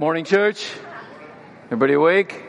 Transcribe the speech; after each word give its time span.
Morning, 0.00 0.24
church. 0.24 0.70
Everybody 1.64 1.94
awake? 1.94 2.40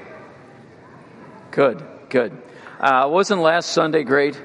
Good, 1.50 1.84
good. 2.10 2.40
Uh, 2.80 3.08
wasn't 3.10 3.42
last 3.42 3.72
Sunday 3.72 4.04
great 4.04 4.40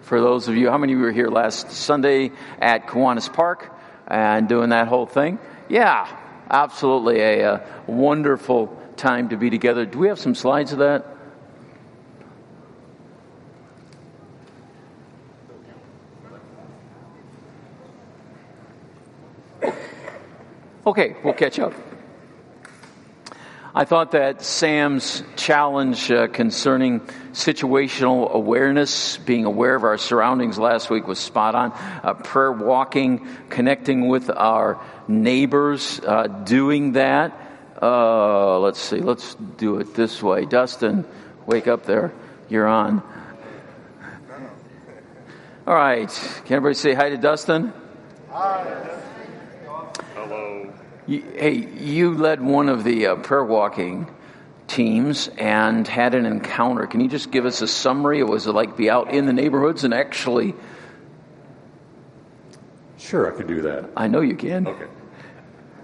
for 0.00 0.20
those 0.20 0.48
of 0.48 0.56
you? 0.56 0.68
How 0.68 0.76
many 0.76 0.92
of 0.92 0.98
you 0.98 1.04
were 1.04 1.12
here 1.12 1.28
last 1.28 1.70
Sunday 1.70 2.32
at 2.60 2.88
Kiwanis 2.88 3.32
Park 3.32 3.72
and 4.08 4.48
doing 4.48 4.70
that 4.70 4.88
whole 4.88 5.06
thing? 5.06 5.38
Yeah, 5.68 6.08
absolutely 6.50 7.20
a, 7.20 7.48
a 7.48 7.64
wonderful 7.86 8.76
time 8.96 9.28
to 9.28 9.36
be 9.36 9.50
together. 9.50 9.86
Do 9.86 10.00
we 10.00 10.08
have 10.08 10.18
some 10.18 10.34
slides 10.34 10.72
of 10.72 10.78
that? 10.80 11.06
Okay, 20.84 21.14
we'll 21.22 21.34
catch 21.34 21.60
up. 21.60 21.72
I 23.78 23.84
thought 23.84 24.10
that 24.10 24.42
Sam's 24.42 25.22
challenge 25.36 26.10
uh, 26.10 26.26
concerning 26.26 26.98
situational 27.30 28.28
awareness, 28.28 29.18
being 29.18 29.44
aware 29.44 29.76
of 29.76 29.84
our 29.84 29.96
surroundings 29.98 30.58
last 30.58 30.90
week 30.90 31.06
was 31.06 31.20
spot 31.20 31.54
on. 31.54 31.70
Uh, 32.02 32.14
prayer 32.14 32.50
walking, 32.50 33.28
connecting 33.50 34.08
with 34.08 34.30
our 34.30 34.80
neighbors, 35.06 36.00
uh, 36.04 36.26
doing 36.26 36.94
that. 36.94 37.40
Uh, 37.80 38.58
let's 38.58 38.80
see, 38.80 38.98
let's 38.98 39.36
do 39.36 39.78
it 39.78 39.94
this 39.94 40.20
way. 40.20 40.44
Dustin, 40.44 41.04
wake 41.46 41.68
up 41.68 41.86
there. 41.86 42.12
You're 42.48 42.66
on. 42.66 43.00
All 45.68 45.74
right. 45.74 46.10
Can 46.46 46.56
everybody 46.56 46.74
say 46.74 46.94
hi 46.94 47.10
to 47.10 47.16
Dustin? 47.16 47.72
Hi. 48.32 48.97
You, 51.08 51.22
hey, 51.22 51.54
you 51.54 52.14
led 52.14 52.42
one 52.42 52.68
of 52.68 52.84
the 52.84 53.06
uh, 53.06 53.16
prayer 53.16 53.42
walking 53.42 54.14
teams 54.66 55.28
and 55.38 55.88
had 55.88 56.14
an 56.14 56.26
encounter. 56.26 56.86
Can 56.86 57.00
you 57.00 57.08
just 57.08 57.30
give 57.30 57.46
us 57.46 57.62
a 57.62 57.66
summary? 57.66 58.22
Was 58.22 58.46
it 58.46 58.52
like 58.52 58.76
be 58.76 58.90
out 58.90 59.10
in 59.10 59.24
the 59.24 59.32
neighborhoods 59.32 59.84
and 59.84 59.94
actually? 59.94 60.54
Sure, 62.98 63.32
I 63.32 63.34
can 63.34 63.46
do 63.46 63.62
that. 63.62 63.88
I 63.96 64.06
know 64.06 64.20
you 64.20 64.36
can. 64.36 64.66
Okay. 64.66 64.86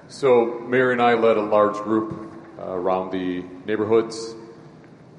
So, 0.08 0.60
Mary 0.60 0.92
and 0.92 1.00
I 1.00 1.14
led 1.14 1.38
a 1.38 1.42
large 1.42 1.76
group 1.76 2.30
uh, 2.58 2.72
around 2.72 3.10
the 3.10 3.42
neighborhoods, 3.64 4.34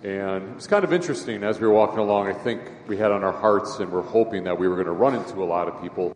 and 0.03 0.51
it 0.51 0.55
was 0.55 0.67
kind 0.67 0.83
of 0.83 0.93
interesting 0.93 1.43
as 1.43 1.59
we 1.59 1.65
were 1.65 1.73
walking 1.73 1.97
along. 1.97 2.27
I 2.27 2.33
think 2.33 2.61
we 2.87 2.95
had 2.95 3.11
on 3.11 3.23
our 3.23 3.31
hearts 3.31 3.79
and 3.79 3.91
we're 3.91 4.03
hoping 4.03 4.43
that 4.43 4.59
we 4.59 4.67
were 4.67 4.75
going 4.75 4.85
to 4.85 4.93
run 4.93 5.15
into 5.15 5.41
a 5.41 5.45
lot 5.45 5.67
of 5.67 5.81
people 5.81 6.15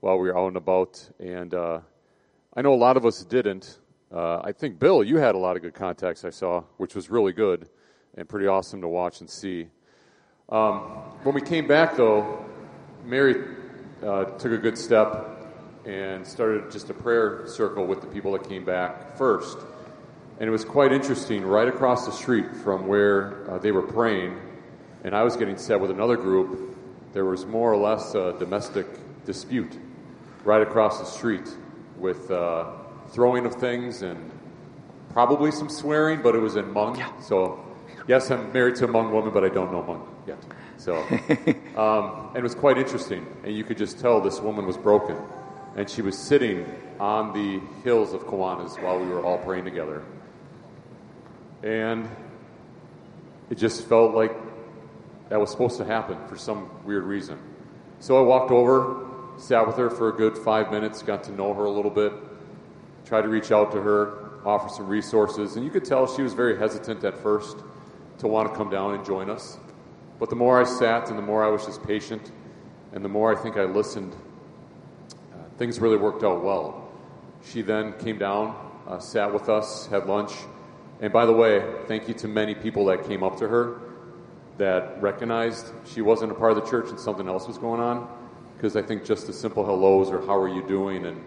while 0.00 0.18
we 0.18 0.28
were 0.28 0.38
out 0.38 0.48
and 0.48 0.56
about. 0.56 1.06
And 1.20 1.52
uh, 1.52 1.80
I 2.58 2.60
know 2.60 2.74
a 2.74 2.74
lot 2.74 2.96
of 2.96 3.06
us 3.06 3.22
didn't. 3.22 3.78
Uh, 4.12 4.40
I 4.42 4.50
think, 4.50 4.80
Bill, 4.80 5.04
you 5.04 5.18
had 5.18 5.36
a 5.36 5.38
lot 5.38 5.54
of 5.54 5.62
good 5.62 5.74
contacts 5.74 6.24
I 6.24 6.30
saw, 6.30 6.64
which 6.76 6.96
was 6.96 7.08
really 7.08 7.32
good 7.32 7.68
and 8.16 8.28
pretty 8.28 8.48
awesome 8.48 8.80
to 8.80 8.88
watch 8.88 9.20
and 9.20 9.30
see. 9.30 9.68
Um, 10.48 10.80
when 11.22 11.36
we 11.36 11.40
came 11.40 11.68
back, 11.68 11.96
though, 11.96 12.44
Mary 13.04 13.54
uh, 14.04 14.24
took 14.24 14.50
a 14.50 14.58
good 14.58 14.76
step 14.76 15.54
and 15.86 16.26
started 16.26 16.68
just 16.72 16.90
a 16.90 16.94
prayer 16.94 17.46
circle 17.46 17.86
with 17.86 18.00
the 18.00 18.08
people 18.08 18.32
that 18.32 18.48
came 18.48 18.64
back 18.64 19.16
first. 19.16 19.58
And 20.40 20.48
it 20.48 20.50
was 20.50 20.64
quite 20.64 20.90
interesting. 20.90 21.46
Right 21.46 21.68
across 21.68 22.06
the 22.06 22.12
street 22.12 22.56
from 22.56 22.88
where 22.88 23.48
uh, 23.48 23.58
they 23.58 23.70
were 23.70 23.82
praying, 23.82 24.36
and 25.04 25.14
I 25.14 25.22
was 25.22 25.36
getting 25.36 25.58
set 25.58 25.78
with 25.78 25.92
another 25.92 26.16
group, 26.16 26.76
there 27.12 27.24
was 27.24 27.46
more 27.46 27.72
or 27.72 27.76
less 27.76 28.16
a 28.16 28.34
domestic 28.36 28.88
dispute 29.24 29.78
right 30.42 30.60
across 30.60 30.98
the 30.98 31.06
street 31.06 31.46
with 31.98 32.30
uh, 32.30 32.70
throwing 33.08 33.46
of 33.46 33.54
things 33.54 34.02
and 34.02 34.30
probably 35.12 35.50
some 35.50 35.68
swearing, 35.68 36.22
but 36.22 36.34
it 36.34 36.38
was 36.38 36.56
in 36.56 36.66
Hmong. 36.66 36.98
Yeah. 36.98 37.18
So, 37.20 37.64
yes, 38.06 38.30
I'm 38.30 38.52
married 38.52 38.76
to 38.76 38.84
a 38.84 38.88
Hmong 38.88 39.10
woman, 39.10 39.32
but 39.32 39.44
I 39.44 39.48
don't 39.48 39.72
know 39.72 39.82
Hmong 39.82 40.06
yet. 40.26 40.38
So, 40.76 40.96
um, 41.76 42.28
and 42.28 42.36
it 42.36 42.42
was 42.42 42.54
quite 42.54 42.78
interesting. 42.78 43.26
And 43.44 43.56
you 43.56 43.64
could 43.64 43.78
just 43.78 43.98
tell 43.98 44.20
this 44.20 44.40
woman 44.40 44.66
was 44.66 44.76
broken. 44.76 45.16
And 45.76 45.88
she 45.88 46.02
was 46.02 46.16
sitting 46.16 46.66
on 47.00 47.32
the 47.32 47.60
hills 47.82 48.12
of 48.12 48.22
Kiwanis 48.26 48.82
while 48.82 48.98
we 48.98 49.06
were 49.06 49.24
all 49.24 49.38
praying 49.38 49.64
together. 49.64 50.02
And 51.62 52.08
it 53.50 53.56
just 53.56 53.86
felt 53.86 54.14
like 54.14 54.32
that 55.28 55.40
was 55.40 55.50
supposed 55.50 55.76
to 55.78 55.84
happen 55.84 56.16
for 56.28 56.36
some 56.36 56.70
weird 56.84 57.04
reason. 57.04 57.38
So 58.00 58.16
I 58.16 58.20
walked 58.20 58.50
over, 58.50 59.07
sat 59.38 59.66
with 59.66 59.76
her 59.76 59.88
for 59.88 60.08
a 60.08 60.12
good 60.12 60.36
five 60.36 60.70
minutes, 60.70 61.02
got 61.02 61.22
to 61.24 61.32
know 61.32 61.54
her 61.54 61.64
a 61.64 61.70
little 61.70 61.90
bit, 61.90 62.12
tried 63.04 63.22
to 63.22 63.28
reach 63.28 63.52
out 63.52 63.70
to 63.72 63.80
her, 63.80 64.30
offer 64.44 64.68
some 64.68 64.88
resources, 64.88 65.56
and 65.56 65.64
you 65.64 65.70
could 65.70 65.84
tell 65.84 66.06
she 66.06 66.22
was 66.22 66.34
very 66.34 66.58
hesitant 66.58 67.04
at 67.04 67.16
first 67.16 67.58
to 68.18 68.26
want 68.26 68.48
to 68.48 68.56
come 68.56 68.68
down 68.68 68.94
and 68.94 69.04
join 69.04 69.30
us. 69.30 69.58
But 70.18 70.30
the 70.30 70.36
more 70.36 70.60
I 70.60 70.64
sat 70.64 71.08
and 71.08 71.18
the 71.18 71.22
more 71.22 71.44
I 71.44 71.48
was 71.48 71.64
just 71.64 71.82
patient, 71.84 72.32
and 72.92 73.04
the 73.04 73.08
more 73.08 73.36
I 73.36 73.40
think 73.40 73.56
I 73.56 73.64
listened, 73.64 74.14
uh, 75.32 75.36
things 75.56 75.78
really 75.78 75.96
worked 75.96 76.24
out 76.24 76.42
well. 76.42 76.90
She 77.44 77.62
then 77.62 77.92
came 77.98 78.18
down, 78.18 78.56
uh, 78.88 78.98
sat 78.98 79.32
with 79.32 79.48
us, 79.48 79.86
had 79.86 80.06
lunch, 80.06 80.32
and 81.00 81.12
by 81.12 81.26
the 81.26 81.32
way, 81.32 81.62
thank 81.86 82.08
you 82.08 82.14
to 82.14 82.28
many 82.28 82.56
people 82.56 82.86
that 82.86 83.06
came 83.06 83.22
up 83.22 83.38
to 83.38 83.46
her 83.46 83.80
that 84.56 85.00
recognized 85.00 85.66
she 85.86 86.02
wasn't 86.02 86.32
a 86.32 86.34
part 86.34 86.50
of 86.50 86.64
the 86.64 86.68
church 86.68 86.90
and 86.90 86.98
something 86.98 87.28
else 87.28 87.46
was 87.46 87.58
going 87.58 87.80
on 87.80 88.08
because 88.58 88.74
I 88.74 88.82
think 88.82 89.04
just 89.04 89.28
the 89.28 89.32
simple 89.32 89.64
hellos 89.64 90.10
or 90.10 90.20
how 90.26 90.36
are 90.36 90.48
you 90.48 90.66
doing 90.66 91.06
and 91.06 91.24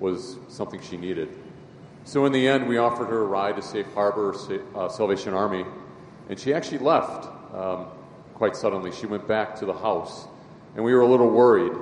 was 0.00 0.38
something 0.48 0.80
she 0.80 0.96
needed. 0.96 1.28
So 2.04 2.24
in 2.24 2.32
the 2.32 2.48
end, 2.48 2.66
we 2.66 2.78
offered 2.78 3.08
her 3.08 3.20
a 3.20 3.26
ride 3.26 3.56
to 3.56 3.62
Safe 3.62 3.84
Harbor 3.92 4.34
uh, 4.74 4.88
Salvation 4.88 5.34
Army, 5.34 5.66
and 6.30 6.40
she 6.40 6.54
actually 6.54 6.78
left 6.78 7.28
um, 7.54 7.88
quite 8.32 8.56
suddenly. 8.56 8.92
She 8.92 9.04
went 9.04 9.28
back 9.28 9.56
to 9.56 9.66
the 9.66 9.74
house, 9.74 10.26
and 10.74 10.82
we 10.82 10.94
were 10.94 11.02
a 11.02 11.06
little 11.06 11.28
worried. 11.28 11.72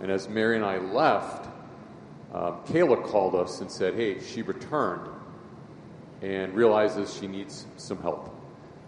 And 0.00 0.10
as 0.10 0.30
Mary 0.30 0.56
and 0.56 0.64
I 0.64 0.78
left, 0.78 1.48
uh, 2.32 2.52
Kayla 2.64 3.04
called 3.04 3.34
us 3.34 3.60
and 3.60 3.70
said, 3.70 3.94
"Hey, 3.94 4.18
she 4.18 4.40
returned 4.40 5.08
and 6.22 6.54
realizes 6.54 7.14
she 7.14 7.26
needs 7.26 7.66
some 7.76 8.00
help." 8.00 8.34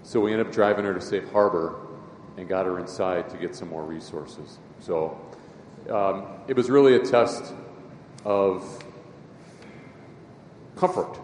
So 0.02 0.20
we 0.20 0.32
ended 0.32 0.46
up 0.46 0.52
driving 0.54 0.86
her 0.86 0.94
to 0.94 1.02
Safe 1.02 1.30
Harbor 1.32 1.76
and 2.36 2.48
got 2.48 2.66
her 2.66 2.78
inside 2.78 3.28
to 3.30 3.36
get 3.36 3.54
some 3.54 3.68
more 3.68 3.84
resources. 3.84 4.58
So 4.80 5.18
um, 5.90 6.26
it 6.48 6.56
was 6.56 6.70
really 6.70 6.94
a 6.94 7.00
test 7.00 7.52
of 8.24 8.82
comfort, 10.76 11.18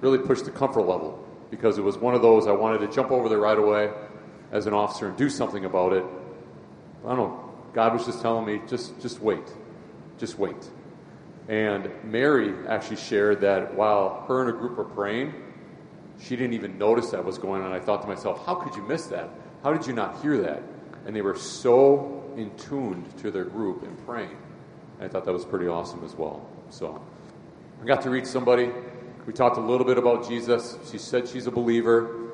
really 0.00 0.18
pushed 0.18 0.44
the 0.44 0.50
comfort 0.50 0.82
level 0.82 1.24
because 1.50 1.78
it 1.78 1.82
was 1.82 1.96
one 1.96 2.14
of 2.14 2.22
those 2.22 2.46
I 2.46 2.52
wanted 2.52 2.78
to 2.78 2.92
jump 2.92 3.10
over 3.10 3.28
there 3.28 3.38
right 3.38 3.58
away 3.58 3.90
as 4.52 4.66
an 4.66 4.74
officer 4.74 5.08
and 5.08 5.16
do 5.16 5.28
something 5.28 5.64
about 5.64 5.92
it. 5.92 6.04
I 7.04 7.08
don't 7.08 7.18
know. 7.18 7.52
God 7.72 7.92
was 7.92 8.06
just 8.06 8.22
telling 8.22 8.46
me, 8.46 8.60
just 8.66 8.98
just 9.00 9.20
wait, 9.20 9.44
just 10.18 10.38
wait. 10.38 10.70
And 11.48 11.90
Mary 12.02 12.54
actually 12.66 12.96
shared 12.96 13.42
that 13.42 13.74
while 13.74 14.24
her 14.26 14.40
and 14.40 14.50
a 14.50 14.58
group 14.58 14.76
were 14.76 14.84
praying, 14.84 15.34
she 16.20 16.34
didn't 16.34 16.54
even 16.54 16.78
notice 16.78 17.10
that 17.10 17.24
was 17.24 17.38
going 17.38 17.62
on. 17.62 17.72
I 17.72 17.78
thought 17.78 18.02
to 18.02 18.08
myself, 18.08 18.44
how 18.44 18.56
could 18.56 18.74
you 18.74 18.82
miss 18.82 19.06
that? 19.06 19.30
How 19.62 19.72
did 19.72 19.86
you 19.86 19.92
not 19.92 20.20
hear 20.22 20.38
that? 20.38 20.62
And 21.06 21.14
they 21.14 21.22
were 21.22 21.36
so 21.36 22.24
in 22.36 22.54
tuned 22.56 23.16
to 23.18 23.30
their 23.30 23.44
group 23.44 23.82
and 23.82 24.06
praying. 24.06 24.36
I 25.00 25.08
thought 25.08 25.24
that 25.24 25.32
was 25.32 25.44
pretty 25.44 25.66
awesome 25.66 26.04
as 26.04 26.14
well. 26.14 26.48
So 26.70 27.02
I 27.82 27.84
got 27.84 28.02
to 28.02 28.10
reach 28.10 28.26
somebody. 28.26 28.70
We 29.26 29.32
talked 29.32 29.56
a 29.56 29.60
little 29.60 29.86
bit 29.86 29.98
about 29.98 30.28
Jesus. 30.28 30.78
She 30.90 30.98
said 30.98 31.28
she's 31.28 31.46
a 31.46 31.50
believer. 31.50 32.32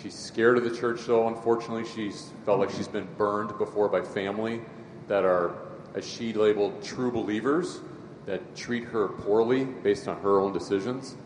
She's 0.00 0.14
scared 0.14 0.56
of 0.56 0.64
the 0.64 0.74
church, 0.74 1.04
though. 1.06 1.28
Unfortunately, 1.28 1.84
she's 1.84 2.30
felt 2.44 2.60
like 2.60 2.70
she's 2.70 2.88
been 2.88 3.08
burned 3.16 3.56
before 3.58 3.88
by 3.88 4.02
family 4.02 4.62
that 5.08 5.24
are, 5.24 5.54
as 5.94 6.08
she 6.08 6.32
labeled, 6.32 6.82
true 6.82 7.10
believers 7.10 7.80
that 8.26 8.54
treat 8.56 8.84
her 8.84 9.08
poorly 9.08 9.64
based 9.64 10.08
on 10.08 10.20
her 10.22 10.40
own 10.40 10.52
decisions. 10.52 11.16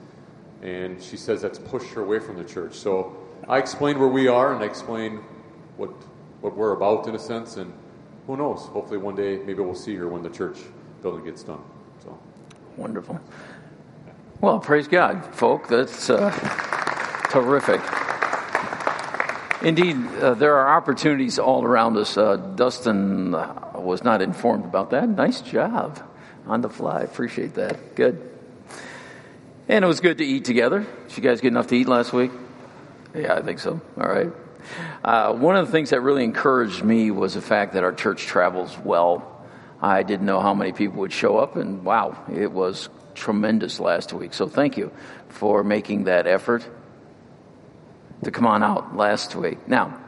And 0.62 1.00
she 1.02 1.16
says 1.16 1.42
that's 1.42 1.58
pushed 1.58 1.92
her 1.92 2.02
away 2.02 2.18
from 2.18 2.36
the 2.36 2.44
church. 2.44 2.74
So 2.74 3.16
I 3.48 3.58
explained 3.58 3.98
where 3.98 4.08
we 4.08 4.28
are 4.28 4.54
and 4.54 4.62
I 4.62 4.66
explained 4.66 5.20
what 5.76 5.90
what 6.44 6.54
we're 6.54 6.72
about 6.72 7.08
in 7.08 7.14
a 7.14 7.18
sense, 7.18 7.56
and 7.56 7.72
who 8.26 8.36
knows? 8.36 8.60
Hopefully, 8.66 8.98
one 8.98 9.14
day 9.14 9.36
maybe 9.38 9.60
we'll 9.62 9.74
see 9.74 9.94
her 9.96 10.08
when 10.08 10.22
the 10.22 10.30
church 10.30 10.58
building 11.02 11.24
gets 11.24 11.42
done. 11.42 11.62
So 12.02 12.18
wonderful. 12.76 13.20
Well, 14.40 14.58
praise 14.58 14.88
God, 14.88 15.34
folk. 15.34 15.68
That's 15.68 16.10
uh, 16.10 16.30
terrific. 17.30 17.80
Indeed, 19.62 19.96
uh, 20.20 20.34
there 20.34 20.56
are 20.56 20.76
opportunities 20.76 21.38
all 21.38 21.64
around 21.64 21.96
us. 21.96 22.18
Uh, 22.18 22.36
Dustin 22.36 23.32
was 23.74 24.04
not 24.04 24.20
informed 24.20 24.64
about 24.66 24.90
that. 24.90 25.08
Nice 25.08 25.40
job 25.40 26.06
on 26.46 26.60
the 26.60 26.68
fly. 26.68 27.00
Appreciate 27.00 27.54
that. 27.54 27.94
Good. 27.94 28.30
And 29.68 29.82
it 29.82 29.88
was 29.88 30.00
good 30.00 30.18
to 30.18 30.24
eat 30.24 30.44
together. 30.44 30.86
Did 31.08 31.16
you 31.16 31.22
guys 31.22 31.40
get 31.40 31.48
enough 31.48 31.68
to 31.68 31.76
eat 31.76 31.88
last 31.88 32.12
week? 32.12 32.30
Yeah, 33.14 33.34
I 33.34 33.42
think 33.42 33.58
so. 33.60 33.80
All 33.98 34.08
right. 34.08 34.30
Uh, 35.04 35.34
one 35.34 35.56
of 35.56 35.66
the 35.66 35.72
things 35.72 35.90
that 35.90 36.00
really 36.00 36.24
encouraged 36.24 36.82
me 36.82 37.10
was 37.10 37.34
the 37.34 37.42
fact 37.42 37.74
that 37.74 37.84
our 37.84 37.92
church 37.92 38.24
travels 38.26 38.76
well. 38.78 39.30
I 39.80 40.02
didn't 40.02 40.26
know 40.26 40.40
how 40.40 40.54
many 40.54 40.72
people 40.72 41.00
would 41.00 41.12
show 41.12 41.36
up, 41.38 41.56
and 41.56 41.84
wow, 41.84 42.16
it 42.32 42.50
was 42.50 42.88
tremendous 43.14 43.80
last 43.80 44.12
week. 44.12 44.34
So 44.34 44.48
thank 44.48 44.76
you 44.76 44.92
for 45.28 45.62
making 45.62 46.04
that 46.04 46.26
effort 46.26 46.66
to 48.22 48.30
come 48.30 48.46
on 48.46 48.62
out 48.62 48.96
last 48.96 49.34
week. 49.34 49.68
Now, 49.68 50.00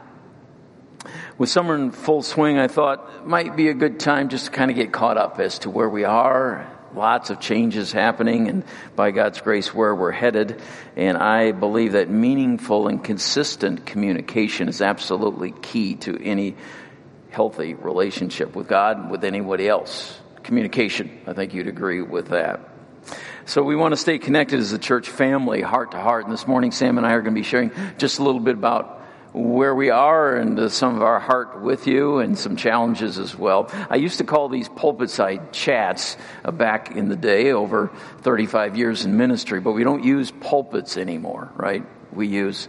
with 1.37 1.49
summer 1.49 1.75
in 1.75 1.91
full 1.91 2.23
swing, 2.23 2.57
I 2.57 2.67
thought 2.67 3.27
might 3.27 3.55
be 3.55 3.69
a 3.69 3.73
good 3.73 3.99
time 3.99 4.29
just 4.29 4.45
to 4.45 4.51
kind 4.51 4.71
of 4.71 4.75
get 4.75 4.91
caught 4.91 5.17
up 5.17 5.39
as 5.39 5.59
to 5.59 5.69
where 5.69 5.89
we 5.89 6.03
are. 6.03 6.67
Lots 6.95 7.29
of 7.29 7.39
changes 7.39 7.91
happening, 7.91 8.47
and 8.47 8.63
by 8.95 9.11
God's 9.11 9.41
grace, 9.41 9.73
where 9.73 9.93
we're 9.93 10.11
headed. 10.11 10.61
And 10.95 11.17
I 11.17 11.51
believe 11.51 11.93
that 11.93 12.09
meaningful 12.09 12.87
and 12.87 13.03
consistent 13.03 13.85
communication 13.85 14.69
is 14.69 14.81
absolutely 14.81 15.51
key 15.51 15.95
to 15.97 16.17
any 16.23 16.55
healthy 17.29 17.73
relationship 17.73 18.55
with 18.55 18.67
God, 18.67 19.11
with 19.11 19.23
anybody 19.23 19.67
else. 19.67 20.17
Communication, 20.43 21.19
I 21.27 21.33
think 21.33 21.53
you'd 21.53 21.67
agree 21.67 22.01
with 22.01 22.29
that. 22.29 22.61
So 23.45 23.63
we 23.63 23.75
want 23.75 23.93
to 23.93 23.97
stay 23.97 24.17
connected 24.17 24.59
as 24.59 24.73
a 24.73 24.79
church 24.79 25.09
family, 25.09 25.61
heart 25.61 25.91
to 25.91 25.99
heart. 25.99 26.25
And 26.25 26.33
this 26.33 26.47
morning, 26.47 26.71
Sam 26.71 26.97
and 26.97 27.07
I 27.07 27.13
are 27.13 27.21
going 27.21 27.33
to 27.33 27.39
be 27.39 27.47
sharing 27.47 27.71
just 27.97 28.19
a 28.19 28.23
little 28.23 28.41
bit 28.41 28.55
about 28.55 28.96
where 29.37 29.75
we 29.75 29.89
are 29.89 30.35
and 30.35 30.71
some 30.71 30.95
of 30.95 31.01
our 31.01 31.19
heart 31.19 31.61
with 31.61 31.87
you 31.87 32.19
and 32.19 32.37
some 32.37 32.55
challenges 32.55 33.19
as 33.19 33.35
well. 33.35 33.69
I 33.89 33.95
used 33.95 34.17
to 34.17 34.23
call 34.23 34.49
these 34.49 34.67
pulpit 34.67 35.09
side 35.09 35.53
chats 35.53 36.17
uh, 36.43 36.51
back 36.51 36.91
in 36.95 37.09
the 37.09 37.15
day 37.15 37.51
over 37.51 37.91
35 38.21 38.77
years 38.77 39.05
in 39.05 39.15
ministry, 39.17 39.59
but 39.59 39.73
we 39.73 39.83
don't 39.83 40.03
use 40.03 40.31
pulpits 40.31 40.97
anymore, 40.97 41.51
right? 41.55 41.85
We 42.11 42.27
use 42.27 42.67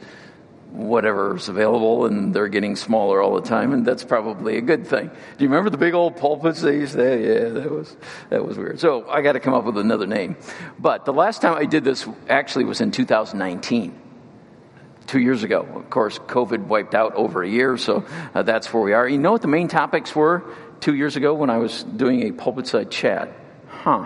whatever's 0.70 1.48
available 1.48 2.04
and 2.04 2.34
they're 2.34 2.48
getting 2.48 2.76
smaller 2.76 3.22
all 3.22 3.34
the 3.34 3.48
time 3.48 3.72
and 3.72 3.86
that's 3.86 4.04
probably 4.04 4.58
a 4.58 4.60
good 4.60 4.86
thing. 4.86 5.08
Do 5.08 5.44
you 5.44 5.48
remember 5.48 5.70
the 5.70 5.78
big 5.78 5.94
old 5.94 6.16
pulpits 6.16 6.60
they 6.60 6.74
used 6.74 6.92
to 6.92 7.02
have? 7.02 7.20
Yeah, 7.20 7.48
that 7.60 7.70
was, 7.70 7.96
that 8.28 8.44
was 8.44 8.58
weird. 8.58 8.78
So 8.78 9.08
I 9.08 9.22
got 9.22 9.32
to 9.32 9.40
come 9.40 9.54
up 9.54 9.64
with 9.64 9.78
another 9.78 10.06
name. 10.06 10.36
But 10.78 11.06
the 11.06 11.14
last 11.14 11.40
time 11.40 11.56
I 11.56 11.64
did 11.64 11.84
this 11.84 12.06
actually 12.28 12.66
was 12.66 12.82
in 12.82 12.90
2019 12.90 14.07
two 15.08 15.18
years 15.18 15.42
ago. 15.42 15.66
Of 15.74 15.90
course, 15.90 16.18
COVID 16.18 16.66
wiped 16.66 16.94
out 16.94 17.14
over 17.16 17.42
a 17.42 17.48
year, 17.48 17.76
so 17.76 18.04
uh, 18.34 18.42
that's 18.42 18.72
where 18.72 18.82
we 18.82 18.92
are. 18.92 19.08
You 19.08 19.18
know 19.18 19.32
what 19.32 19.42
the 19.42 19.48
main 19.48 19.66
topics 19.66 20.14
were 20.14 20.44
two 20.80 20.94
years 20.94 21.16
ago 21.16 21.34
when 21.34 21.50
I 21.50 21.58
was 21.58 21.82
doing 21.82 22.28
a 22.28 22.32
pulpit 22.32 22.68
side 22.68 22.90
chat? 22.90 23.32
Huh. 23.66 24.04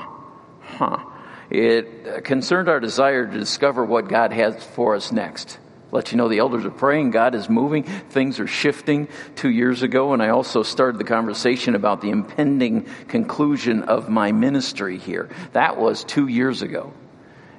Huh. 0.60 1.04
It 1.50 2.24
concerned 2.24 2.70
our 2.70 2.80
desire 2.80 3.26
to 3.26 3.38
discover 3.38 3.84
what 3.84 4.08
God 4.08 4.32
has 4.32 4.64
for 4.64 4.94
us 4.94 5.12
next. 5.12 5.58
Let 5.90 6.10
you 6.10 6.16
know 6.16 6.28
the 6.30 6.38
elders 6.38 6.64
are 6.64 6.70
praying, 6.70 7.10
God 7.10 7.34
is 7.34 7.50
moving, 7.50 7.82
things 7.82 8.40
are 8.40 8.46
shifting 8.46 9.08
two 9.36 9.50
years 9.50 9.82
ago, 9.82 10.14
and 10.14 10.22
I 10.22 10.30
also 10.30 10.62
started 10.62 10.98
the 10.98 11.04
conversation 11.04 11.74
about 11.74 12.00
the 12.00 12.08
impending 12.08 12.86
conclusion 13.08 13.82
of 13.82 14.08
my 14.08 14.32
ministry 14.32 14.96
here. 14.96 15.28
That 15.52 15.76
was 15.76 16.02
two 16.04 16.28
years 16.28 16.62
ago. 16.62 16.94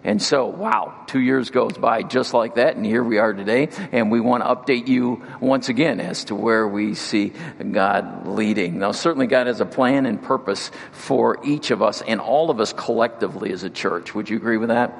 And 0.03 0.21
so, 0.21 0.47
wow, 0.47 0.93
two 1.07 1.21
years 1.21 1.49
goes 1.49 1.77
by 1.77 2.03
just 2.03 2.33
like 2.33 2.55
that, 2.55 2.75
and 2.75 2.85
here 2.85 3.03
we 3.03 3.19
are 3.19 3.31
today, 3.31 3.69
and 3.93 4.11
we 4.11 4.19
want 4.19 4.43
to 4.43 4.49
update 4.53 4.87
you 4.87 5.23
once 5.39 5.69
again 5.69 6.01
as 6.01 6.25
to 6.25 6.35
where 6.35 6.67
we 6.67 6.93
see 6.93 7.31
God 7.71 8.27
leading. 8.27 8.79
Now, 8.79 8.91
certainly 8.91 9.27
God 9.27 9.47
has 9.47 9.61
a 9.61 9.65
plan 9.65 10.05
and 10.05 10.21
purpose 10.21 10.71
for 10.91 11.39
each 11.45 11.71
of 11.71 11.81
us 11.81 12.01
and 12.01 12.19
all 12.19 12.49
of 12.49 12.59
us 12.59 12.73
collectively 12.73 13.53
as 13.53 13.63
a 13.63 13.69
church. 13.69 14.13
Would 14.13 14.29
you 14.29 14.35
agree 14.35 14.57
with 14.57 14.69
that? 14.69 14.93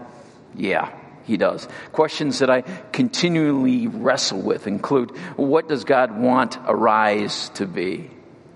Yeah, 0.56 0.90
he 1.26 1.36
does. 1.36 1.68
Questions 1.92 2.40
that 2.40 2.50
I 2.50 2.62
continually 2.94 3.88
wrestle 3.88 4.42
with 4.42 4.68
include 4.68 5.12
what 5.36 5.68
does 5.68 5.84
God 5.84 6.18
want 6.18 6.58
Arise 6.66 7.50
to 7.56 7.66
be? 7.66 8.10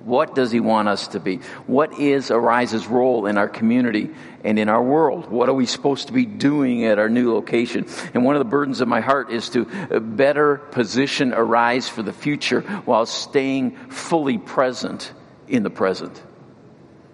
What 0.08 0.36
does 0.36 0.54
he 0.54 0.62
want 0.62 0.88
us 0.88 1.10
to 1.10 1.20
be? 1.20 1.42
What 1.66 2.00
is 2.00 2.32
Arise's 2.32 2.88
role 2.88 3.26
in 3.26 3.38
our 3.38 3.50
community 3.50 4.10
and 4.42 4.58
in 4.58 4.70
our 4.70 4.82
world? 4.82 5.30
What 5.30 5.50
are 5.50 5.54
we 5.54 5.66
supposed 5.66 6.08
to 6.08 6.14
be 6.14 6.26
doing 6.26 6.86
at 6.86 6.98
our 6.98 7.10
new 7.10 7.34
location? 7.34 7.86
And 8.14 8.24
one 8.24 8.38
of 8.38 8.40
the 8.40 8.50
burdens 8.50 8.80
of 8.80 8.88
my 8.88 9.02
heart 9.02 9.34
is 9.34 9.50
to 9.50 9.66
better 10.00 10.56
position 10.72 11.34
Arise 11.34 11.90
for 11.90 12.04
the 12.04 12.14
future 12.14 12.62
while 12.86 13.06
staying 13.06 13.72
fully 13.90 14.38
present 14.38 15.12
in 15.50 15.64
the 15.64 15.70
present. 15.70 16.24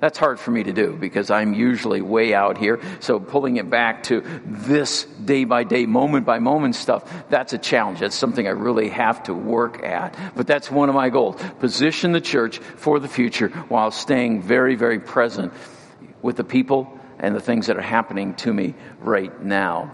That's 0.03 0.17
hard 0.17 0.37
for 0.37 0.51
me 0.51 0.63
to 0.63 0.73
do 0.73 0.97
because 0.99 1.31
I'm 1.31 1.53
usually 1.53 2.01
way 2.01 2.33
out 2.33 2.57
here. 2.57 2.81
So 2.99 3.21
pulling 3.21 3.55
it 3.55 3.69
back 3.69 4.03
to 4.03 4.21
this 4.43 5.05
day 5.05 5.45
by 5.45 5.63
day, 5.63 5.85
moment 5.85 6.25
by 6.25 6.39
moment 6.39 6.75
stuff, 6.75 7.09
that's 7.29 7.53
a 7.53 7.57
challenge. 7.57 8.01
That's 8.01 8.13
something 8.13 8.45
I 8.45 8.49
really 8.49 8.89
have 8.89 9.23
to 9.23 9.33
work 9.33 9.81
at. 9.81 10.13
But 10.35 10.45
that's 10.45 10.69
one 10.69 10.89
of 10.89 10.95
my 10.95 11.07
goals. 11.07 11.41
Position 11.61 12.11
the 12.11 12.19
church 12.19 12.57
for 12.57 12.99
the 12.99 13.07
future 13.07 13.47
while 13.69 13.91
staying 13.91 14.41
very, 14.41 14.75
very 14.75 14.99
present 14.99 15.53
with 16.21 16.35
the 16.35 16.43
people 16.43 16.99
and 17.17 17.33
the 17.33 17.39
things 17.39 17.67
that 17.67 17.77
are 17.77 17.81
happening 17.81 18.33
to 18.33 18.53
me 18.53 18.75
right 18.99 19.41
now. 19.41 19.89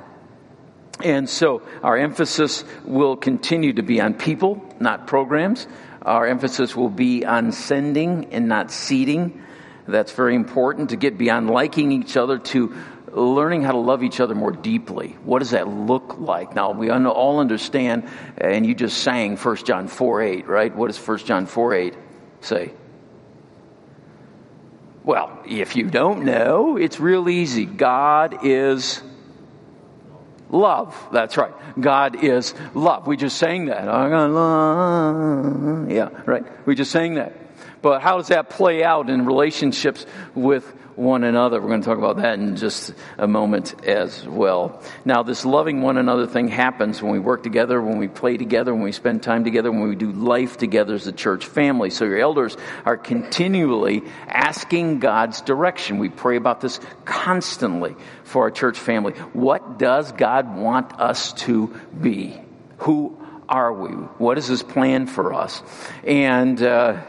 And 1.04 1.30
so 1.30 1.62
our 1.84 2.00
emphasis 2.00 2.64
will 2.84 3.16
continue 3.16 3.74
to 3.74 3.84
be 3.84 4.02
on 4.02 4.16
people, 4.16 4.74
not 4.80 5.06
programs. 5.06 5.68
Our 6.02 6.26
emphasis 6.26 6.76
will 6.76 6.90
be 6.90 7.26
on 7.26 7.52
sending 7.52 8.34
and 8.34 8.48
not 8.48 8.72
seating. 8.72 9.44
That's 9.90 10.12
very 10.12 10.36
important 10.36 10.92
to 10.92 10.96
get 10.96 11.18
beyond 11.18 11.50
liking 11.50 11.92
each 11.92 12.16
other 12.18 12.38
to 12.38 12.76
learning 13.12 13.64
how 13.64 13.72
to 13.72 13.78
love 13.78 14.04
each 14.04 14.20
other 14.20 14.36
more 14.36 14.52
deeply. 14.52 15.18
What 15.24 15.40
does 15.40 15.52
that 15.52 15.68
look 15.68 16.20
like? 16.20 16.56
Now, 16.56 16.72
we 16.72 16.90
all 16.90 17.40
understand, 17.40 18.08
and 18.38 18.66
you 18.66 18.76
just 18.76 18.98
sang 18.98 19.38
1 19.38 19.56
John 19.58 19.88
4 19.88 20.22
8, 20.22 20.48
right? 20.48 20.76
What 20.76 20.88
does 20.88 20.98
1 21.00 21.18
John 21.20 21.46
4 21.46 21.74
8 21.74 21.94
say? 22.42 22.74
Well, 25.04 25.40
if 25.46 25.76
you 25.76 25.86
don't 25.86 26.24
know, 26.24 26.78
it's 26.78 27.00
real 27.00 27.30
easy. 27.30 27.66
God 27.66 28.46
is 28.46 29.02
love. 30.50 30.96
That's 31.12 31.38
right. 31.38 31.54
God 31.80 32.24
is 32.24 32.54
love. 32.76 33.08
We 33.08 33.18
just 33.18 33.38
sang 33.38 33.66
that. 33.68 33.86
Yeah, 35.90 36.10
right. 36.26 36.68
We 36.68 36.76
just 36.76 36.92
sang 36.92 37.16
that. 37.16 37.34
But 37.82 38.02
how 38.02 38.18
does 38.18 38.28
that 38.28 38.50
play 38.50 38.84
out 38.84 39.10
in 39.10 39.26
relationships 39.26 40.06
with 40.36 40.66
one 40.96 41.24
another? 41.24 41.62
We're 41.62 41.70
going 41.70 41.82
to 41.82 41.86
talk 41.86 41.98
about 41.98 42.18
that 42.18 42.38
in 42.38 42.58
just 42.58 42.94
a 43.18 43.28
moment 43.28 43.86
as 43.86 44.28
well. 44.28 44.84
Now, 45.06 45.24
this 45.24 45.46
loving 45.46 45.82
one 45.82 45.98
another 45.98 46.28
thing 46.28 46.50
happens 46.50 47.02
when 47.02 47.14
we 47.14 47.20
work 47.20 47.42
together, 47.42 47.82
when 47.82 47.98
we 47.98 48.10
play 48.10 48.36
together, 48.36 48.74
when 48.74 48.84
we 48.84 48.92
spend 48.92 49.24
time 49.24 49.46
together, 49.46 49.72
when 49.72 49.88
we 49.88 49.96
do 49.96 50.12
life 50.12 50.58
together 50.58 50.94
as 50.94 51.08
a 51.08 51.14
church 51.14 51.46
family. 51.46 51.90
So 51.90 52.04
your 52.04 52.20
elders 52.20 52.58
are 52.86 52.98
continually 52.98 54.04
asking 54.28 55.00
God's 55.00 55.40
direction. 55.40 56.00
We 56.00 56.10
pray 56.10 56.36
about 56.36 56.60
this 56.60 56.82
constantly 57.06 57.96
for 58.24 58.44
our 58.44 58.52
church 58.52 58.78
family. 58.78 59.14
What 59.34 59.80
does 59.80 60.12
God 60.12 60.58
want 60.58 61.00
us 61.00 61.32
to 61.46 61.74
be? 62.00 62.42
Who 62.80 63.18
are 63.48 63.72
we? 63.72 63.90
What 63.90 64.38
is 64.38 64.48
His 64.48 64.64
plan 64.64 65.08
for 65.08 65.34
us? 65.34 65.64
And, 66.04 66.62
uh, 66.62 67.02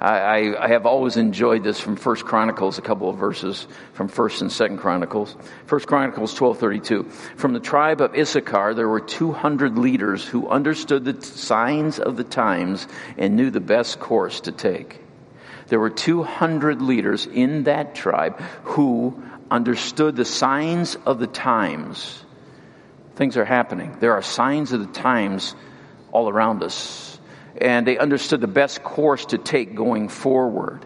I, 0.00 0.54
I, 0.56 0.68
have 0.68 0.86
always 0.86 1.16
enjoyed 1.16 1.64
this 1.64 1.80
from 1.80 1.96
First 1.96 2.24
Chronicles, 2.24 2.78
a 2.78 2.82
couple 2.82 3.10
of 3.10 3.16
verses 3.16 3.66
from 3.94 4.06
First 4.06 4.42
and 4.42 4.52
Second 4.52 4.78
Chronicles. 4.78 5.34
First 5.66 5.88
Chronicles 5.88 6.34
twelve 6.34 6.58
thirty 6.58 6.78
two. 6.78 7.02
From 7.36 7.52
the 7.52 7.58
tribe 7.58 8.00
of 8.00 8.14
Issachar, 8.14 8.74
there 8.74 8.88
were 8.88 9.00
two 9.00 9.32
hundred 9.32 9.76
leaders 9.76 10.24
who 10.24 10.48
understood 10.48 11.04
the 11.04 11.20
signs 11.20 11.98
of 11.98 12.16
the 12.16 12.22
times 12.22 12.86
and 13.16 13.34
knew 13.34 13.50
the 13.50 13.60
best 13.60 13.98
course 13.98 14.42
to 14.42 14.52
take. 14.52 15.00
There 15.66 15.80
were 15.80 15.90
two 15.90 16.22
hundred 16.22 16.80
leaders 16.80 17.26
in 17.26 17.64
that 17.64 17.96
tribe 17.96 18.40
who 18.62 19.20
understood 19.50 20.14
the 20.14 20.24
signs 20.24 20.94
of 21.06 21.18
the 21.18 21.26
times. 21.26 22.24
Things 23.16 23.36
are 23.36 23.44
happening. 23.44 23.96
There 23.98 24.12
are 24.12 24.22
signs 24.22 24.72
of 24.72 24.78
the 24.78 25.00
times 25.00 25.56
all 26.12 26.28
around 26.28 26.62
us 26.62 27.17
and 27.60 27.86
they 27.86 27.98
understood 27.98 28.40
the 28.40 28.46
best 28.46 28.82
course 28.82 29.26
to 29.26 29.38
take 29.38 29.74
going 29.74 30.08
forward. 30.08 30.84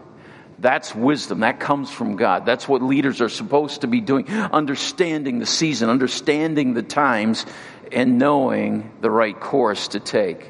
That's 0.59 0.95
wisdom. 0.95 1.41
That 1.41 1.59
comes 1.59 1.91
from 1.91 2.15
God. 2.15 2.45
That's 2.45 2.67
what 2.67 2.81
leaders 2.81 3.21
are 3.21 3.29
supposed 3.29 3.81
to 3.81 3.87
be 3.87 4.01
doing. 4.01 4.29
Understanding 4.29 5.39
the 5.39 5.45
season, 5.45 5.89
understanding 5.89 6.73
the 6.73 6.83
times, 6.83 7.45
and 7.91 8.17
knowing 8.17 8.91
the 9.01 9.11
right 9.11 9.37
course 9.37 9.89
to 9.89 9.99
take. 9.99 10.49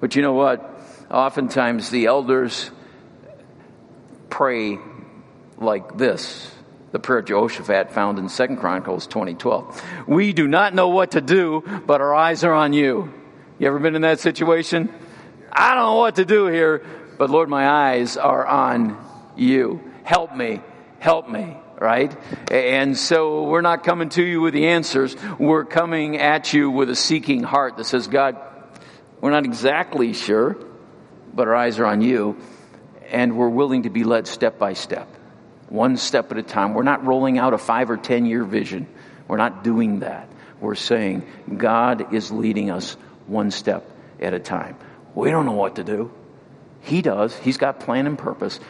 But 0.00 0.16
you 0.16 0.22
know 0.22 0.34
what? 0.34 0.66
Oftentimes 1.10 1.90
the 1.90 2.06
elders 2.06 2.70
pray 4.30 4.78
like 5.58 5.98
this. 5.98 6.50
The 6.92 6.98
prayer 6.98 7.18
of 7.18 7.26
Jehoshaphat 7.26 7.92
found 7.92 8.18
in 8.18 8.28
2 8.28 8.56
Chronicles 8.56 9.06
2012. 9.06 9.82
We 10.06 10.32
do 10.32 10.48
not 10.48 10.74
know 10.74 10.88
what 10.88 11.12
to 11.12 11.20
do, 11.20 11.62
but 11.86 12.00
our 12.00 12.14
eyes 12.14 12.42
are 12.44 12.54
on 12.54 12.72
you. 12.72 13.12
You 13.58 13.66
ever 13.66 13.78
been 13.78 13.94
in 13.94 14.02
that 14.02 14.20
situation? 14.20 14.92
I 15.52 15.74
don't 15.74 15.84
know 15.84 15.96
what 15.96 16.16
to 16.16 16.24
do 16.24 16.46
here, 16.46 16.84
but 17.18 17.30
Lord, 17.30 17.48
my 17.48 17.68
eyes 17.68 18.16
are 18.16 18.46
on 18.46 18.96
you. 19.36 19.80
Help 20.04 20.34
me. 20.34 20.60
Help 20.98 21.28
me. 21.28 21.56
Right? 21.78 22.14
And 22.50 22.96
so 22.96 23.44
we're 23.44 23.62
not 23.62 23.84
coming 23.84 24.10
to 24.10 24.22
you 24.22 24.42
with 24.42 24.52
the 24.52 24.68
answers. 24.68 25.16
We're 25.38 25.64
coming 25.64 26.18
at 26.18 26.52
you 26.52 26.70
with 26.70 26.90
a 26.90 26.94
seeking 26.94 27.42
heart 27.42 27.78
that 27.78 27.84
says, 27.84 28.06
God, 28.06 28.36
we're 29.22 29.30
not 29.30 29.46
exactly 29.46 30.12
sure, 30.12 30.58
but 31.32 31.48
our 31.48 31.54
eyes 31.54 31.78
are 31.78 31.86
on 31.86 32.02
you, 32.02 32.36
and 33.10 33.36
we're 33.36 33.48
willing 33.48 33.84
to 33.84 33.90
be 33.90 34.04
led 34.04 34.26
step 34.26 34.58
by 34.58 34.74
step. 34.74 35.08
one 35.70 35.96
step 35.96 36.30
at 36.32 36.38
a 36.38 36.42
time. 36.42 36.74
We're 36.74 36.82
not 36.82 37.06
rolling 37.06 37.38
out 37.38 37.54
a 37.54 37.58
five 37.58 37.90
or 37.90 37.96
ten 37.96 38.26
year 38.26 38.44
vision. 38.44 38.86
We're 39.28 39.38
not 39.38 39.64
doing 39.64 40.00
that. 40.00 40.28
We're 40.60 40.74
saying 40.74 41.24
God 41.56 42.12
is 42.12 42.30
leading 42.30 42.70
us 42.70 42.94
one 43.26 43.50
step 43.50 43.88
at 44.20 44.34
a 44.34 44.40
time. 44.40 44.76
We 45.14 45.30
don't 45.30 45.46
know 45.46 45.52
what 45.52 45.76
to 45.76 45.84
do. 45.84 46.12
He 46.80 47.02
does. 47.02 47.36
He's 47.36 47.58
got 47.58 47.80
plan 47.80 48.06
and 48.06 48.18
purpose. 48.18 48.60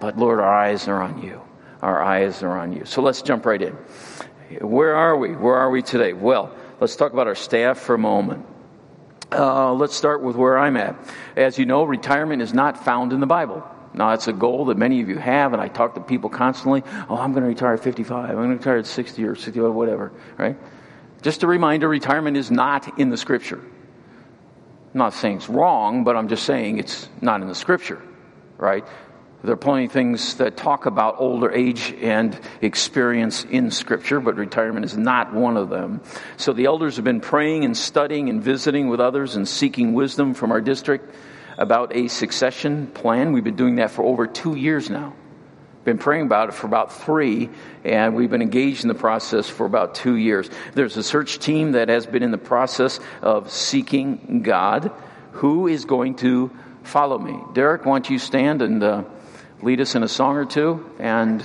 But 0.00 0.18
Lord, 0.18 0.40
our 0.40 0.52
eyes 0.52 0.88
are 0.88 1.00
on 1.00 1.22
you. 1.22 1.40
Our 1.82 2.02
eyes 2.02 2.42
are 2.42 2.58
on 2.58 2.72
you. 2.72 2.84
So 2.84 3.02
let's 3.02 3.22
jump 3.22 3.46
right 3.46 3.60
in. 3.60 3.72
Where 4.60 4.96
are 4.96 5.16
we? 5.16 5.30
Where 5.30 5.54
are 5.54 5.70
we 5.70 5.82
today? 5.82 6.12
Well, 6.12 6.54
let's 6.80 6.96
talk 6.96 7.12
about 7.12 7.26
our 7.26 7.34
staff 7.34 7.78
for 7.78 7.94
a 7.94 7.98
moment. 7.98 8.46
Uh, 9.32 9.72
let's 9.74 9.94
start 9.94 10.22
with 10.22 10.34
where 10.34 10.58
I'm 10.58 10.76
at. 10.76 10.96
As 11.36 11.58
you 11.58 11.64
know, 11.64 11.84
retirement 11.84 12.42
is 12.42 12.52
not 12.52 12.84
found 12.84 13.12
in 13.12 13.20
the 13.20 13.26
Bible. 13.26 13.64
Now, 13.94 14.10
that's 14.10 14.28
a 14.28 14.32
goal 14.32 14.66
that 14.66 14.76
many 14.76 15.00
of 15.00 15.08
you 15.08 15.18
have, 15.18 15.52
and 15.52 15.60
I 15.60 15.68
talk 15.68 15.94
to 15.94 16.00
people 16.00 16.30
constantly. 16.30 16.82
Oh, 17.08 17.16
I'm 17.16 17.32
going 17.32 17.42
to 17.42 17.48
retire 17.48 17.74
at 17.74 17.82
55. 17.82 18.30
I'm 18.30 18.34
going 18.36 18.50
to 18.50 18.56
retire 18.56 18.78
at 18.78 18.86
60 18.86 19.24
or 19.24 19.34
60 19.34 19.60
or 19.60 19.70
whatever, 19.72 20.12
right? 20.36 20.56
Just 21.22 21.42
a 21.42 21.46
reminder 21.46 21.88
retirement 21.88 22.36
is 22.36 22.50
not 22.50 22.98
in 22.98 23.10
the 23.10 23.16
Scripture. 23.16 23.60
I'm 24.92 24.98
not 24.98 25.14
saying 25.14 25.36
it's 25.36 25.48
wrong, 25.48 26.02
but 26.04 26.16
I'm 26.16 26.28
just 26.28 26.44
saying 26.44 26.78
it's 26.78 27.08
not 27.20 27.42
in 27.42 27.48
the 27.48 27.54
Scripture, 27.54 28.02
right? 28.58 28.84
There 29.42 29.52
are 29.54 29.56
plenty 29.56 29.86
of 29.86 29.92
things 29.92 30.34
that 30.34 30.56
talk 30.56 30.84
about 30.84 31.16
older 31.18 31.50
age 31.50 31.94
and 32.02 32.38
experience 32.60 33.44
in 33.44 33.70
Scripture, 33.70 34.20
but 34.20 34.36
retirement 34.36 34.84
is 34.84 34.96
not 34.96 35.32
one 35.32 35.56
of 35.56 35.70
them. 35.70 36.02
So 36.36 36.52
the 36.52 36.66
elders 36.66 36.96
have 36.96 37.04
been 37.04 37.20
praying 37.20 37.64
and 37.64 37.76
studying 37.76 38.28
and 38.28 38.42
visiting 38.42 38.88
with 38.88 39.00
others 39.00 39.36
and 39.36 39.48
seeking 39.48 39.94
wisdom 39.94 40.34
from 40.34 40.52
our 40.52 40.60
district 40.60 41.14
about 41.56 41.96
a 41.96 42.08
succession 42.08 42.88
plan. 42.88 43.32
We've 43.32 43.44
been 43.44 43.56
doing 43.56 43.76
that 43.76 43.92
for 43.92 44.02
over 44.02 44.26
two 44.26 44.56
years 44.56 44.90
now. 44.90 45.14
Been 45.90 45.98
praying 45.98 46.26
about 46.26 46.50
it 46.50 46.52
for 46.52 46.68
about 46.68 46.92
three, 46.92 47.50
and 47.82 48.14
we've 48.14 48.30
been 48.30 48.42
engaged 48.42 48.84
in 48.84 48.88
the 48.88 48.94
process 48.94 49.48
for 49.48 49.66
about 49.66 49.96
two 49.96 50.14
years. 50.14 50.48
There's 50.72 50.96
a 50.96 51.02
search 51.02 51.40
team 51.40 51.72
that 51.72 51.88
has 51.88 52.06
been 52.06 52.22
in 52.22 52.30
the 52.30 52.38
process 52.38 53.00
of 53.22 53.50
seeking 53.50 54.42
God. 54.42 54.92
Who 55.32 55.66
is 55.66 55.86
going 55.86 56.14
to 56.18 56.56
follow 56.84 57.18
me? 57.18 57.36
Derek, 57.54 57.86
why 57.86 57.94
don't 57.94 58.08
you 58.08 58.20
stand 58.20 58.62
and 58.62 58.80
uh, 58.84 59.02
lead 59.62 59.80
us 59.80 59.96
in 59.96 60.04
a 60.04 60.08
song 60.08 60.36
or 60.36 60.44
two? 60.44 60.88
And 61.00 61.42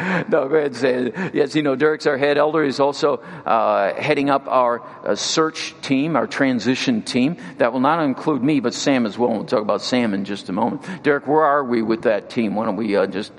no, 0.28 0.48
go 0.48 0.54
ahead 0.56 0.66
and 0.66 0.76
say 0.76 0.94
it. 0.94 1.34
Yes, 1.34 1.54
you 1.54 1.62
know, 1.62 1.76
Derek's 1.76 2.06
our 2.06 2.16
head 2.16 2.38
elder. 2.38 2.64
He's 2.64 2.80
also 2.80 3.16
uh, 3.16 3.94
heading 3.94 4.30
up 4.30 4.46
our 4.48 4.82
uh, 5.04 5.14
search 5.14 5.74
team, 5.82 6.16
our 6.16 6.26
transition 6.26 7.02
team. 7.02 7.36
That 7.58 7.72
will 7.72 7.80
not 7.80 8.02
include 8.02 8.42
me, 8.42 8.60
but 8.60 8.74
Sam 8.74 9.06
as 9.06 9.18
well. 9.18 9.30
We'll 9.30 9.44
talk 9.44 9.62
about 9.62 9.82
Sam 9.82 10.14
in 10.14 10.24
just 10.24 10.48
a 10.48 10.52
moment. 10.52 10.82
Derek, 11.02 11.26
where 11.26 11.44
are 11.44 11.64
we 11.64 11.82
with 11.82 12.02
that 12.02 12.30
team? 12.30 12.54
Why 12.54 12.66
don't 12.66 12.76
we 12.76 12.96
uh, 12.96 13.06
just. 13.06 13.32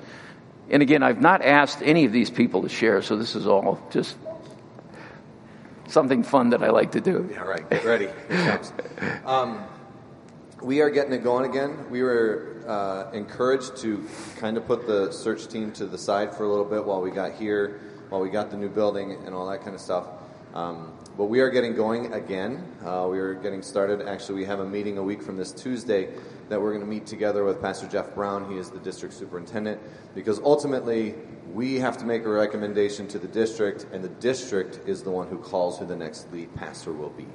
And 0.70 0.82
again, 0.82 1.02
I've 1.02 1.20
not 1.20 1.42
asked 1.42 1.82
any 1.82 2.04
of 2.04 2.12
these 2.12 2.30
people 2.30 2.62
to 2.62 2.68
share, 2.68 3.02
so 3.02 3.16
this 3.16 3.34
is 3.34 3.46
all 3.46 3.80
just 3.90 4.16
something 5.88 6.22
fun 6.22 6.50
that 6.50 6.62
I 6.62 6.70
like 6.70 6.92
to 6.92 7.00
do. 7.00 7.28
Yeah, 7.30 7.40
right. 7.40 7.68
Get 7.68 7.84
ready. 7.84 8.08
Um, 9.26 9.64
we 10.62 10.80
are 10.80 10.90
getting 10.90 11.12
it 11.12 11.24
going 11.24 11.50
again. 11.50 11.90
We 11.90 12.02
were 12.02 12.62
uh, 12.66 13.10
encouraged 13.12 13.76
to 13.78 14.06
kind 14.36 14.56
of 14.56 14.66
put 14.66 14.86
the 14.86 15.10
search 15.10 15.48
team 15.48 15.72
to 15.72 15.86
the 15.86 15.98
side 15.98 16.34
for 16.34 16.44
a 16.44 16.48
little 16.48 16.64
bit 16.64 16.84
while 16.84 17.00
we 17.00 17.10
got 17.10 17.34
here, 17.34 17.80
while 18.08 18.20
we 18.20 18.30
got 18.30 18.50
the 18.50 18.56
new 18.56 18.68
building 18.68 19.12
and 19.26 19.34
all 19.34 19.48
that 19.50 19.62
kind 19.62 19.74
of 19.74 19.80
stuff. 19.80 20.06
Um, 20.54 20.96
but 21.16 21.24
we 21.24 21.40
are 21.40 21.50
getting 21.50 21.74
going 21.74 22.12
again. 22.12 22.64
Uh, 22.84 23.08
we 23.10 23.18
are 23.18 23.34
getting 23.34 23.62
started. 23.62 24.06
Actually, 24.06 24.36
we 24.36 24.44
have 24.44 24.60
a 24.60 24.64
meeting 24.64 24.98
a 24.98 25.02
week 25.02 25.22
from 25.22 25.36
this 25.36 25.50
Tuesday 25.50 26.10
that 26.48 26.60
we're 26.60 26.70
going 26.70 26.84
to 26.84 26.90
meet 26.90 27.06
together 27.06 27.44
with 27.44 27.60
Pastor 27.60 27.88
Jeff 27.88 28.14
Brown. 28.14 28.50
He 28.50 28.56
is 28.56 28.70
the 28.70 28.78
district 28.78 29.14
superintendent 29.14 29.80
because 30.14 30.38
ultimately 30.40 31.14
we 31.52 31.76
have 31.80 31.98
to 31.98 32.04
make 32.04 32.24
a 32.24 32.28
recommendation 32.28 33.08
to 33.08 33.18
the 33.18 33.28
district, 33.28 33.86
and 33.92 34.04
the 34.04 34.08
district 34.08 34.88
is 34.88 35.02
the 35.02 35.10
one 35.10 35.28
who 35.28 35.38
calls 35.38 35.78
who 35.78 35.86
the 35.86 35.96
next 35.96 36.32
lead 36.32 36.54
pastor 36.54 36.92
will 36.92 37.10
be. 37.10 37.26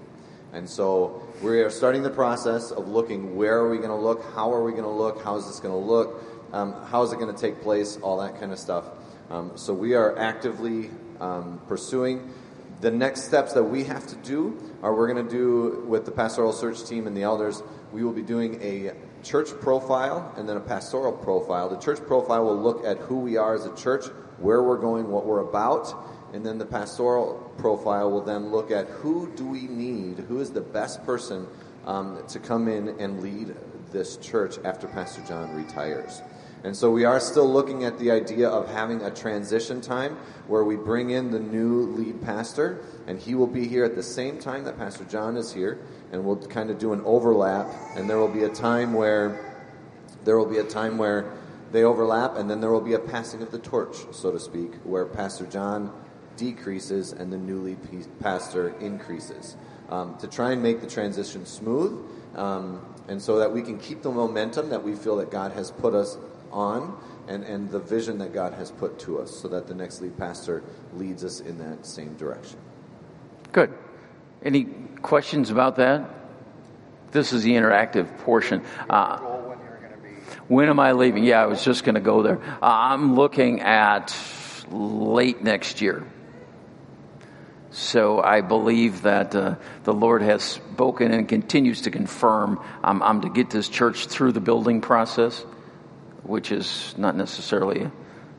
And 0.57 0.67
so 0.67 1.21
we 1.43 1.61
are 1.61 1.69
starting 1.69 2.01
the 2.01 2.09
process 2.09 2.71
of 2.71 2.87
looking 2.87 3.35
where 3.35 3.59
are 3.59 3.69
we 3.69 3.77
going 3.77 3.89
to 3.89 3.95
look, 3.95 4.25
how 4.33 4.51
are 4.51 4.63
we 4.63 4.71
going 4.71 4.85
to 4.85 4.89
look, 4.89 5.23
how 5.23 5.35
is 5.35 5.45
this 5.45 5.59
going 5.59 5.71
to 5.71 5.87
look, 5.87 6.23
um, 6.51 6.73
how 6.85 7.03
is 7.03 7.11
it 7.13 7.19
going 7.19 7.31
to 7.31 7.39
take 7.39 7.61
place, 7.61 7.99
all 8.01 8.17
that 8.17 8.39
kind 8.39 8.51
of 8.51 8.57
stuff. 8.57 8.85
Um, 9.29 9.51
so 9.53 9.71
we 9.71 9.93
are 9.93 10.17
actively 10.17 10.89
um, 11.19 11.61
pursuing. 11.67 12.33
The 12.81 12.89
next 12.89 13.25
steps 13.25 13.53
that 13.53 13.65
we 13.65 13.83
have 13.83 14.07
to 14.07 14.15
do 14.15 14.59
are 14.81 14.95
we're 14.95 15.13
going 15.13 15.23
to 15.23 15.31
do 15.31 15.85
with 15.87 16.05
the 16.05 16.11
pastoral 16.11 16.51
search 16.51 16.83
team 16.89 17.05
and 17.05 17.15
the 17.15 17.21
elders, 17.21 17.61
we 17.91 18.03
will 18.03 18.11
be 18.11 18.23
doing 18.23 18.59
a 18.59 18.93
church 19.23 19.49
profile 19.61 20.33
and 20.37 20.49
then 20.49 20.57
a 20.57 20.61
pastoral 20.61 21.13
profile. 21.13 21.69
The 21.69 21.77
church 21.77 21.99
profile 22.07 22.45
will 22.45 22.57
look 22.59 22.83
at 22.83 22.97
who 22.97 23.19
we 23.19 23.37
are 23.37 23.53
as 23.53 23.67
a 23.67 23.75
church, 23.75 24.05
where 24.39 24.63
we're 24.63 24.79
going, 24.79 25.11
what 25.11 25.27
we're 25.27 25.47
about, 25.47 25.93
and 26.33 26.45
then 26.45 26.57
the 26.57 26.65
pastoral 26.65 27.51
profile 27.57 28.11
will 28.11 28.23
then 28.23 28.51
look 28.51 28.71
at 28.71 28.87
who 28.87 29.31
do 29.35 29.45
we 29.45 29.67
need, 29.67 30.19
who 30.19 30.39
is 30.39 30.51
the 30.51 30.61
best 30.61 31.05
person 31.05 31.47
um, 31.85 32.21
to 32.27 32.39
come 32.39 32.67
in 32.67 32.89
and 32.99 33.21
lead 33.21 33.55
this 33.91 34.17
church 34.17 34.57
after 34.65 34.87
Pastor 34.87 35.21
John 35.27 35.55
retires. 35.55 36.21
And 36.63 36.75
so 36.75 36.91
we 36.91 37.05
are 37.05 37.19
still 37.19 37.49
looking 37.51 37.83
at 37.83 37.99
the 37.99 38.11
idea 38.11 38.49
of 38.49 38.67
having 38.69 39.01
a 39.01 39.11
transition 39.11 39.79
time 39.79 40.17
where 40.47 40.63
we 40.63 40.75
bring 40.75 41.11
in 41.11 41.31
the 41.31 41.39
new 41.39 41.83
lead 41.83 42.21
pastor, 42.21 42.83
and 43.05 43.19
he 43.19 43.35
will 43.35 43.47
be 43.47 43.67
here 43.67 43.85
at 43.85 43.95
the 43.95 44.03
same 44.03 44.39
time 44.39 44.63
that 44.65 44.77
Pastor 44.77 45.05
John 45.05 45.37
is 45.37 45.53
here, 45.53 45.79
and 46.11 46.25
we'll 46.25 46.35
kind 46.47 46.69
of 46.69 46.79
do 46.79 46.93
an 46.93 47.01
overlap, 47.05 47.67
and 47.95 48.09
there 48.09 48.17
will 48.17 48.27
be 48.27 48.43
a 48.43 48.49
time 48.49 48.93
where 48.93 49.55
there 50.25 50.37
will 50.37 50.45
be 50.45 50.57
a 50.57 50.63
time 50.63 50.97
where 50.97 51.31
they 51.71 51.83
overlap, 51.83 52.37
and 52.37 52.49
then 52.49 52.59
there 52.59 52.71
will 52.71 52.81
be 52.81 52.93
a 52.93 52.99
passing 52.99 53.41
of 53.41 53.51
the 53.51 53.59
torch, 53.59 53.95
so 54.11 54.31
to 54.31 54.39
speak, 54.39 54.73
where 54.83 55.05
Pastor 55.05 55.45
John 55.45 55.93
decreases 56.37 57.11
and 57.11 57.31
the 57.31 57.37
newly 57.37 57.77
lead 57.91 58.07
pastor 58.19 58.69
increases 58.79 59.57
um, 59.89 60.17
to 60.19 60.27
try 60.27 60.51
and 60.51 60.61
make 60.61 60.81
the 60.81 60.87
transition 60.87 61.45
smooth 61.45 61.99
um, 62.35 62.81
and 63.07 63.21
so 63.21 63.39
that 63.39 63.51
we 63.51 63.61
can 63.61 63.77
keep 63.79 64.01
the 64.01 64.11
momentum 64.11 64.69
that 64.69 64.83
we 64.83 64.95
feel 64.95 65.17
that 65.17 65.31
God 65.31 65.51
has 65.53 65.71
put 65.71 65.93
us 65.93 66.17
on 66.51 66.97
and, 67.27 67.43
and 67.43 67.69
the 67.71 67.79
vision 67.79 68.17
that 68.19 68.33
God 68.33 68.53
has 68.53 68.71
put 68.71 68.99
to 68.99 69.19
us 69.19 69.35
so 69.35 69.47
that 69.49 69.67
the 69.67 69.75
next 69.75 70.01
lead 70.01 70.17
pastor 70.17 70.63
leads 70.93 71.23
us 71.23 71.39
in 71.39 71.57
that 71.59 71.85
same 71.85 72.15
direction. 72.15 72.57
Good. 73.51 73.73
Any 74.43 74.65
questions 75.01 75.49
about 75.49 75.77
that? 75.77 76.09
This 77.11 77.33
is 77.33 77.43
the 77.43 77.51
interactive 77.51 78.17
portion. 78.19 78.63
Uh, 78.89 79.17
when 80.47 80.69
am 80.69 80.79
I 80.79 80.91
leaving? 80.91 81.23
Yeah, 81.23 81.41
I 81.41 81.45
was 81.45 81.63
just 81.63 81.83
going 81.83 81.95
to 81.95 82.01
go 82.01 82.21
there. 82.21 82.41
Uh, 82.41 82.57
I'm 82.61 83.15
looking 83.15 83.61
at 83.61 84.15
late 84.69 85.41
next 85.41 85.81
year. 85.81 86.05
So 87.71 88.21
I 88.21 88.41
believe 88.41 89.03
that 89.03 89.35
uh, 89.35 89.55
the 89.83 89.93
Lord 89.93 90.21
has 90.21 90.43
spoken 90.43 91.11
and 91.11 91.27
continues 91.27 91.81
to 91.81 91.91
confirm 91.91 92.59
I'm, 92.83 93.03
I'm, 93.03 93.21
to 93.21 93.29
get 93.29 93.49
this 93.49 93.67
church 93.67 94.07
through 94.07 94.31
the 94.31 94.39
building 94.39 94.81
process, 94.81 95.39
which 96.23 96.51
is 96.51 96.95
not 96.97 97.15
necessarily 97.15 97.83
a 97.83 97.91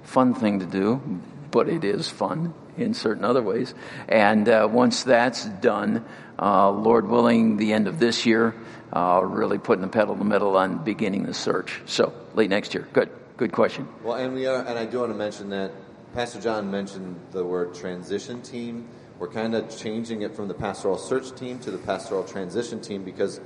fun 0.02 0.34
thing 0.34 0.60
to 0.60 0.66
do, 0.66 1.20
but 1.50 1.68
it 1.68 1.84
is 1.84 2.08
fun 2.08 2.54
in 2.76 2.94
certain 2.94 3.24
other 3.24 3.42
ways. 3.42 3.74
And 4.08 4.48
uh, 4.48 4.68
once 4.70 5.02
that's 5.02 5.44
done, 5.44 6.04
uh, 6.38 6.70
Lord 6.70 7.08
willing, 7.08 7.58
the 7.58 7.72
end 7.74 7.86
of 7.86 7.98
this 7.98 8.24
year, 8.24 8.54
uh, 8.92 9.20
really 9.22 9.58
putting 9.58 9.82
the 9.82 9.88
pedal 9.88 10.14
to 10.14 10.18
the 10.18 10.24
metal 10.24 10.56
on 10.56 10.84
beginning 10.84 11.24
the 11.24 11.34
search. 11.34 11.82
So 11.84 12.12
late 12.34 12.50
next 12.50 12.74
year. 12.74 12.88
Good. 12.92 13.10
Good 13.36 13.52
question. 13.52 13.86
Well, 14.02 14.16
and 14.16 14.34
we 14.34 14.46
are, 14.48 14.64
and 14.64 14.76
I 14.76 14.84
do 14.84 14.98
want 14.98 15.12
to 15.12 15.16
mention 15.16 15.50
that 15.50 15.70
Pastor 16.12 16.40
John 16.40 16.72
mentioned 16.72 17.20
the 17.30 17.44
word 17.44 17.72
transition 17.72 18.42
team 18.42 18.88
we're 19.18 19.28
kind 19.28 19.54
of 19.54 19.76
changing 19.76 20.22
it 20.22 20.34
from 20.34 20.48
the 20.48 20.54
pastoral 20.54 20.96
search 20.96 21.34
team 21.34 21.58
to 21.60 21.70
the 21.70 21.78
pastoral 21.78 22.24
transition 22.24 22.80
team 22.80 23.02
because 23.04 23.40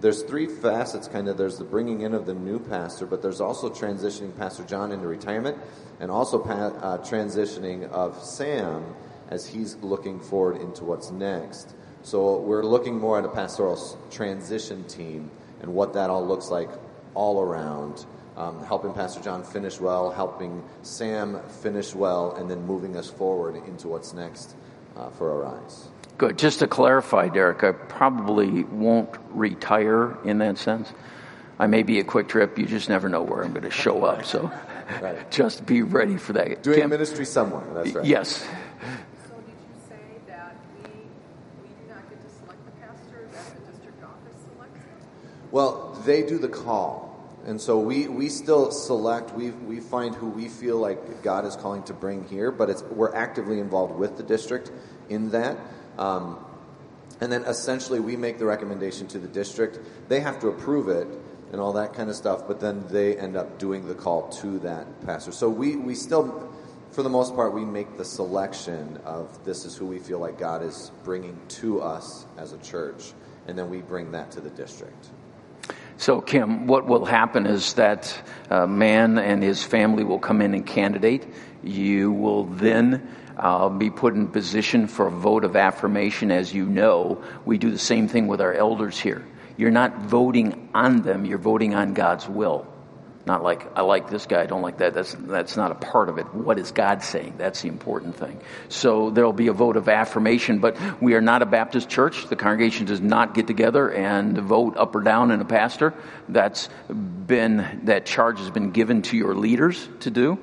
there's 0.00 0.22
three 0.22 0.46
facets 0.46 1.08
kind 1.08 1.28
of. 1.28 1.36
There's 1.36 1.58
the 1.58 1.64
bringing 1.64 2.02
in 2.02 2.14
of 2.14 2.24
the 2.24 2.34
new 2.34 2.58
pastor 2.58 3.06
but 3.06 3.20
there's 3.20 3.40
also 3.40 3.68
transitioning 3.68 4.36
pastor 4.36 4.64
john 4.64 4.92
into 4.92 5.06
retirement 5.06 5.58
and 6.00 6.10
also 6.10 6.38
pa- 6.38 6.52
uh, 6.52 6.98
transitioning 6.98 7.88
of 7.90 8.22
sam 8.22 8.94
as 9.28 9.46
he's 9.46 9.76
looking 9.76 10.18
forward 10.20 10.56
into 10.56 10.84
what's 10.84 11.10
next. 11.10 11.74
So 12.02 12.38
we're 12.38 12.64
looking 12.64 12.98
more 12.98 13.18
at 13.18 13.24
a 13.24 13.28
pastoral 13.28 13.98
transition 14.10 14.84
team 14.84 15.30
and 15.60 15.74
what 15.74 15.92
that 15.92 16.08
all 16.08 16.26
looks 16.26 16.48
like 16.48 16.70
all 17.14 17.42
around 17.42 18.06
um, 18.36 18.64
helping 18.64 18.92
pastor 18.92 19.20
john 19.20 19.42
finish 19.42 19.80
well 19.80 20.10
helping 20.10 20.62
sam 20.82 21.40
finish 21.62 21.94
well 21.94 22.36
and 22.36 22.48
then 22.48 22.64
moving 22.64 22.96
us 22.96 23.10
forward 23.10 23.56
into 23.66 23.88
what's 23.88 24.14
next 24.14 24.54
uh, 24.98 25.10
for 25.10 25.32
Arise. 25.32 25.88
Good. 26.18 26.36
Just 26.36 26.58
to 26.58 26.66
clarify, 26.66 27.28
Derek, 27.28 27.62
I 27.62 27.72
probably 27.72 28.64
won't 28.64 29.10
retire 29.30 30.18
in 30.24 30.38
that 30.38 30.58
sense. 30.58 30.92
I 31.60 31.66
may 31.66 31.82
be 31.82 32.00
a 32.00 32.04
quick 32.04 32.28
trip. 32.28 32.58
You 32.58 32.66
just 32.66 32.88
never 32.88 33.08
know 33.08 33.22
where 33.22 33.42
I'm 33.44 33.52
going 33.52 33.62
to 33.62 33.70
show 33.70 34.04
up. 34.04 34.24
So 34.24 34.50
right. 35.00 35.30
just 35.30 35.64
be 35.64 35.82
ready 35.82 36.16
for 36.16 36.32
that. 36.34 36.62
Doing 36.62 36.80
Kim? 36.80 36.90
ministry 36.90 37.24
somewhere. 37.24 37.62
That's 37.74 37.94
right. 37.94 38.04
Yes. 38.04 38.38
So 38.38 38.46
did 38.46 39.46
you 39.46 39.88
say 39.88 39.96
that 40.26 40.56
we, 40.82 40.90
we 41.62 41.68
do 41.68 41.88
not 41.88 42.08
get 42.10 42.22
to 42.22 42.34
select 42.34 42.64
the 42.64 42.72
pastor, 42.80 43.28
that 43.32 43.66
the 43.66 43.72
district 43.72 44.02
office 44.02 44.36
selects 44.52 44.76
him? 44.76 45.48
Well, 45.52 46.00
they 46.04 46.22
do 46.22 46.38
the 46.38 46.48
call. 46.48 47.07
And 47.48 47.58
so 47.58 47.78
we, 47.78 48.08
we 48.08 48.28
still 48.28 48.70
select, 48.70 49.32
we, 49.32 49.52
we 49.52 49.80
find 49.80 50.14
who 50.14 50.28
we 50.28 50.48
feel 50.48 50.76
like 50.76 51.22
God 51.22 51.46
is 51.46 51.56
calling 51.56 51.82
to 51.84 51.94
bring 51.94 52.28
here, 52.28 52.50
but 52.50 52.68
it's, 52.68 52.82
we're 52.82 53.14
actively 53.14 53.58
involved 53.58 53.94
with 53.94 54.18
the 54.18 54.22
district 54.22 54.70
in 55.08 55.30
that. 55.30 55.56
Um, 55.96 56.44
and 57.22 57.32
then 57.32 57.44
essentially 57.44 58.00
we 58.00 58.16
make 58.16 58.36
the 58.38 58.44
recommendation 58.44 59.06
to 59.08 59.18
the 59.18 59.26
district. 59.26 59.78
They 60.10 60.20
have 60.20 60.38
to 60.40 60.48
approve 60.48 60.90
it 60.90 61.08
and 61.50 61.58
all 61.58 61.72
that 61.72 61.94
kind 61.94 62.10
of 62.10 62.16
stuff, 62.16 62.46
but 62.46 62.60
then 62.60 62.84
they 62.88 63.16
end 63.16 63.34
up 63.34 63.58
doing 63.58 63.88
the 63.88 63.94
call 63.94 64.28
to 64.28 64.58
that 64.58 65.06
pastor. 65.06 65.32
So 65.32 65.48
we, 65.48 65.74
we 65.76 65.94
still, 65.94 66.52
for 66.90 67.02
the 67.02 67.08
most 67.08 67.34
part, 67.34 67.54
we 67.54 67.64
make 67.64 67.96
the 67.96 68.04
selection 68.04 68.98
of 69.06 69.42
this 69.46 69.64
is 69.64 69.74
who 69.74 69.86
we 69.86 70.00
feel 70.00 70.18
like 70.18 70.38
God 70.38 70.62
is 70.62 70.92
bringing 71.02 71.40
to 71.48 71.80
us 71.80 72.26
as 72.36 72.52
a 72.52 72.58
church, 72.58 73.14
and 73.46 73.56
then 73.56 73.70
we 73.70 73.80
bring 73.80 74.12
that 74.12 74.32
to 74.32 74.42
the 74.42 74.50
district. 74.50 75.08
So, 75.98 76.20
Kim, 76.20 76.68
what 76.68 76.86
will 76.86 77.04
happen 77.04 77.44
is 77.44 77.74
that 77.74 78.16
uh, 78.48 78.68
man 78.68 79.18
and 79.18 79.42
his 79.42 79.64
family 79.64 80.04
will 80.04 80.20
come 80.20 80.40
in 80.40 80.54
and 80.54 80.64
candidate. 80.64 81.26
You 81.64 82.12
will 82.12 82.44
then 82.44 83.08
uh, 83.36 83.68
be 83.68 83.90
put 83.90 84.14
in 84.14 84.28
position 84.28 84.86
for 84.86 85.08
a 85.08 85.10
vote 85.10 85.42
of 85.42 85.56
affirmation. 85.56 86.30
As 86.30 86.54
you 86.54 86.66
know, 86.66 87.24
we 87.44 87.58
do 87.58 87.72
the 87.72 87.78
same 87.78 88.06
thing 88.06 88.28
with 88.28 88.40
our 88.40 88.54
elders 88.54 88.96
here. 88.96 89.26
You're 89.56 89.72
not 89.72 90.02
voting 90.02 90.68
on 90.72 91.02
them, 91.02 91.24
you're 91.24 91.36
voting 91.36 91.74
on 91.74 91.94
God's 91.94 92.28
will. 92.28 92.64
Not 93.28 93.42
like, 93.42 93.76
I 93.76 93.82
like 93.82 94.08
this 94.08 94.24
guy, 94.24 94.40
I 94.40 94.46
don't 94.46 94.62
like 94.62 94.78
that. 94.78 94.94
That's, 94.94 95.12
that's 95.12 95.54
not 95.54 95.70
a 95.70 95.74
part 95.74 96.08
of 96.08 96.16
it. 96.16 96.34
What 96.34 96.58
is 96.58 96.72
God 96.72 97.02
saying? 97.02 97.34
That's 97.36 97.60
the 97.60 97.68
important 97.68 98.16
thing. 98.16 98.40
So 98.70 99.10
there'll 99.10 99.34
be 99.34 99.48
a 99.48 99.52
vote 99.52 99.76
of 99.76 99.86
affirmation, 99.86 100.60
but 100.60 100.78
we 101.02 101.12
are 101.12 101.20
not 101.20 101.42
a 101.42 101.46
Baptist 101.46 101.90
church. 101.90 102.26
The 102.26 102.36
congregation 102.36 102.86
does 102.86 103.02
not 103.02 103.34
get 103.34 103.46
together 103.46 103.92
and 103.92 104.38
vote 104.38 104.78
up 104.78 104.94
or 104.94 105.02
down 105.02 105.30
in 105.30 105.42
a 105.42 105.44
pastor. 105.44 105.92
That's 106.30 106.70
been, 106.88 107.82
that 107.84 108.06
charge 108.06 108.38
has 108.38 108.48
been 108.48 108.70
given 108.70 109.02
to 109.02 109.16
your 109.18 109.34
leaders 109.34 109.86
to 110.00 110.10
do, 110.10 110.38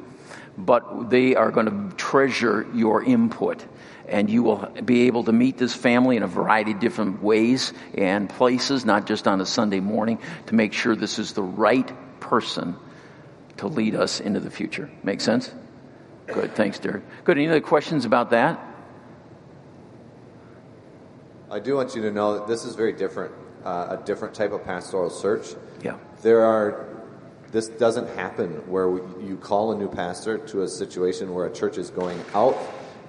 but 0.56 1.10
they 1.10 1.36
are 1.36 1.50
going 1.50 1.90
to 1.90 1.96
treasure 1.96 2.68
your 2.76 3.04
input 3.04 3.66
and 4.08 4.30
you 4.30 4.44
will 4.44 4.58
be 4.86 5.08
able 5.08 5.24
to 5.24 5.32
meet 5.32 5.58
this 5.58 5.74
family 5.74 6.18
in 6.18 6.22
a 6.22 6.28
variety 6.28 6.74
of 6.74 6.80
different 6.80 7.24
ways 7.24 7.74
and 7.96 8.30
places, 8.30 8.86
not 8.86 9.08
just 9.08 9.28
on 9.28 9.42
a 9.42 9.46
Sunday 9.48 9.80
morning, 9.80 10.20
to 10.46 10.54
make 10.54 10.74
sure 10.74 10.96
this 10.96 11.18
is 11.18 11.34
the 11.34 11.42
right 11.42 11.92
person 12.26 12.76
to 13.58 13.68
lead 13.68 13.96
us 13.96 14.20
into 14.20 14.40
the 14.40 14.50
future. 14.50 14.90
Make 15.04 15.22
sense? 15.22 15.54
Good. 16.28 16.56
Thanks, 16.56 16.80
Derek. 16.80 17.04
Good. 17.24 17.38
Any 17.38 17.48
other 17.48 17.62
questions 17.62 18.04
about 18.04 18.32
that? 18.32 18.60
I 21.50 21.60
do 21.60 21.76
want 21.76 21.96
you 21.96 22.02
to 22.02 22.12
know 22.12 22.40
that 22.40 22.48
this 22.48 22.66
is 22.66 22.76
very 22.76 22.94
different, 22.94 23.34
uh, 23.64 23.98
a 24.00 24.04
different 24.06 24.34
type 24.34 24.52
of 24.52 24.64
pastoral 24.64 25.10
search. 25.10 25.56
Yeah. 25.84 25.98
There 26.22 26.44
are, 26.44 26.88
this 27.52 27.68
doesn't 27.68 28.10
happen 28.18 28.52
where 28.70 28.88
you 29.22 29.38
call 29.40 29.72
a 29.72 29.78
new 29.78 29.88
pastor 29.88 30.40
to 30.40 30.64
a 30.64 30.68
situation 30.68 31.34
where 31.34 31.46
a 31.46 31.54
church 31.54 31.78
is 31.78 31.92
going 31.92 32.20
out, 32.34 32.58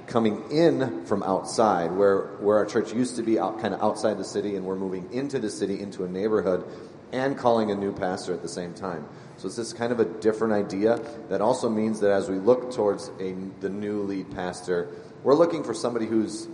coming 0.06 0.44
in 0.50 1.06
from 1.06 1.22
outside, 1.22 1.90
where, 1.90 2.26
where 2.38 2.58
our 2.58 2.66
church 2.66 2.92
used 2.92 3.16
to 3.16 3.22
be 3.22 3.38
out, 3.38 3.58
kind 3.60 3.72
of 3.72 3.80
outside 3.82 4.18
the 4.18 4.24
city, 4.24 4.54
and 4.56 4.66
we're 4.66 4.76
moving 4.76 5.10
into 5.12 5.38
the 5.38 5.50
city, 5.50 5.80
into 5.80 6.04
a 6.04 6.08
neighborhood, 6.08 6.64
and 7.12 7.36
calling 7.36 7.70
a 7.70 7.74
new 7.74 7.92
pastor 7.92 8.34
at 8.34 8.42
the 8.42 8.48
same 8.48 8.74
time. 8.74 9.06
So 9.36 9.46
it's 9.48 9.56
this 9.56 9.72
kind 9.72 9.92
of 9.92 10.00
a 10.00 10.04
different 10.04 10.54
idea 10.54 11.00
that 11.28 11.40
also 11.40 11.68
means 11.68 12.00
that 12.00 12.10
as 12.10 12.28
we 12.28 12.36
look 12.36 12.72
towards 12.72 13.10
a, 13.20 13.34
the 13.60 13.68
new 13.68 14.02
lead 14.02 14.30
pastor, 14.30 14.88
we're 15.22 15.34
looking 15.34 15.62
for 15.62 15.74
somebody 15.74 16.06
who's 16.06 16.48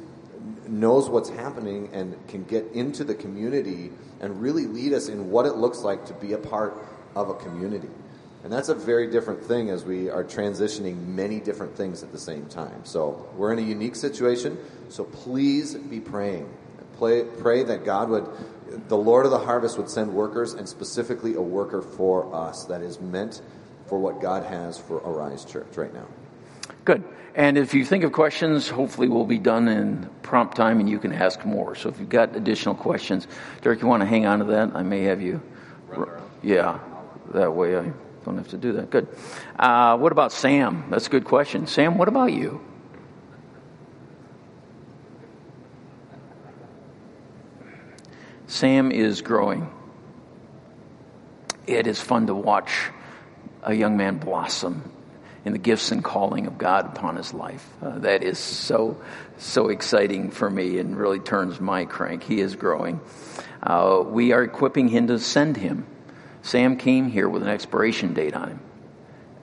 knows 0.66 1.08
what's 1.08 1.28
happening 1.28 1.88
and 1.92 2.16
can 2.28 2.44
get 2.44 2.66
into 2.72 3.04
the 3.04 3.14
community 3.14 3.90
and 4.20 4.40
really 4.40 4.66
lead 4.66 4.92
us 4.92 5.08
in 5.08 5.30
what 5.30 5.46
it 5.46 5.56
looks 5.56 5.80
like 5.80 6.06
to 6.06 6.14
be 6.14 6.32
a 6.32 6.38
part 6.38 6.74
of 7.14 7.28
a 7.28 7.34
community. 7.34 7.88
And 8.44 8.52
that's 8.52 8.68
a 8.68 8.74
very 8.74 9.08
different 9.08 9.44
thing 9.44 9.70
as 9.70 9.84
we 9.84 10.10
are 10.10 10.24
transitioning 10.24 11.06
many 11.06 11.38
different 11.38 11.76
things 11.76 12.02
at 12.02 12.10
the 12.10 12.18
same 12.18 12.46
time. 12.46 12.84
So 12.84 13.28
we're 13.36 13.52
in 13.52 13.58
a 13.58 13.62
unique 13.62 13.94
situation. 13.94 14.58
So 14.88 15.04
please 15.04 15.74
be 15.74 16.00
praying. 16.00 16.52
Pray, 16.98 17.24
pray 17.24 17.62
that 17.64 17.84
God 17.84 18.08
would, 18.08 18.28
the 18.88 18.96
Lord 18.96 19.24
of 19.24 19.30
the 19.30 19.38
harvest 19.38 19.78
would 19.78 19.90
send 19.90 20.12
workers 20.12 20.54
and 20.54 20.68
specifically 20.68 21.34
a 21.34 21.40
worker 21.40 21.82
for 21.82 22.34
us 22.34 22.64
that 22.66 22.82
is 22.82 23.00
meant 23.00 23.42
for 23.86 23.98
what 23.98 24.20
God 24.20 24.44
has 24.44 24.78
for 24.78 24.96
Arise 24.98 25.44
Church 25.44 25.76
right 25.76 25.92
now. 25.92 26.06
Good. 26.84 27.04
And 27.34 27.56
if 27.56 27.72
you 27.72 27.84
think 27.84 28.04
of 28.04 28.12
questions, 28.12 28.68
hopefully 28.68 29.08
we'll 29.08 29.24
be 29.24 29.38
done 29.38 29.68
in 29.68 30.08
prompt 30.22 30.56
time 30.56 30.80
and 30.80 30.88
you 30.88 30.98
can 30.98 31.12
ask 31.12 31.44
more. 31.44 31.74
So 31.74 31.88
if 31.88 31.98
you've 31.98 32.08
got 32.08 32.36
additional 32.36 32.74
questions, 32.74 33.26
Derek, 33.62 33.80
you 33.80 33.88
want 33.88 34.02
to 34.02 34.06
hang 34.06 34.26
on 34.26 34.40
to 34.40 34.44
that? 34.46 34.72
I 34.74 34.82
may 34.82 35.02
have 35.04 35.22
you. 35.22 35.40
Yeah, 36.42 36.78
that 37.32 37.54
way 37.54 37.78
I 37.78 37.92
don't 38.24 38.36
have 38.36 38.48
to 38.48 38.58
do 38.58 38.72
that. 38.74 38.90
Good. 38.90 39.08
Uh, 39.58 39.96
what 39.96 40.12
about 40.12 40.32
Sam? 40.32 40.86
That's 40.90 41.06
a 41.06 41.10
good 41.10 41.24
question. 41.24 41.66
Sam, 41.66 41.96
what 41.96 42.08
about 42.08 42.32
you? 42.32 42.60
Sam 48.52 48.92
is 48.92 49.22
growing. 49.22 49.66
It 51.66 51.86
is 51.86 51.98
fun 51.98 52.26
to 52.26 52.34
watch 52.34 52.90
a 53.62 53.72
young 53.72 53.96
man 53.96 54.18
blossom 54.18 54.92
in 55.46 55.52
the 55.52 55.58
gifts 55.58 55.90
and 55.90 56.04
calling 56.04 56.46
of 56.46 56.58
God 56.58 56.84
upon 56.84 57.16
his 57.16 57.32
life. 57.32 57.66
Uh, 57.80 58.00
that 58.00 58.22
is 58.22 58.38
so, 58.38 59.00
so 59.38 59.70
exciting 59.70 60.30
for 60.30 60.50
me 60.50 60.76
and 60.76 60.98
really 60.98 61.18
turns 61.18 61.60
my 61.60 61.86
crank. 61.86 62.24
He 62.24 62.40
is 62.40 62.54
growing. 62.54 63.00
Uh, 63.62 64.04
we 64.06 64.32
are 64.32 64.42
equipping 64.42 64.88
him 64.88 65.06
to 65.06 65.18
send 65.18 65.56
him. 65.56 65.86
Sam 66.42 66.76
came 66.76 67.08
here 67.08 67.30
with 67.30 67.42
an 67.42 67.48
expiration 67.48 68.12
date 68.12 68.34
on 68.34 68.48
him. 68.48 68.60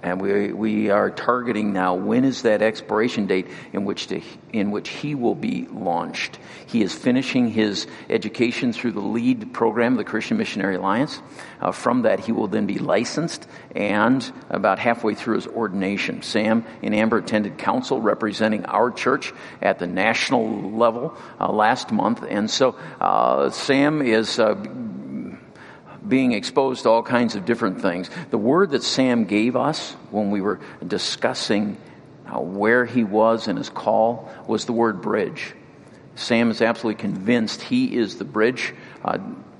And 0.01 0.21
we, 0.21 0.53
we 0.53 0.89
are 0.89 1.09
targeting 1.09 1.73
now 1.73 1.95
when 1.95 2.23
is 2.23 2.43
that 2.43 2.61
expiration 2.61 3.27
date 3.27 3.47
in 3.73 3.83
which, 3.83 4.07
to, 4.07 4.21
in 4.53 4.71
which 4.71 4.87
he 4.87 5.13
will 5.13 5.35
be 5.35 5.67
launched. 5.71 6.39
He 6.67 6.81
is 6.81 6.93
finishing 6.93 7.49
his 7.49 7.85
education 8.09 8.71
through 8.71 8.93
the 8.93 9.01
LEAD 9.01 9.53
program, 9.53 9.95
the 9.95 10.05
Christian 10.05 10.37
Missionary 10.37 10.75
Alliance. 10.75 11.21
Uh, 11.59 11.71
from 11.71 12.03
that, 12.03 12.21
he 12.21 12.31
will 12.31 12.47
then 12.47 12.65
be 12.65 12.79
licensed 12.79 13.45
and 13.75 14.31
about 14.49 14.79
halfway 14.79 15.15
through 15.15 15.35
his 15.35 15.47
ordination. 15.47 16.21
Sam 16.21 16.63
and 16.81 16.95
Amber 16.95 17.17
attended 17.17 17.57
council 17.57 17.99
representing 17.99 18.65
our 18.65 18.91
church 18.91 19.33
at 19.61 19.79
the 19.79 19.87
national 19.87 20.77
level 20.77 21.17
uh, 21.41 21.51
last 21.51 21.91
month. 21.91 22.23
And 22.23 22.49
so 22.49 22.75
uh, 23.01 23.49
Sam 23.49 24.01
is 24.01 24.39
uh, 24.39 24.55
being 26.09 26.33
exposed 26.33 26.83
to 26.83 26.89
all 26.89 27.03
kinds 27.03 27.35
of 27.35 27.45
different 27.45 27.81
things. 27.81 28.09
The 28.31 28.37
word 28.37 28.71
that 28.71 28.83
Sam 28.83 29.25
gave 29.25 29.55
us 29.55 29.91
when 30.11 30.31
we 30.31 30.41
were 30.41 30.59
discussing 30.85 31.77
uh, 32.27 32.39
where 32.39 32.85
he 32.85 33.03
was 33.03 33.47
in 33.47 33.55
his 33.55 33.69
call 33.69 34.29
was 34.47 34.65
the 34.65 34.73
word 34.73 35.01
bridge. 35.01 35.53
Sam 36.15 36.51
is 36.51 36.61
absolutely 36.61 37.01
convinced 37.01 37.61
he 37.61 37.95
is 37.95 38.17
the 38.17 38.25
bridge. 38.25 38.73
Uh, 39.03 39.19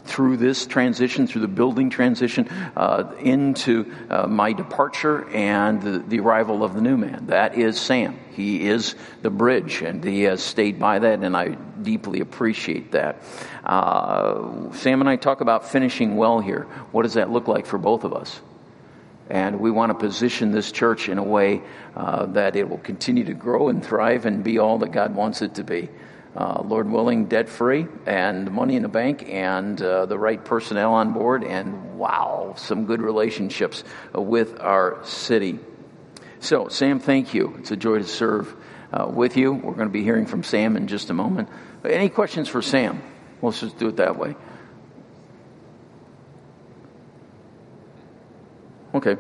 through 0.09 0.37
this 0.37 0.65
transition, 0.65 1.27
through 1.27 1.41
the 1.41 1.47
building 1.47 1.89
transition, 1.89 2.49
uh, 2.75 3.13
into 3.19 3.93
uh, 4.09 4.25
my 4.27 4.51
departure 4.53 5.29
and 5.29 5.81
the, 5.81 5.99
the, 5.99 6.19
arrival 6.19 6.63
of 6.63 6.73
the 6.73 6.81
new 6.81 6.97
man. 6.97 7.27
That 7.27 7.55
is 7.55 7.79
Sam. 7.79 8.19
He 8.33 8.67
is 8.67 8.95
the 9.21 9.29
bridge, 9.29 9.81
and 9.81 10.03
he 10.03 10.23
has 10.23 10.41
stayed 10.41 10.79
by 10.79 10.99
that, 10.99 11.19
and 11.19 11.37
I 11.37 11.49
deeply 11.49 12.21
appreciate 12.21 12.91
that. 12.93 13.21
Uh, 13.63 14.71
Sam 14.73 15.01
and 15.01 15.09
I 15.09 15.15
talk 15.15 15.41
about 15.41 15.69
finishing 15.69 16.17
well 16.17 16.39
here. 16.39 16.63
What 16.91 17.03
does 17.03 17.13
that 17.13 17.29
look 17.29 17.47
like 17.47 17.65
for 17.65 17.77
both 17.77 18.03
of 18.03 18.13
us? 18.13 18.41
And 19.29 19.59
we 19.59 19.69
want 19.69 19.91
to 19.91 19.93
position 19.93 20.51
this 20.51 20.71
church 20.71 21.07
in 21.07 21.19
a 21.19 21.23
way 21.23 21.61
uh, 21.95 22.25
that 22.27 22.55
it 22.55 22.67
will 22.67 22.79
continue 22.79 23.25
to 23.25 23.35
grow 23.35 23.69
and 23.69 23.85
thrive 23.85 24.25
and 24.25 24.43
be 24.43 24.57
all 24.57 24.79
that 24.79 24.91
God 24.91 25.13
wants 25.13 25.43
it 25.43 25.55
to 25.55 25.63
be 25.63 25.87
uh, 26.35 26.61
Lord 26.63 26.89
willing, 26.89 27.25
debt 27.25 27.49
free 27.49 27.87
and 28.05 28.51
money 28.51 28.75
in 28.75 28.83
the 28.83 28.89
bank 28.89 29.27
and 29.27 29.81
uh, 29.81 30.05
the 30.05 30.17
right 30.17 30.43
personnel 30.43 30.93
on 30.93 31.13
board, 31.13 31.43
and 31.43 31.97
wow, 31.97 32.53
some 32.57 32.85
good 32.85 33.01
relationships 33.01 33.83
with 34.13 34.59
our 34.59 35.03
city. 35.03 35.59
So, 36.39 36.67
Sam, 36.69 36.99
thank 36.99 37.33
you. 37.33 37.55
It's 37.59 37.71
a 37.71 37.75
joy 37.75 37.97
to 37.97 38.05
serve 38.05 38.55
uh, 38.93 39.07
with 39.07 39.37
you. 39.37 39.53
We're 39.53 39.73
going 39.73 39.87
to 39.87 39.93
be 39.93 40.03
hearing 40.03 40.25
from 40.25 40.43
Sam 40.43 40.77
in 40.77 40.87
just 40.87 41.09
a 41.09 41.13
moment. 41.13 41.49
Any 41.83 42.09
questions 42.09 42.47
for 42.47 42.61
Sam? 42.61 43.01
Let's 43.41 43.59
just 43.59 43.77
do 43.77 43.87
it 43.87 43.97
that 43.97 44.17
way. 44.17 44.35
Okay. 48.93 49.17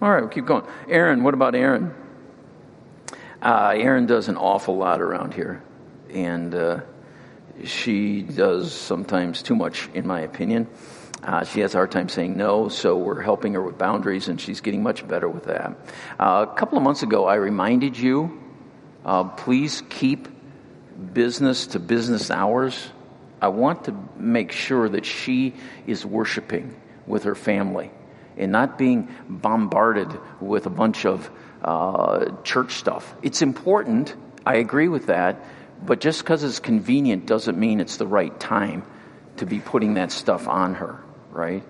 All 0.00 0.10
right, 0.10 0.20
we'll 0.20 0.30
keep 0.30 0.46
going. 0.46 0.64
Aaron, 0.88 1.22
what 1.22 1.34
about 1.34 1.54
Aaron? 1.54 1.94
Uh, 3.42 3.74
Aaron 3.76 4.06
does 4.06 4.28
an 4.28 4.36
awful 4.36 4.76
lot 4.76 5.00
around 5.00 5.34
here 5.34 5.62
and 6.16 6.54
uh, 6.54 6.80
she 7.64 8.22
does 8.22 8.72
sometimes 8.72 9.42
too 9.42 9.54
much, 9.54 9.90
in 9.92 10.06
my 10.06 10.20
opinion. 10.20 10.66
Uh, 11.22 11.44
she 11.44 11.60
has 11.60 11.74
a 11.74 11.78
hard 11.78 11.90
time 11.90 12.08
saying 12.08 12.36
no, 12.36 12.68
so 12.68 12.96
we're 12.96 13.20
helping 13.20 13.52
her 13.52 13.62
with 13.62 13.76
boundaries, 13.76 14.28
and 14.28 14.40
she's 14.40 14.62
getting 14.62 14.82
much 14.82 15.06
better 15.06 15.28
with 15.28 15.44
that. 15.44 15.76
Uh, 16.18 16.46
a 16.48 16.54
couple 16.54 16.78
of 16.78 16.84
months 16.84 17.02
ago, 17.02 17.26
I 17.26 17.34
reminded 17.34 17.98
you 17.98 18.40
uh, 19.04 19.24
please 19.24 19.82
keep 19.90 20.28
business 21.12 21.68
to 21.68 21.78
business 21.78 22.30
hours. 22.30 22.88
I 23.40 23.48
want 23.48 23.84
to 23.84 23.94
make 24.16 24.52
sure 24.52 24.88
that 24.88 25.04
she 25.04 25.54
is 25.86 26.06
worshiping 26.06 26.74
with 27.06 27.24
her 27.24 27.34
family 27.34 27.90
and 28.38 28.50
not 28.50 28.78
being 28.78 29.14
bombarded 29.28 30.08
with 30.40 30.64
a 30.66 30.70
bunch 30.70 31.04
of 31.04 31.30
uh, 31.62 32.30
church 32.42 32.72
stuff. 32.72 33.14
It's 33.22 33.42
important. 33.42 34.14
I 34.46 34.56
agree 34.56 34.88
with 34.88 35.06
that. 35.06 35.42
But 35.84 36.00
just 36.00 36.20
because 36.20 36.42
it's 36.42 36.58
convenient 36.58 37.26
doesn't 37.26 37.58
mean 37.58 37.80
it's 37.80 37.96
the 37.96 38.06
right 38.06 38.38
time 38.40 38.84
to 39.36 39.46
be 39.46 39.60
putting 39.60 39.94
that 39.94 40.10
stuff 40.10 40.48
on 40.48 40.74
her, 40.76 41.00
right? 41.30 41.62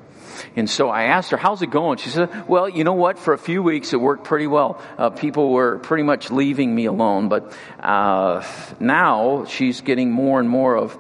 And 0.55 0.69
so 0.69 0.89
I 0.89 1.05
asked 1.05 1.31
her, 1.31 1.37
how's 1.37 1.63
it 1.63 1.71
going? 1.71 1.99
She 1.99 2.11
said, 2.11 2.49
well, 2.49 2.69
you 2.69 2.85
know 2.85 2.93
what? 2.93 3.19
For 3.19 3.33
a 3.33 3.39
few 3.39 3.63
weeks, 3.63 3.93
it 3.93 4.01
worked 4.01 4.25
pretty 4.25 4.47
well. 4.47 4.81
Uh, 4.99 5.11
people 5.11 5.51
were 5.51 5.79
pretty 5.79 6.03
much 6.03 6.31
leaving 6.31 6.75
me 6.75 6.87
alone. 6.87 7.29
But 7.29 7.53
uh, 7.81 8.45
now 8.79 9.45
she's 9.47 9.81
getting 9.81 10.11
more 10.11 10.41
and 10.41 10.49
more 10.49 10.77
of, 10.77 10.99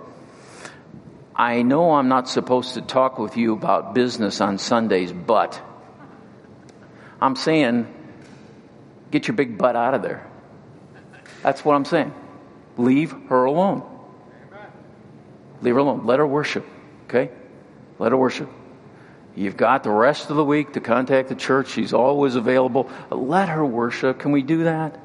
I 1.35 1.63
know 1.63 1.93
I'm 1.93 2.09
not 2.09 2.29
supposed 2.29 2.75
to 2.75 2.83
talk 2.83 3.19
with 3.19 3.37
you 3.37 3.53
about 3.53 3.95
business 3.95 4.41
on 4.41 4.59
Sundays, 4.59 5.13
but 5.13 5.61
I'm 7.21 7.37
saying, 7.37 7.93
get 9.11 9.29
your 9.29 9.37
big 9.37 9.59
butt 9.59 9.77
out 9.77 9.95
of 9.95 10.03
there. 10.03 10.27
That's 11.43 11.65
what 11.65 11.75
I'm 11.75 11.85
saying. 11.85 12.13
Leave 12.77 13.15
her 13.29 13.45
alone. 13.45 13.83
Leave 15.63 15.75
her 15.75 15.81
alone. 15.81 16.07
Let 16.07 16.19
her 16.19 16.27
worship. 16.27 16.67
Okay? 17.05 17.31
Let 17.99 18.13
her 18.13 18.19
worship. 18.19 18.51
You've 19.35 19.57
got 19.57 19.83
the 19.83 19.91
rest 19.91 20.31
of 20.31 20.37
the 20.37 20.45
week 20.45 20.73
to 20.73 20.81
contact 20.81 21.29
the 21.29 21.35
church. 21.35 21.69
She's 21.69 21.93
always 21.93 22.37
available. 22.37 22.91
Let 23.11 23.51
her 23.51 23.65
worship. 23.65 24.19
Can 24.19 24.33
we 24.33 24.43
do 24.43 24.65
that? 24.65 24.99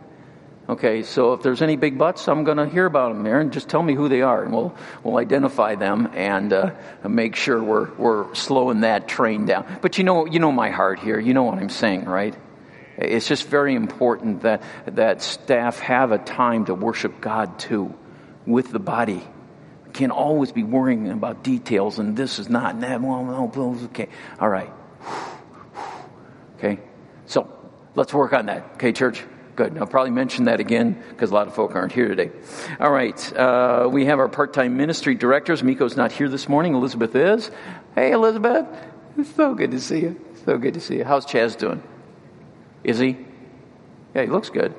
Okay, 0.70 1.04
so 1.04 1.34
if 1.34 1.42
there's 1.42 1.62
any 1.62 1.76
big 1.76 1.98
butts, 1.98 2.30
I'm 2.30 2.46
going 2.46 2.58
to 2.58 2.66
hear 2.66 2.86
about 2.86 3.14
them, 3.14 3.26
Aaron. 3.26 3.52
Just 3.52 3.68
tell 3.68 3.84
me 3.84 3.94
who 3.94 4.08
they 4.08 4.22
are, 4.22 4.44
and 4.44 4.54
we'll 4.54 4.74
we'll 5.04 5.18
identify 5.18 5.76
them 5.76 6.10
and 6.14 6.54
uh, 6.54 6.72
make 7.04 7.36
sure 7.36 7.62
we're 7.62 7.92
we're 7.96 8.34
slowing 8.36 8.82
that 8.82 9.06
train 9.06 9.46
down. 9.46 9.66
But 9.82 9.98
you 9.98 10.06
know 10.06 10.26
you 10.26 10.40
know 10.40 10.52
my 10.52 10.70
heart 10.70 11.00
here. 11.00 11.20
You 11.20 11.34
know 11.34 11.44
what 11.44 11.58
I'm 11.58 11.70
saying, 11.70 12.06
right? 12.06 12.36
It's 12.98 13.28
just 13.28 13.48
very 13.48 13.76
important 13.76 14.42
that 14.42 14.64
that 14.86 15.22
staff 15.22 15.80
have 15.80 16.12
a 16.12 16.18
time 16.18 16.66
to 16.66 16.76
worship 16.76 17.22
God 17.22 17.60
too, 17.60 17.94
with 18.46 18.72
the 18.72 18.80
body 18.80 19.24
can't 19.92 20.12
always 20.12 20.52
be 20.52 20.64
worrying 20.64 21.10
about 21.10 21.44
details 21.44 22.00
and 22.00 22.16
this 22.16 22.40
is 22.40 22.50
not 22.50 22.76
and 22.76 22.84
that. 22.84 23.02
Well, 23.02 23.24
no, 23.24 23.80
okay. 23.86 24.10
All 24.40 24.50
right. 24.50 24.72
Okay. 26.58 26.80
So 27.26 27.52
let's 27.96 28.14
work 28.14 28.34
on 28.34 28.48
that. 28.48 28.72
Okay, 28.76 28.92
church? 28.92 29.24
Good. 29.56 29.78
I'll 29.78 29.88
probably 29.88 30.12
mention 30.12 30.46
that 30.46 30.60
again 30.60 31.02
because 31.10 31.32
a 31.32 31.34
lot 31.34 31.48
of 31.48 31.56
folk 31.56 31.76
aren't 31.76 31.92
here 31.92 32.08
today. 32.08 32.32
All 32.80 32.92
right. 32.92 33.34
Uh, 33.34 33.90
we 33.92 34.06
have 34.06 34.20
our 34.20 34.30
part 34.30 34.54
time 34.54 34.78
ministry 34.78 35.14
directors. 35.14 35.62
Miko's 35.62 35.98
not 35.98 36.12
here 36.12 36.30
this 36.30 36.48
morning. 36.48 36.74
Elizabeth 36.74 37.16
is. 37.16 37.52
Hey, 37.96 38.12
Elizabeth. 38.12 38.66
It's 39.18 39.36
so 39.36 39.54
good 39.54 39.72
to 39.72 39.80
see 39.82 40.00
you. 40.00 40.20
So 40.46 40.58
good 40.58 40.76
to 40.76 40.80
see 40.80 40.98
you. 40.98 41.04
How's 41.04 41.26
Chaz 41.26 41.58
doing? 41.58 41.84
Is 42.84 43.00
he? 43.00 43.18
Yeah, 44.16 44.24
he 44.24 44.28
looks 44.28 44.50
good. 44.50 44.74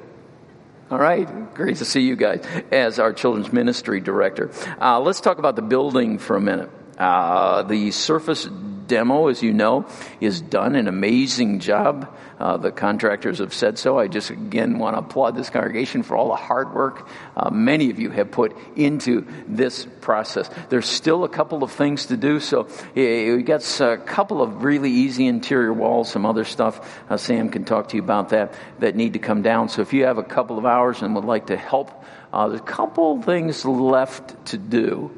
All 0.91 0.99
right, 0.99 1.55
great 1.55 1.77
to 1.77 1.87
see 1.87 2.03
you 2.03 2.17
guys 2.17 2.45
as 2.71 2.99
our 2.99 3.15
children's 3.15 3.53
ministry 3.53 4.01
director. 4.01 4.51
Uh, 4.81 5.01
let's 5.01 5.21
talk 5.21 5.39
about 5.39 5.57
the 5.57 5.63
building 5.63 6.19
for 6.19 6.37
a 6.37 6.41
minute. 6.41 6.71
Uh, 6.99 7.63
the 7.63 7.91
surface 7.93 8.47
demo, 8.87 9.29
as 9.29 9.43
you 9.43 9.53
know, 9.53 9.87
is 10.21 10.41
done. 10.41 10.75
An 10.75 10.89
amazing 10.89 11.61
job. 11.61 12.15
Uh, 12.39 12.57
the 12.57 12.73
contractors 12.73 13.39
have 13.39 13.55
said 13.55 13.79
so. 13.79 13.99
I 13.99 14.09
just 14.09 14.31
again 14.31 14.79
want 14.79 14.97
to 14.97 15.01
applaud 15.01 15.37
this 15.37 15.49
congregation 15.49 16.03
for 16.03 16.17
all 16.17 16.29
the 16.29 16.37
hard 16.37 16.75
work 16.75 17.09
uh, 17.37 17.51
many 17.51 17.91
of 17.91 17.99
you 17.99 18.11
have 18.11 18.31
put 18.31 18.57
into 18.77 19.27
this 19.47 19.87
process. 20.01 20.51
There's 20.69 20.87
still 20.87 21.25
a 21.25 21.29
couple 21.29 21.63
of 21.63 21.73
things 21.73 22.07
to 22.07 22.17
do, 22.17 22.41
so 22.41 22.69
we 22.95 23.43
got 23.43 23.63
a 23.81 23.97
couple 23.99 24.43
of 24.43 24.65
really 24.65 24.91
easy 24.91 25.27
interior 25.27 25.73
walls, 25.73 26.11
some 26.11 26.27
other 26.27 26.45
stuff. 26.45 27.03
Uh, 27.09 27.17
Sam 27.17 27.49
can 27.49 27.65
talk 27.65 27.89
to 27.89 27.97
you 27.97 28.03
about 28.03 28.31
that 28.31 28.55
that 28.81 28.97
need 28.97 29.15
to 29.15 29.19
come 29.19 29.43
down. 29.43 29.69
So 29.69 29.83
if 29.83 29.93
you 29.93 30.05
have 30.05 30.19
a 30.19 30.25
couple 30.25 30.59
of 30.59 30.67
hours 30.67 31.03
and 31.03 31.15
would 31.15 31.25
like 31.25 31.47
to 31.47 31.57
help, 31.57 32.05
uh, 32.33 32.49
there's 32.49 32.61
a 32.61 32.65
couple 32.65 33.23
things 33.23 33.65
left 33.65 34.47
to 34.47 34.59
do 34.59 35.11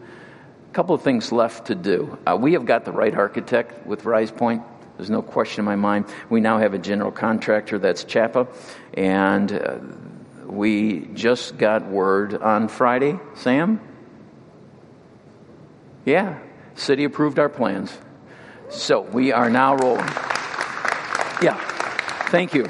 couple 0.74 0.94
of 0.94 1.02
things 1.02 1.30
left 1.30 1.68
to 1.68 1.76
do. 1.76 2.18
Uh, 2.26 2.36
we 2.38 2.54
have 2.54 2.66
got 2.66 2.84
the 2.84 2.90
right 2.90 3.14
architect 3.14 3.86
with 3.86 4.04
Rise 4.04 4.32
Point. 4.32 4.62
There's 4.96 5.08
no 5.08 5.22
question 5.22 5.60
in 5.60 5.64
my 5.64 5.76
mind. 5.76 6.06
We 6.28 6.40
now 6.40 6.58
have 6.58 6.74
a 6.74 6.78
general 6.78 7.12
contractor 7.12 7.78
that's 7.78 8.02
Chapa, 8.02 8.48
and 8.92 9.52
uh, 9.52 9.78
we 10.46 11.06
just 11.14 11.58
got 11.58 11.86
word 11.86 12.34
on 12.34 12.66
Friday, 12.66 13.20
Sam. 13.34 13.80
Yeah, 16.04 16.38
city 16.74 17.04
approved 17.04 17.38
our 17.38 17.48
plans, 17.48 17.96
so 18.68 19.00
we 19.00 19.30
are 19.30 19.48
now 19.48 19.76
rolling. 19.76 20.08
Yeah, 21.40 21.56
thank 22.30 22.52
you. 22.52 22.68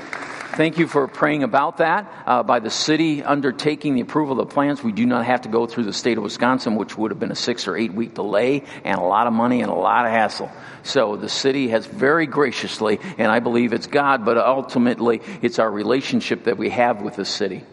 Thank 0.56 0.78
you 0.78 0.86
for 0.86 1.08
praying 1.08 1.42
about 1.42 1.78
that. 1.78 2.12
Uh, 2.24 2.44
by 2.44 2.60
the 2.60 2.70
city 2.70 3.24
undertaking 3.24 3.96
the 3.96 4.02
approval 4.02 4.38
of 4.40 4.48
the 4.48 4.54
plans, 4.54 4.84
we 4.84 4.92
do 4.92 5.04
not 5.04 5.24
have 5.24 5.40
to 5.42 5.48
go 5.48 5.66
through 5.66 5.82
the 5.82 5.92
state 5.92 6.16
of 6.16 6.22
Wisconsin, 6.22 6.76
which 6.76 6.96
would 6.96 7.10
have 7.10 7.18
been 7.18 7.32
a 7.32 7.34
six 7.36 7.66
or 7.66 7.76
eight 7.76 7.92
week 7.92 8.14
delay 8.14 8.62
and 8.84 8.96
a 8.96 9.02
lot 9.02 9.26
of 9.26 9.32
money 9.32 9.62
and 9.62 9.70
a 9.70 9.74
lot 9.74 10.06
of 10.06 10.12
hassle. 10.12 10.48
So 10.84 11.16
the 11.16 11.28
city 11.28 11.70
has 11.70 11.86
very 11.86 12.26
graciously, 12.26 13.00
and 13.18 13.32
I 13.32 13.40
believe 13.40 13.72
it's 13.72 13.88
God, 13.88 14.24
but 14.24 14.38
ultimately 14.38 15.22
it's 15.42 15.58
our 15.58 15.68
relationship 15.68 16.44
that 16.44 16.56
we 16.56 16.70
have 16.70 17.02
with 17.02 17.16
the 17.16 17.24
city 17.24 17.64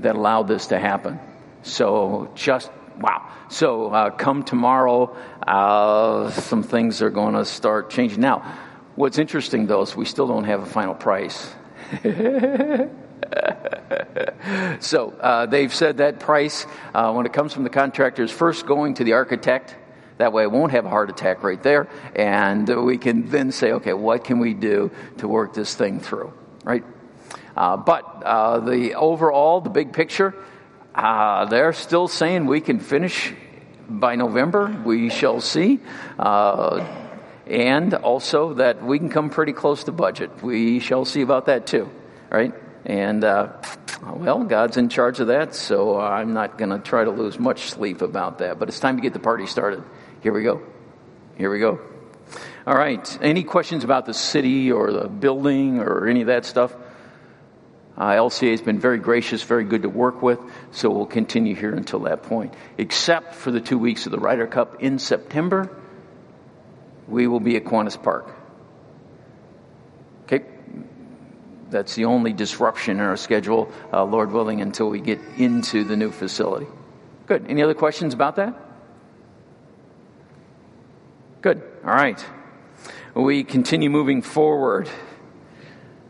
that 0.00 0.16
allowed 0.16 0.48
this 0.48 0.68
to 0.68 0.78
happen. 0.78 1.20
So 1.64 2.32
just 2.34 2.70
wow. 2.98 3.30
So 3.50 3.90
uh, 3.90 4.08
come 4.08 4.42
tomorrow, 4.42 5.14
uh, 5.46 6.30
some 6.30 6.62
things 6.62 7.02
are 7.02 7.10
going 7.10 7.34
to 7.34 7.44
start 7.44 7.90
changing. 7.90 8.22
Now, 8.22 8.56
what's 8.94 9.18
interesting 9.18 9.66
though 9.66 9.82
is 9.82 9.94
we 9.94 10.06
still 10.06 10.26
don't 10.26 10.44
have 10.44 10.62
a 10.62 10.66
final 10.66 10.94
price. 10.94 11.54
so 14.80 15.10
uh, 15.10 15.46
they've 15.46 15.72
said 15.72 15.98
that 15.98 16.20
price, 16.20 16.66
uh, 16.94 17.12
when 17.12 17.26
it 17.26 17.32
comes 17.32 17.52
from 17.52 17.64
the 17.64 17.70
contractor, 17.70 18.22
is 18.22 18.30
first 18.30 18.66
going 18.66 18.94
to 18.94 19.04
the 19.04 19.12
architect. 19.12 19.76
That 20.18 20.32
way, 20.32 20.44
it 20.44 20.52
won't 20.52 20.72
have 20.72 20.86
a 20.86 20.88
heart 20.88 21.10
attack 21.10 21.42
right 21.42 21.62
there, 21.62 21.88
and 22.14 22.68
we 22.84 22.98
can 22.98 23.28
then 23.30 23.50
say, 23.50 23.72
okay, 23.72 23.92
what 23.92 24.24
can 24.24 24.38
we 24.38 24.54
do 24.54 24.90
to 25.18 25.26
work 25.26 25.54
this 25.54 25.74
thing 25.74 26.00
through, 26.00 26.32
right? 26.62 26.84
Uh, 27.56 27.76
but 27.76 28.22
uh, 28.24 28.60
the 28.60 28.94
overall, 28.94 29.60
the 29.60 29.70
big 29.70 29.92
picture, 29.92 30.34
uh, 30.94 31.44
they're 31.46 31.72
still 31.72 32.08
saying 32.08 32.46
we 32.46 32.60
can 32.60 32.78
finish 32.78 33.32
by 33.88 34.16
November. 34.16 34.74
We 34.84 35.10
shall 35.10 35.40
see 35.40 35.80
uh, 36.18 37.03
and 37.46 37.94
also 37.94 38.54
that 38.54 38.82
we 38.82 38.98
can 38.98 39.10
come 39.10 39.30
pretty 39.30 39.52
close 39.52 39.84
to 39.84 39.92
budget. 39.92 40.42
We 40.42 40.80
shall 40.80 41.04
see 41.04 41.22
about 41.22 41.46
that 41.46 41.66
too, 41.66 41.90
right? 42.30 42.54
And, 42.86 43.24
uh, 43.24 43.52
well, 44.02 44.44
God's 44.44 44.76
in 44.76 44.88
charge 44.88 45.20
of 45.20 45.28
that, 45.28 45.54
so 45.54 45.98
I'm 45.98 46.34
not 46.34 46.58
going 46.58 46.70
to 46.70 46.78
try 46.78 47.04
to 47.04 47.10
lose 47.10 47.38
much 47.38 47.70
sleep 47.70 48.02
about 48.02 48.38
that. 48.38 48.58
But 48.58 48.68
it's 48.68 48.80
time 48.80 48.96
to 48.96 49.02
get 49.02 49.12
the 49.12 49.18
party 49.18 49.46
started. 49.46 49.82
Here 50.22 50.32
we 50.32 50.42
go. 50.42 50.62
Here 51.36 51.50
we 51.50 51.58
go. 51.58 51.80
All 52.66 52.76
right. 52.76 53.18
Any 53.22 53.42
questions 53.42 53.84
about 53.84 54.06
the 54.06 54.14
city 54.14 54.70
or 54.70 54.92
the 54.92 55.08
building 55.08 55.80
or 55.80 56.06
any 56.06 56.22
of 56.22 56.26
that 56.28 56.44
stuff? 56.44 56.74
Uh, 57.96 58.10
LCA 58.10 58.50
has 58.50 58.60
been 58.60 58.80
very 58.80 58.98
gracious, 58.98 59.42
very 59.42 59.64
good 59.64 59.82
to 59.82 59.88
work 59.88 60.20
with, 60.20 60.40
so 60.72 60.90
we'll 60.90 61.06
continue 61.06 61.54
here 61.54 61.72
until 61.72 62.00
that 62.00 62.24
point. 62.24 62.52
Except 62.76 63.34
for 63.34 63.52
the 63.52 63.60
two 63.60 63.78
weeks 63.78 64.06
of 64.06 64.12
the 64.12 64.18
Ryder 64.18 64.48
Cup 64.48 64.82
in 64.82 64.98
September 64.98 65.70
we 67.08 67.26
will 67.26 67.40
be 67.40 67.56
at 67.56 67.64
Kiwanis 67.64 68.00
Park. 68.02 68.34
Okay? 70.24 70.44
That's 71.70 71.94
the 71.94 72.06
only 72.06 72.32
disruption 72.32 72.98
in 72.98 73.04
our 73.04 73.16
schedule, 73.16 73.70
uh, 73.92 74.04
Lord 74.04 74.32
willing, 74.32 74.60
until 74.60 74.88
we 74.88 75.00
get 75.00 75.20
into 75.36 75.84
the 75.84 75.96
new 75.96 76.10
facility. 76.10 76.66
Good. 77.26 77.46
Any 77.48 77.62
other 77.62 77.74
questions 77.74 78.14
about 78.14 78.36
that? 78.36 78.54
Good. 81.40 81.62
All 81.84 81.94
right. 81.94 82.24
We 83.14 83.44
continue 83.44 83.90
moving 83.90 84.22
forward. 84.22 84.88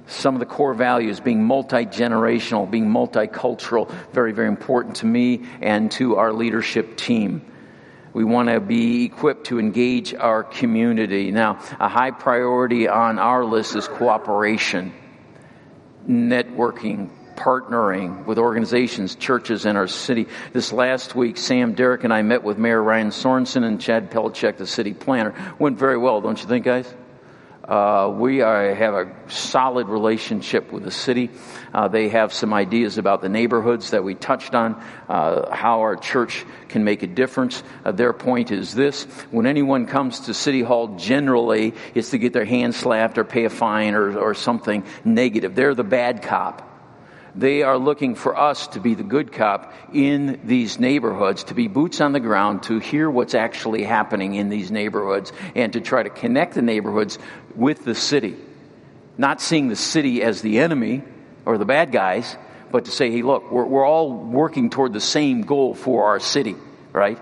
Some 0.07 0.35
of 0.35 0.41
the 0.41 0.47
core 0.47 0.75
values 0.75 1.19
being 1.19 1.43
multi 1.43 1.87
generational, 1.87 2.71
being 2.71 2.87
multicultural, 2.87 3.91
very, 4.13 4.33
very 4.33 4.49
important 4.49 4.97
to 4.97 5.07
me 5.07 5.45
and 5.61 5.91
to 5.93 6.17
our 6.17 6.33
leadership 6.33 6.97
team. 6.97 7.43
We 8.15 8.23
want 8.23 8.49
to 8.49 8.61
be 8.61 9.05
equipped 9.05 9.49
to 9.49 9.59
engage 9.59 10.15
our 10.15 10.45
community. 10.45 11.33
Now, 11.33 11.59
a 11.81 11.89
high 11.89 12.13
priority 12.13 12.89
on 12.89 13.19
our 13.19 13.45
list 13.45 13.75
is 13.75 13.89
cooperation, 13.89 14.95
networking, 16.09 17.11
partnering 17.35 18.25
with 18.25 18.39
organizations, 18.39 19.17
churches 19.17 19.67
in 19.67 19.77
our 19.77 19.89
city. 19.89 20.29
This 20.53 20.73
last 20.73 21.17
week, 21.17 21.37
Sam 21.37 21.75
Derek 21.75 22.05
and 22.05 22.13
I 22.13 22.23
met 22.23 22.45
with 22.45 22.57
Mayor 22.57 22.81
Ryan 22.81 23.11
Sorenson 23.11 23.65
and 23.65 23.81
Chad 23.81 24.13
Pelishek, 24.13 24.59
the 24.59 24.67
city 24.67 24.95
planner. 24.95 25.35
Went 25.59 25.77
very 25.77 25.99
well, 25.99 26.21
don't 26.21 26.41
you 26.41 26.47
think, 26.47 26.65
guys? 26.65 26.95
Uh, 27.67 28.13
we 28.15 28.43
are, 28.43 28.75
have 28.75 28.95
a 28.95 29.11
solid 29.29 29.89
relationship 29.89 30.71
with 30.71 30.83
the 30.83 30.91
city. 30.91 31.31
Uh, 31.73 31.89
they 31.89 32.11
have 32.11 32.31
some 32.33 32.53
ideas 32.53 32.99
about 32.99 33.23
the 33.23 33.29
neighborhoods 33.29 33.91
that 33.91 34.05
we 34.05 34.15
touched 34.15 34.55
on, 34.55 34.75
uh, 35.09 35.51
how 35.55 35.81
our 35.81 35.97
church 35.97 36.45
can 36.69 36.85
make 36.85 37.03
a 37.03 37.07
difference. 37.07 37.63
Uh, 37.83 37.91
their 37.91 38.13
point 38.13 38.51
is 38.51 38.75
this 38.75 39.05
when 39.31 39.47
anyone 39.47 39.87
comes 39.87 40.21
to 40.21 40.35
City 40.35 40.61
Hall, 40.61 40.97
generally 40.97 41.73
it's 41.95 42.11
to 42.11 42.19
get 42.19 42.35
their 42.35 42.45
hand 42.45 42.75
slapped 42.75 43.17
or 43.17 43.25
pay 43.25 43.47
a 43.47 43.51
fine 43.51 43.95
or, 43.95 44.19
or 44.19 44.35
something 44.35 44.85
negative. 45.03 45.55
They're 45.55 45.75
the 45.75 45.85
bad 45.85 46.21
cop. 46.23 46.71
They 47.37 47.63
are 47.63 47.79
looking 47.79 48.15
for 48.15 48.39
us 48.39 48.69
to 48.69 48.81
be 48.81 48.95
the 48.95 49.03
good 49.03 49.33
cop 49.33 49.75
in 49.93 50.41
these 50.45 50.79
neighborhoods, 50.79 51.45
to 51.45 51.55
be 51.55 51.67
boots 51.67 52.01
on 52.01 52.13
the 52.13 52.21
ground, 52.21 52.63
to 52.65 52.79
hear 52.79 53.11
what's 53.11 53.35
actually 53.35 53.83
happening 53.83 54.37
in 54.37 54.51
these 54.51 54.71
neighborhoods, 54.71 55.33
and 55.57 55.73
to 55.73 55.81
try 55.81 56.05
to 56.05 56.11
connect 56.11 56.55
the 56.55 56.63
neighborhoods 56.63 57.19
with 57.57 57.85
the 57.85 57.95
city. 57.95 58.37
Not 59.17 59.41
seeing 59.41 59.69
the 59.69 59.77
city 59.77 60.23
as 60.23 60.43
the 60.43 60.59
enemy 60.59 61.03
or 61.45 61.59
the 61.59 61.65
bad 61.65 61.93
guys, 61.93 62.37
but 62.71 62.87
to 62.87 62.91
say, 62.91 63.11
hey, 63.11 63.23
look, 63.23 63.51
we're, 63.51 63.65
we're 63.65 63.87
all 63.87 64.13
working 64.13 64.71
toward 64.71 64.93
the 64.93 65.01
same 65.01 65.43
goal 65.43 65.75
for 65.75 66.07
our 66.07 66.21
city, 66.21 66.57
right? 66.93 67.19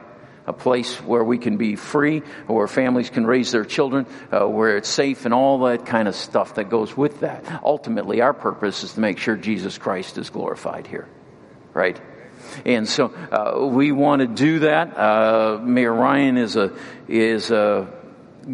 a 0.47 0.53
place 0.53 0.97
where 1.03 1.23
we 1.23 1.39
can 1.39 1.57
be 1.57 1.77
free, 1.77 2.21
where 2.47 2.67
families 2.67 3.11
can 3.11 3.27
raise 3.27 3.53
their 3.53 3.65
children, 3.65 4.07
uh, 4.33 4.47
where 4.47 4.77
it's 4.77 4.89
safe, 4.89 5.25
and 5.25 5.33
all 5.33 5.61
that 5.61 5.87
kind 5.87 6.09
of 6.09 6.15
stuff 6.15 6.57
that 6.57 6.69
goes 6.69 6.97
with 6.97 7.21
that. 7.21 7.63
Ultimately, 7.65 8.21
our 8.21 8.35
purpose 8.35 8.83
is 8.83 8.95
to 8.95 9.01
make 9.01 9.19
sure 9.19 9.37
Jesus 9.37 9.79
Christ 9.79 10.19
is 10.19 10.31
glorified 10.31 10.87
here, 10.87 11.09
right? 11.73 12.01
And 12.65 12.89
so 12.89 13.07
uh, 13.31 13.67
we 13.67 13.93
want 13.93 14.21
to 14.21 14.27
do 14.27 14.61
that. 14.61 14.99
Uh, 14.99 15.61
Mayor 15.63 15.93
Ryan 15.93 16.37
is 16.37 16.57
a 16.57 16.73
is 17.09 17.51
a 17.51 17.89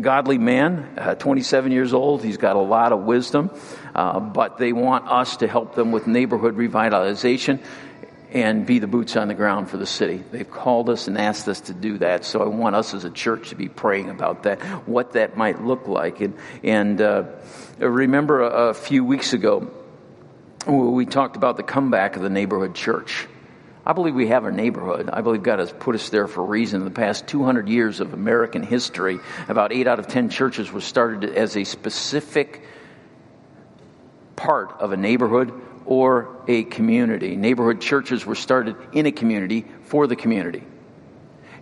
godly 0.01 0.39
man, 0.39 0.99
uh, 0.99 1.15
27 1.15 1.73
years 1.73 1.93
old. 1.93 2.23
He's 2.23 2.37
got 2.37 2.57
a 2.57 2.61
lot 2.61 2.93
of 2.93 3.01
wisdom, 3.05 3.51
uh, 3.95 4.21
but 4.21 4.59
they 4.59 4.73
want 4.73 5.09
us 5.09 5.39
to 5.39 5.49
help 5.49 5.75
them 5.75 5.93
with 5.93 6.07
neighborhood 6.07 6.57
revitalization 6.57 7.61
and 8.31 8.67
be 8.67 8.79
the 8.79 8.87
boots 8.87 9.17
on 9.17 9.29
the 9.29 9.35
ground 9.35 9.71
for 9.71 9.79
the 9.79 9.87
city. 9.87 10.23
They've 10.31 10.51
called 10.51 10.91
us 10.91 11.09
and 11.09 11.17
asked 11.17 11.49
us 11.49 11.63
to 11.63 11.75
do 11.75 11.99
that. 11.99 12.25
So 12.25 12.43
I 12.43 12.47
want 12.47 12.77
us 12.77 12.93
as 12.93 13.05
a 13.05 13.11
church 13.11 13.51
to 13.51 13.55
be 13.55 13.69
praying 13.69 14.11
about 14.11 14.43
that, 14.43 14.61
what 14.87 15.13
that 15.13 15.37
might 15.37 15.63
look 15.63 15.89
like. 15.89 16.21
And, 16.21 16.37
and 16.63 17.01
uh, 17.01 17.25
remember 17.79 18.43
a, 18.43 18.69
a 18.69 18.75
few 18.75 19.05
weeks 19.05 19.33
ago, 19.33 19.71
we 20.67 21.07
talked 21.07 21.37
about 21.37 21.57
the 21.57 21.63
comeback 21.63 22.17
of 22.17 22.23
the 22.23 22.29
neighborhood 22.29 22.75
church. 22.75 23.27
I 23.89 23.95
believe 23.95 24.15
we 24.15 24.29
have 24.29 24.45
a 24.45 24.53
neighborhood. 24.53 25.09
I 25.11 25.23
believe 25.23 25.43
God 25.43 25.61
has 25.61 25.73
put 25.73 25.95
us 25.95 26.11
there 26.11 26.29
for 26.29 26.43
a 26.43 26.45
reason. 26.45 26.83
In 26.83 26.85
the 26.85 26.91
past 26.91 27.27
200 27.27 27.71
years 27.71 28.01
of 28.01 28.13
American 28.13 28.63
history, 28.63 29.19
about 29.49 29.73
8 29.73 29.87
out 29.87 29.99
of 29.99 30.07
10 30.07 30.29
churches 30.29 30.71
were 30.71 30.83
started 30.83 31.25
as 31.25 31.57
a 31.57 31.65
specific 31.65 32.63
part 34.37 34.73
of 34.79 34.93
a 34.93 34.97
neighborhood 34.99 35.59
or 35.87 36.37
a 36.47 36.65
community. 36.65 37.35
Neighborhood 37.35 37.81
churches 37.81 38.27
were 38.27 38.35
started 38.35 38.77
in 38.93 39.07
a 39.07 39.11
community 39.11 39.65
for 39.85 40.07
the 40.07 40.17
community. 40.17 40.65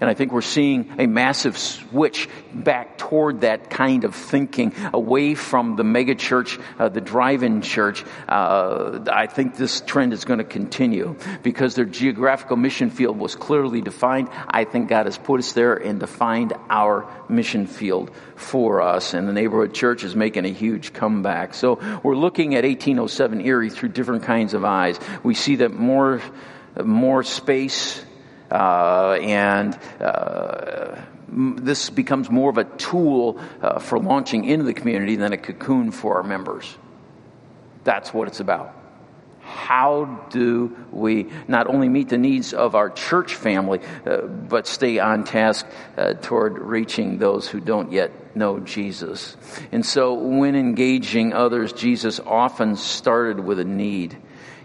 And 0.00 0.10
I 0.10 0.14
think 0.14 0.32
we're 0.32 0.42
seeing 0.42 0.92
a 0.98 1.06
massive 1.06 1.56
switch 1.56 2.28
back 2.52 2.98
toward 2.98 3.42
that 3.42 3.70
kind 3.70 4.04
of 4.04 4.14
thinking, 4.14 4.74
away 4.92 5.34
from 5.34 5.76
the 5.76 5.82
megachurch, 5.82 6.60
uh, 6.78 6.88
the 6.88 7.00
drive-in 7.00 7.62
church. 7.62 8.04
Uh, 8.28 9.00
I 9.10 9.26
think 9.26 9.56
this 9.56 9.80
trend 9.80 10.12
is 10.12 10.24
going 10.24 10.38
to 10.38 10.44
continue 10.44 11.16
because 11.42 11.74
their 11.74 11.84
geographical 11.84 12.56
mission 12.56 12.90
field 12.90 13.18
was 13.18 13.34
clearly 13.34 13.80
defined. 13.80 14.28
I 14.48 14.64
think 14.64 14.88
God 14.88 15.06
has 15.06 15.18
put 15.18 15.40
us 15.40 15.52
there 15.52 15.74
and 15.74 16.00
defined 16.00 16.52
our 16.68 17.08
mission 17.28 17.66
field 17.66 18.10
for 18.34 18.82
us. 18.82 19.14
And 19.14 19.28
the 19.28 19.32
neighborhood 19.32 19.74
church 19.74 20.04
is 20.04 20.14
making 20.14 20.44
a 20.44 20.52
huge 20.52 20.92
comeback. 20.92 21.54
So 21.54 21.80
we're 22.02 22.16
looking 22.16 22.54
at 22.54 22.64
1807 22.64 23.40
Erie 23.40 23.70
through 23.70 23.90
different 23.90 24.24
kinds 24.24 24.54
of 24.54 24.64
eyes. 24.64 24.98
We 25.22 25.34
see 25.34 25.56
that 25.56 25.72
more, 25.72 26.20
more 26.82 27.22
space, 27.22 28.04
uh, 28.50 29.18
and 29.20 29.78
uh, 30.00 30.96
this 31.28 31.90
becomes 31.90 32.30
more 32.30 32.50
of 32.50 32.58
a 32.58 32.64
tool 32.64 33.40
uh, 33.60 33.78
for 33.78 33.98
launching 33.98 34.44
into 34.44 34.64
the 34.64 34.74
community 34.74 35.16
than 35.16 35.32
a 35.32 35.38
cocoon 35.38 35.90
for 35.90 36.16
our 36.16 36.22
members. 36.22 36.76
That's 37.84 38.12
what 38.12 38.28
it's 38.28 38.40
about. 38.40 38.74
How 39.40 40.26
do 40.30 40.76
we 40.90 41.30
not 41.46 41.68
only 41.68 41.88
meet 41.88 42.08
the 42.08 42.18
needs 42.18 42.52
of 42.52 42.74
our 42.74 42.90
church 42.90 43.36
family, 43.36 43.80
uh, 44.04 44.22
but 44.22 44.66
stay 44.66 44.98
on 44.98 45.22
task 45.22 45.66
uh, 45.96 46.14
toward 46.14 46.58
reaching 46.58 47.18
those 47.18 47.46
who 47.46 47.60
don't 47.60 47.92
yet 47.92 48.36
know 48.36 48.58
Jesus? 48.58 49.36
And 49.70 49.86
so, 49.86 50.14
when 50.14 50.56
engaging 50.56 51.32
others, 51.32 51.72
Jesus 51.72 52.18
often 52.18 52.74
started 52.74 53.38
with 53.38 53.60
a 53.60 53.64
need 53.64 54.16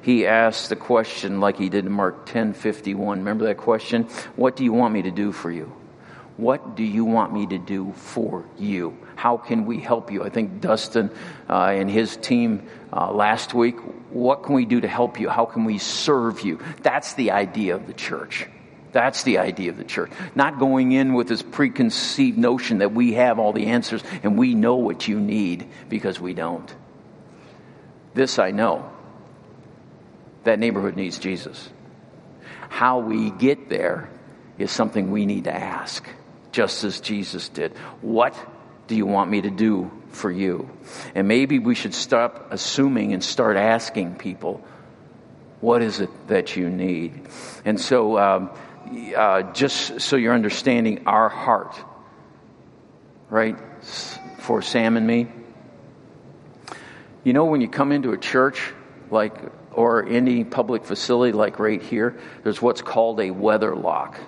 he 0.01 0.25
asked 0.25 0.69
the 0.69 0.75
question 0.75 1.39
like 1.39 1.57
he 1.57 1.69
did 1.69 1.85
in 1.85 1.91
Mark 1.91 2.25
10:51. 2.25 3.19
Remember 3.19 3.45
that 3.45 3.57
question? 3.57 4.03
What 4.35 4.55
do 4.55 4.63
you 4.63 4.73
want 4.73 4.93
me 4.93 5.03
to 5.03 5.11
do 5.11 5.31
for 5.31 5.51
you? 5.51 5.71
What 6.37 6.75
do 6.75 6.83
you 6.83 7.05
want 7.05 7.33
me 7.33 7.45
to 7.47 7.57
do 7.59 7.93
for 7.95 8.45
you? 8.57 8.97
How 9.15 9.37
can 9.37 9.65
we 9.65 9.79
help 9.79 10.11
you? 10.11 10.23
I 10.23 10.29
think 10.29 10.59
Dustin 10.59 11.11
uh, 11.47 11.65
and 11.65 11.89
his 11.89 12.17
team 12.17 12.67
uh, 12.91 13.11
last 13.11 13.53
week, 13.53 13.77
what 14.09 14.43
can 14.43 14.55
we 14.55 14.65
do 14.65 14.81
to 14.81 14.87
help 14.87 15.19
you? 15.19 15.29
How 15.29 15.45
can 15.45 15.65
we 15.65 15.77
serve 15.77 16.41
you? 16.41 16.59
That's 16.81 17.13
the 17.13 17.31
idea 17.31 17.75
of 17.75 17.85
the 17.85 17.93
church. 17.93 18.47
That's 18.91 19.23
the 19.23 19.37
idea 19.37 19.69
of 19.69 19.77
the 19.77 19.83
church. 19.83 20.09
Not 20.33 20.57
going 20.57 20.93
in 20.93 21.13
with 21.13 21.27
this 21.27 21.43
preconceived 21.43 22.37
notion 22.37 22.79
that 22.79 22.91
we 22.91 23.13
have 23.13 23.37
all 23.37 23.53
the 23.53 23.67
answers 23.67 24.03
and 24.23 24.37
we 24.37 24.55
know 24.55 24.75
what 24.75 25.07
you 25.07 25.19
need 25.19 25.67
because 25.89 26.19
we 26.19 26.33
don't. 26.33 26.73
This 28.15 28.39
I 28.39 28.51
know 28.51 28.89
that 30.43 30.59
neighborhood 30.59 30.95
needs 30.95 31.19
Jesus. 31.19 31.69
How 32.69 32.99
we 32.99 33.31
get 33.31 33.69
there 33.69 34.09
is 34.57 34.71
something 34.71 35.11
we 35.11 35.25
need 35.25 35.45
to 35.45 35.55
ask, 35.55 36.07
just 36.51 36.83
as 36.83 37.01
Jesus 37.01 37.49
did. 37.49 37.77
What 38.01 38.35
do 38.87 38.95
you 38.95 39.05
want 39.05 39.29
me 39.29 39.41
to 39.41 39.49
do 39.49 39.91
for 40.09 40.31
you? 40.31 40.69
And 41.15 41.27
maybe 41.27 41.59
we 41.59 41.75
should 41.75 41.93
stop 41.93 42.47
assuming 42.51 43.13
and 43.13 43.23
start 43.23 43.57
asking 43.57 44.15
people, 44.15 44.63
what 45.59 45.81
is 45.81 45.99
it 45.99 46.09
that 46.27 46.55
you 46.55 46.69
need? 46.69 47.27
And 47.65 47.79
so, 47.79 48.17
um, 48.17 48.49
uh, 49.15 49.43
just 49.53 50.01
so 50.01 50.15
you're 50.15 50.33
understanding 50.33 51.07
our 51.07 51.29
heart, 51.29 51.75
right, 53.29 53.57
for 54.39 54.61
Sam 54.61 54.97
and 54.97 55.05
me. 55.05 55.27
You 57.23 57.33
know, 57.33 57.45
when 57.45 57.61
you 57.61 57.67
come 57.67 57.91
into 57.91 58.11
a 58.11 58.17
church 58.17 58.73
like 59.11 59.35
or 59.71 60.05
any 60.05 60.43
public 60.43 60.85
facility 60.85 61.31
like 61.31 61.59
right 61.59 61.81
here, 61.81 62.19
there's 62.43 62.61
what's 62.61 62.81
called 62.81 63.19
a 63.19 63.31
weather 63.31 63.75
lock. 63.75 64.19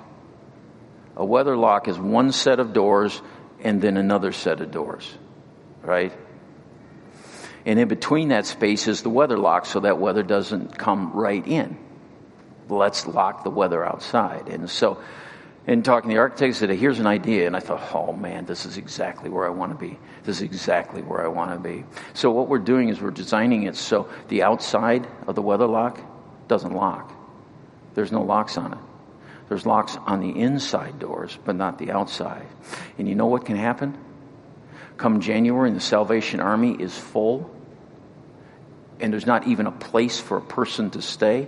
A 1.15 1.25
weather 1.25 1.55
lock 1.55 1.87
is 1.87 1.97
one 1.97 2.31
set 2.31 2.59
of 2.59 2.73
doors 2.73 3.21
and 3.61 3.81
then 3.81 3.97
another 3.97 4.31
set 4.31 4.61
of 4.61 4.71
doors, 4.71 5.11
right? 5.81 6.13
And 7.65 7.79
in 7.79 7.87
between 7.87 8.29
that 8.29 8.45
space 8.45 8.87
is 8.87 9.03
the 9.03 9.09
weather 9.09 9.37
lock 9.37 9.65
so 9.65 9.81
that 9.81 9.99
weather 9.99 10.23
doesn't 10.23 10.77
come 10.77 11.13
right 11.13 11.45
in. 11.45 11.77
Let's 12.69 13.07
lock 13.07 13.43
the 13.43 13.49
weather 13.49 13.85
outside. 13.85 14.49
And 14.49 14.69
so 14.69 15.01
and 15.65 15.85
talking 15.85 16.09
to 16.09 16.15
the 16.15 16.19
architect, 16.19 16.55
said, 16.55 16.69
here's 16.71 16.99
an 16.99 17.07
idea. 17.07 17.47
And 17.47 17.55
I 17.55 17.59
thought, 17.59 17.93
oh 17.93 18.11
man, 18.11 18.45
this 18.45 18.65
is 18.65 18.77
exactly 18.77 19.29
where 19.29 19.45
I 19.45 19.49
want 19.49 19.71
to 19.71 19.77
be. 19.77 19.97
This 20.23 20.37
is 20.37 20.41
exactly 20.41 21.01
where 21.01 21.23
I 21.23 21.27
want 21.27 21.51
to 21.51 21.59
be. 21.59 21.85
So 22.13 22.31
what 22.31 22.49
we're 22.49 22.59
doing 22.59 22.89
is 22.89 22.99
we're 22.99 23.11
designing 23.11 23.63
it 23.63 23.75
so 23.75 24.09
the 24.27 24.43
outside 24.43 25.07
of 25.25 25.35
the 25.35 25.41
weather 25.41 25.67
lock 25.67 26.01
doesn't 26.47 26.73
lock. 26.73 27.13
There's 27.93 28.11
no 28.11 28.23
locks 28.23 28.57
on 28.57 28.73
it. 28.73 28.79
There's 29.47 29.65
locks 29.65 29.97
on 30.05 30.19
the 30.19 30.39
inside 30.39 30.99
doors, 30.99 31.37
but 31.45 31.55
not 31.55 31.77
the 31.77 31.91
outside. 31.91 32.47
And 32.97 33.07
you 33.07 33.15
know 33.15 33.27
what 33.27 33.45
can 33.45 33.55
happen? 33.55 33.97
Come 34.97 35.21
January 35.21 35.69
and 35.69 35.77
the 35.77 35.81
Salvation 35.81 36.39
Army 36.39 36.71
is 36.71 36.97
full, 36.97 37.49
and 38.99 39.11
there's 39.11 39.25
not 39.25 39.47
even 39.47 39.67
a 39.67 39.71
place 39.71 40.19
for 40.19 40.37
a 40.37 40.41
person 40.41 40.91
to 40.91 41.01
stay 41.01 41.47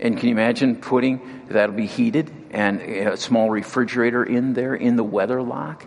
and 0.00 0.16
can 0.16 0.28
you 0.28 0.34
imagine 0.34 0.76
putting 0.76 1.44
that'll 1.48 1.74
be 1.74 1.86
heated 1.86 2.32
and 2.50 2.80
a 2.80 3.16
small 3.16 3.50
refrigerator 3.50 4.24
in 4.24 4.54
there 4.54 4.74
in 4.74 4.96
the 4.96 5.04
weather 5.04 5.42
lock? 5.42 5.86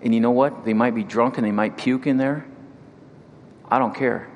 And 0.00 0.14
you 0.14 0.20
know 0.20 0.30
what? 0.30 0.64
They 0.64 0.74
might 0.74 0.94
be 0.94 1.02
drunk 1.02 1.36
and 1.36 1.46
they 1.46 1.52
might 1.52 1.76
puke 1.76 2.06
in 2.06 2.16
there. 2.16 2.46
I 3.68 3.78
don't 3.78 3.94
care. 3.94 4.28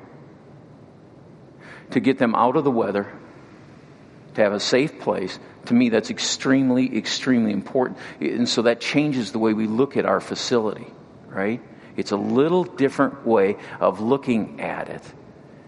To 1.93 2.01
get 2.01 2.19
them 2.19 2.35
out 2.35 2.57
of 2.57 2.65
the 2.65 2.71
weather, 2.71 3.13
to 4.35 4.43
have 4.43 4.53
a 4.53 4.61
safe 4.61 4.99
place, 5.01 5.39
to 5.67 5.75
me 5.75 5.89
that's 5.89 6.11
extremely, 6.11 6.97
extremely 6.97 7.53
important. 7.53 7.99
And 8.21 8.49
so 8.49 8.63
that 8.63 8.81
changes 8.81 9.31
the 9.33 9.39
way 9.39 9.53
we 9.53 9.67
look 9.67 9.97
at 9.97 10.07
our 10.07 10.21
facility, 10.21 10.87
right? 11.29 11.63
It's 11.97 12.11
a 12.11 12.17
little 12.17 12.65
different 12.65 13.27
way 13.27 13.57
of 13.79 14.01
looking 14.01 14.61
at 14.61 14.89
it. 14.89 15.03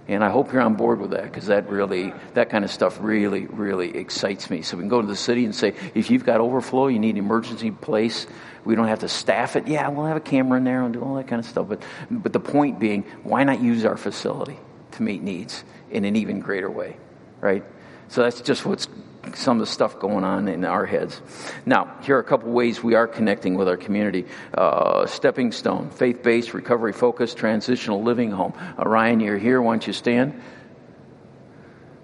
And 0.09 0.25
I 0.25 0.31
hope 0.31 0.53
you're 0.53 0.63
on 0.63 0.75
board 0.75 1.01
with 1.01 1.13
that 1.13 1.25
because 1.25 1.47
that 1.47 1.69
really, 1.69 2.13
that 2.35 2.51
kind 2.51 2.65
of 2.65 2.73
stuff 2.73 2.99
really, 3.01 3.47
really 3.47 3.97
excites 3.97 4.51
me. 4.51 4.63
So 4.63 4.77
we 4.77 4.83
can 4.83 4.89
go 4.89 5.01
to 5.01 5.07
the 5.07 5.17
city 5.17 5.45
and 5.45 5.55
say, 5.55 5.75
if 5.95 6.11
you've 6.11 6.25
got 6.25 6.41
overflow, 6.41 6.89
you 6.89 6.99
need 6.99 7.11
an 7.11 7.19
emergency 7.19 7.71
place, 7.71 8.27
we 8.65 8.75
don't 8.75 8.89
have 8.89 9.01
to 9.01 9.09
staff 9.09 9.55
it. 9.55 9.69
Yeah, 9.69 9.89
we'll 9.89 10.07
have 10.07 10.17
a 10.17 10.21
camera 10.21 10.59
in 10.59 10.65
there 10.65 10.83
and 10.83 10.93
do 10.93 11.01
all 11.03 11.15
that 11.17 11.29
kind 11.29 11.39
of 11.39 11.47
stuff. 11.47 11.69
But, 11.69 11.83
but 12.11 12.33
the 12.33 12.41
point 12.41 12.81
being, 12.81 13.03
why 13.23 13.45
not 13.45 13.61
use 13.61 13.85
our 13.85 13.97
facility 13.97 14.59
to 14.93 15.03
meet 15.03 15.23
needs 15.23 15.63
in 15.91 16.05
an 16.05 16.17
even 16.17 16.41
greater 16.41 16.71
way, 16.71 16.97
right? 17.41 17.65
So 18.09 18.23
that's 18.23 18.41
just 18.41 18.67
what's 18.67 18.89
some 19.35 19.59
of 19.59 19.61
the 19.61 19.73
stuff 19.73 19.99
going 19.99 20.25
on 20.25 20.49
in 20.49 20.65
our 20.65 20.85
heads. 20.85 21.21
Now, 21.65 21.97
here 22.03 22.17
are 22.17 22.21
a 22.21 22.25
couple 22.25 22.51
ways 22.51 22.83
we 22.83 22.95
are 22.95 23.07
connecting 23.07 23.55
with 23.55 23.69
our 23.69 23.77
community. 23.77 24.27
Uh, 24.53 25.07
stepping 25.07 25.53
Stone, 25.53 25.91
faith 25.91 26.23
based, 26.23 26.55
recovery 26.55 26.93
focused, 26.93 27.37
transitional 27.37 28.03
living 28.03 28.31
home. 28.31 28.53
Uh, 28.79 28.85
Ryan, 28.85 29.21
you're 29.21 29.39
here. 29.39 29.63
Why 29.63 29.75
don't 29.75 29.87
you 29.87 29.93
stand? 29.93 30.41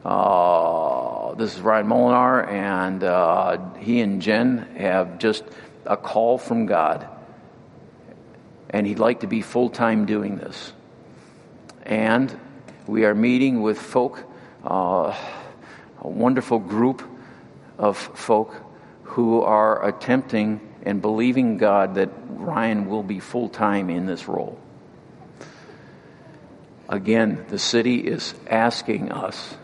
Uh, 0.04 1.34
this 1.34 1.54
is 1.54 1.60
Ryan 1.60 1.86
Molinar, 1.86 2.48
and 2.48 3.02
uh, 3.02 3.74
he 3.74 4.00
and 4.00 4.22
Jen 4.22 4.58
have 4.76 5.18
just 5.18 5.44
a 5.84 5.96
call 5.96 6.38
from 6.38 6.66
God, 6.66 7.06
and 8.70 8.86
he'd 8.86 9.00
like 9.00 9.20
to 9.20 9.26
be 9.26 9.42
full 9.42 9.70
time 9.70 10.06
doing 10.06 10.36
this. 10.36 10.72
And 11.82 12.34
we 12.86 13.04
are 13.04 13.14
meeting 13.14 13.60
with 13.60 13.78
folk. 13.78 14.24
A 16.00 16.08
wonderful 16.08 16.58
group 16.58 17.02
of 17.76 17.96
folk 17.96 18.54
who 19.02 19.42
are 19.42 19.86
attempting 19.86 20.60
and 20.82 21.02
believing 21.02 21.58
God 21.58 21.96
that 21.96 22.10
Ryan 22.28 22.88
will 22.88 23.02
be 23.02 23.20
full 23.20 23.48
time 23.48 23.90
in 23.90 24.06
this 24.06 24.28
role. 24.28 24.58
Again, 26.88 27.44
the 27.48 27.58
city 27.58 27.96
is 27.98 28.34
asking 28.48 29.12
us. 29.12 29.57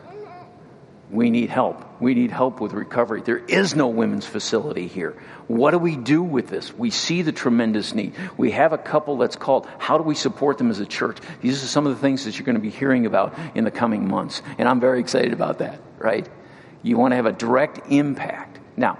We 1.14 1.30
need 1.30 1.48
help. 1.48 2.00
We 2.00 2.14
need 2.14 2.32
help 2.32 2.60
with 2.60 2.72
recovery. 2.72 3.22
There 3.22 3.38
is 3.38 3.76
no 3.76 3.86
women's 3.86 4.26
facility 4.26 4.88
here. 4.88 5.12
What 5.46 5.70
do 5.70 5.78
we 5.78 5.96
do 5.96 6.24
with 6.24 6.48
this? 6.48 6.76
We 6.76 6.90
see 6.90 7.22
the 7.22 7.30
tremendous 7.30 7.94
need. 7.94 8.14
We 8.36 8.50
have 8.50 8.72
a 8.72 8.78
couple 8.78 9.16
that's 9.16 9.36
called 9.36 9.68
How 9.78 9.96
Do 9.96 10.02
We 10.02 10.16
Support 10.16 10.58
Them 10.58 10.70
as 10.70 10.80
a 10.80 10.86
Church? 10.86 11.18
These 11.40 11.62
are 11.62 11.68
some 11.68 11.86
of 11.86 11.94
the 11.94 12.00
things 12.00 12.24
that 12.24 12.36
you're 12.36 12.44
going 12.44 12.56
to 12.56 12.60
be 12.60 12.68
hearing 12.68 13.06
about 13.06 13.32
in 13.54 13.62
the 13.62 13.70
coming 13.70 14.08
months. 14.08 14.42
And 14.58 14.68
I'm 14.68 14.80
very 14.80 14.98
excited 14.98 15.32
about 15.32 15.58
that, 15.58 15.80
right? 15.98 16.28
You 16.82 16.96
want 16.96 17.12
to 17.12 17.16
have 17.16 17.26
a 17.26 17.32
direct 17.32 17.92
impact. 17.92 18.58
Now, 18.76 18.94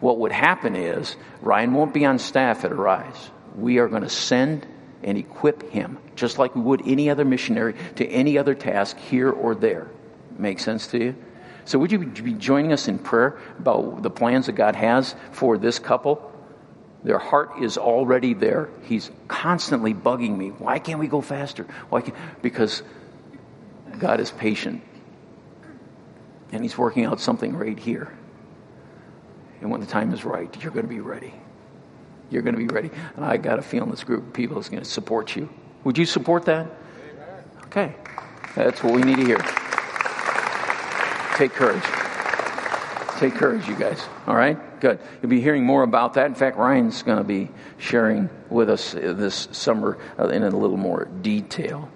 what 0.00 0.18
would 0.18 0.32
happen 0.32 0.74
is 0.74 1.14
Ryan 1.40 1.72
won't 1.72 1.94
be 1.94 2.04
on 2.04 2.18
staff 2.18 2.64
at 2.64 2.72
Arise. 2.72 3.30
We 3.54 3.78
are 3.78 3.86
going 3.86 4.02
to 4.02 4.10
send 4.10 4.66
and 5.04 5.16
equip 5.16 5.70
him, 5.70 5.98
just 6.16 6.36
like 6.36 6.56
we 6.56 6.62
would 6.62 6.82
any 6.84 7.10
other 7.10 7.24
missionary, 7.24 7.76
to 7.94 8.04
any 8.08 8.38
other 8.38 8.56
task 8.56 8.98
here 8.98 9.30
or 9.30 9.54
there. 9.54 9.88
Make 10.36 10.58
sense 10.58 10.88
to 10.88 10.98
you? 10.98 11.14
So, 11.64 11.78
would 11.78 11.92
you 11.92 11.98
be 11.98 12.32
joining 12.34 12.72
us 12.72 12.88
in 12.88 12.98
prayer 12.98 13.38
about 13.58 14.02
the 14.02 14.10
plans 14.10 14.46
that 14.46 14.52
God 14.52 14.76
has 14.76 15.14
for 15.32 15.58
this 15.58 15.78
couple? 15.78 16.26
Their 17.02 17.18
heart 17.18 17.62
is 17.62 17.78
already 17.78 18.34
there. 18.34 18.68
He's 18.82 19.10
constantly 19.26 19.94
bugging 19.94 20.36
me. 20.36 20.48
Why 20.48 20.78
can't 20.78 20.98
we 20.98 21.06
go 21.06 21.20
faster? 21.20 21.66
Why 21.88 22.02
can't? 22.02 22.16
Because 22.42 22.82
God 23.98 24.20
is 24.20 24.30
patient. 24.30 24.82
And 26.52 26.62
He's 26.62 26.76
working 26.76 27.04
out 27.04 27.20
something 27.20 27.56
right 27.56 27.78
here. 27.78 28.12
And 29.60 29.70
when 29.70 29.80
the 29.80 29.86
time 29.86 30.12
is 30.12 30.24
right, 30.24 30.54
you're 30.62 30.72
going 30.72 30.86
to 30.86 30.92
be 30.92 31.00
ready. 31.00 31.34
You're 32.30 32.42
going 32.42 32.54
to 32.54 32.58
be 32.58 32.72
ready. 32.72 32.90
And 33.16 33.24
I 33.24 33.36
got 33.36 33.58
a 33.58 33.62
feeling 33.62 33.90
this 33.90 34.04
group 34.04 34.26
of 34.28 34.32
people 34.32 34.58
is 34.58 34.68
going 34.68 34.82
to 34.82 34.88
support 34.88 35.36
you. 35.36 35.48
Would 35.84 35.98
you 35.98 36.06
support 36.06 36.44
that? 36.46 36.66
Okay. 37.64 37.94
That's 38.54 38.82
what 38.82 38.94
we 38.94 39.02
need 39.02 39.16
to 39.16 39.24
hear. 39.24 39.59
Take 41.40 41.52
courage. 41.52 41.82
Take 43.18 43.32
courage, 43.32 43.66
you 43.66 43.74
guys. 43.74 44.06
All 44.26 44.36
right? 44.36 44.78
Good. 44.78 44.98
You'll 45.22 45.30
be 45.30 45.40
hearing 45.40 45.64
more 45.64 45.82
about 45.82 46.12
that. 46.12 46.26
In 46.26 46.34
fact, 46.34 46.58
Ryan's 46.58 47.02
going 47.02 47.16
to 47.16 47.24
be 47.24 47.48
sharing 47.78 48.28
with 48.50 48.68
us 48.68 48.92
this 48.92 49.48
summer 49.50 49.96
uh, 50.18 50.28
in 50.28 50.42
a 50.42 50.50
little 50.50 50.76
more 50.76 51.06
detail. 51.06 51.90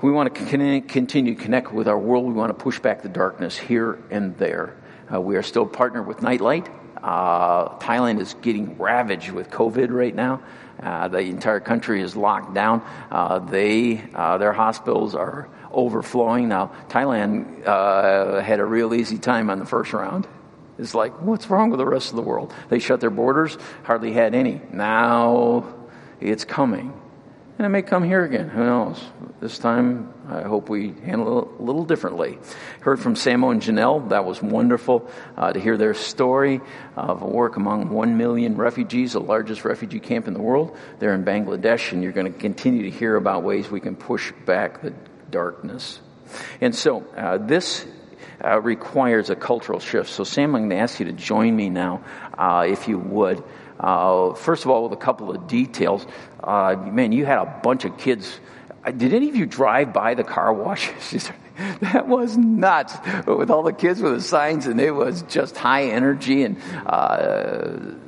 We 0.00 0.10
want 0.10 0.34
to 0.34 0.80
continue 0.80 1.34
to 1.34 1.42
connect 1.42 1.70
with 1.70 1.86
our 1.86 1.98
world. 1.98 2.24
We 2.24 2.32
want 2.32 2.48
to 2.48 2.54
push 2.64 2.78
back 2.78 3.02
the 3.02 3.10
darkness 3.10 3.58
here 3.58 4.02
and 4.10 4.34
there. 4.38 4.74
Uh, 5.12 5.20
we 5.20 5.36
are 5.36 5.42
still 5.42 5.66
partnered 5.66 6.06
with 6.06 6.22
Nightlight. 6.22 6.66
Uh, 7.02 7.76
Thailand 7.78 8.20
is 8.20 8.32
getting 8.40 8.78
ravaged 8.78 9.32
with 9.32 9.50
COVID 9.50 9.90
right 9.90 10.14
now. 10.14 10.42
Uh, 10.82 11.08
the 11.08 11.18
entire 11.18 11.60
country 11.60 12.00
is 12.00 12.16
locked 12.16 12.54
down. 12.54 12.82
Uh, 13.10 13.38
they, 13.40 14.02
uh, 14.14 14.38
their 14.38 14.54
hospitals 14.54 15.14
are 15.14 15.50
overflowing. 15.72 16.48
Now, 16.48 16.72
Thailand 16.88 17.66
uh, 17.66 18.40
had 18.40 18.60
a 18.60 18.64
real 18.64 18.94
easy 18.94 19.18
time 19.18 19.50
on 19.50 19.58
the 19.58 19.66
first 19.66 19.92
round. 19.92 20.26
It's 20.78 20.94
like, 20.94 21.20
what's 21.20 21.50
wrong 21.50 21.70
with 21.70 21.78
the 21.78 21.86
rest 21.86 22.10
of 22.10 22.16
the 22.16 22.22
world? 22.22 22.54
They 22.68 22.78
shut 22.78 23.00
their 23.00 23.10
borders, 23.10 23.58
hardly 23.82 24.12
had 24.12 24.34
any. 24.34 24.60
Now 24.72 25.74
it's 26.20 26.44
coming. 26.44 26.92
And 27.58 27.66
it 27.66 27.70
may 27.70 27.82
come 27.82 28.04
here 28.04 28.24
again. 28.24 28.48
Who 28.48 28.64
knows? 28.64 29.02
This 29.40 29.58
time, 29.58 30.14
I 30.28 30.42
hope 30.42 30.68
we 30.68 30.94
handle 31.04 31.42
it 31.42 31.48
a 31.58 31.62
little 31.62 31.84
differently. 31.84 32.38
Heard 32.82 33.00
from 33.00 33.14
Samo 33.14 33.50
and 33.50 33.60
Janelle. 33.60 34.10
That 34.10 34.24
was 34.24 34.40
wonderful 34.40 35.10
uh, 35.36 35.52
to 35.52 35.58
hear 35.58 35.76
their 35.76 35.94
story 35.94 36.60
of 36.94 37.20
work 37.20 37.56
among 37.56 37.90
one 37.90 38.16
million 38.16 38.56
refugees, 38.56 39.14
the 39.14 39.20
largest 39.20 39.64
refugee 39.64 39.98
camp 39.98 40.28
in 40.28 40.34
the 40.34 40.40
world. 40.40 40.76
They're 41.00 41.14
in 41.14 41.24
Bangladesh, 41.24 41.90
and 41.90 42.04
you're 42.04 42.12
going 42.12 42.32
to 42.32 42.38
continue 42.38 42.84
to 42.84 42.90
hear 42.90 43.16
about 43.16 43.42
ways 43.42 43.68
we 43.68 43.80
can 43.80 43.96
push 43.96 44.30
back 44.46 44.80
the 44.80 44.94
darkness. 45.30 46.00
And 46.60 46.74
so 46.74 47.04
uh, 47.16 47.38
this 47.38 47.86
uh, 48.44 48.60
requires 48.60 49.30
a 49.30 49.36
cultural 49.36 49.80
shift. 49.80 50.10
So, 50.10 50.24
Sam, 50.24 50.54
I'm 50.54 50.62
going 50.62 50.70
to 50.70 50.76
ask 50.76 51.00
you 51.00 51.06
to 51.06 51.12
join 51.12 51.54
me 51.54 51.70
now, 51.70 52.02
uh, 52.36 52.66
if 52.68 52.88
you 52.88 52.98
would. 52.98 53.42
Uh, 53.80 54.34
first 54.34 54.64
of 54.64 54.70
all, 54.70 54.84
with 54.84 54.92
a 54.92 55.02
couple 55.02 55.30
of 55.30 55.46
details. 55.46 56.06
Uh, 56.42 56.76
man, 56.76 57.12
you 57.12 57.24
had 57.24 57.38
a 57.38 57.60
bunch 57.62 57.84
of 57.84 57.96
kids. 57.98 58.38
Uh, 58.84 58.90
did 58.90 59.12
any 59.12 59.28
of 59.28 59.36
you 59.36 59.46
drive 59.46 59.92
by 59.92 60.14
the 60.14 60.24
car 60.24 60.52
washes? 60.52 61.30
that 61.80 62.06
was 62.06 62.36
nuts 62.36 62.94
with 63.26 63.50
all 63.50 63.62
the 63.62 63.72
kids 63.72 64.00
with 64.00 64.14
the 64.14 64.20
signs, 64.20 64.66
and 64.66 64.80
it 64.80 64.92
was 64.92 65.22
just 65.22 65.56
high 65.56 65.86
energy. 65.86 66.44
And 66.44 66.56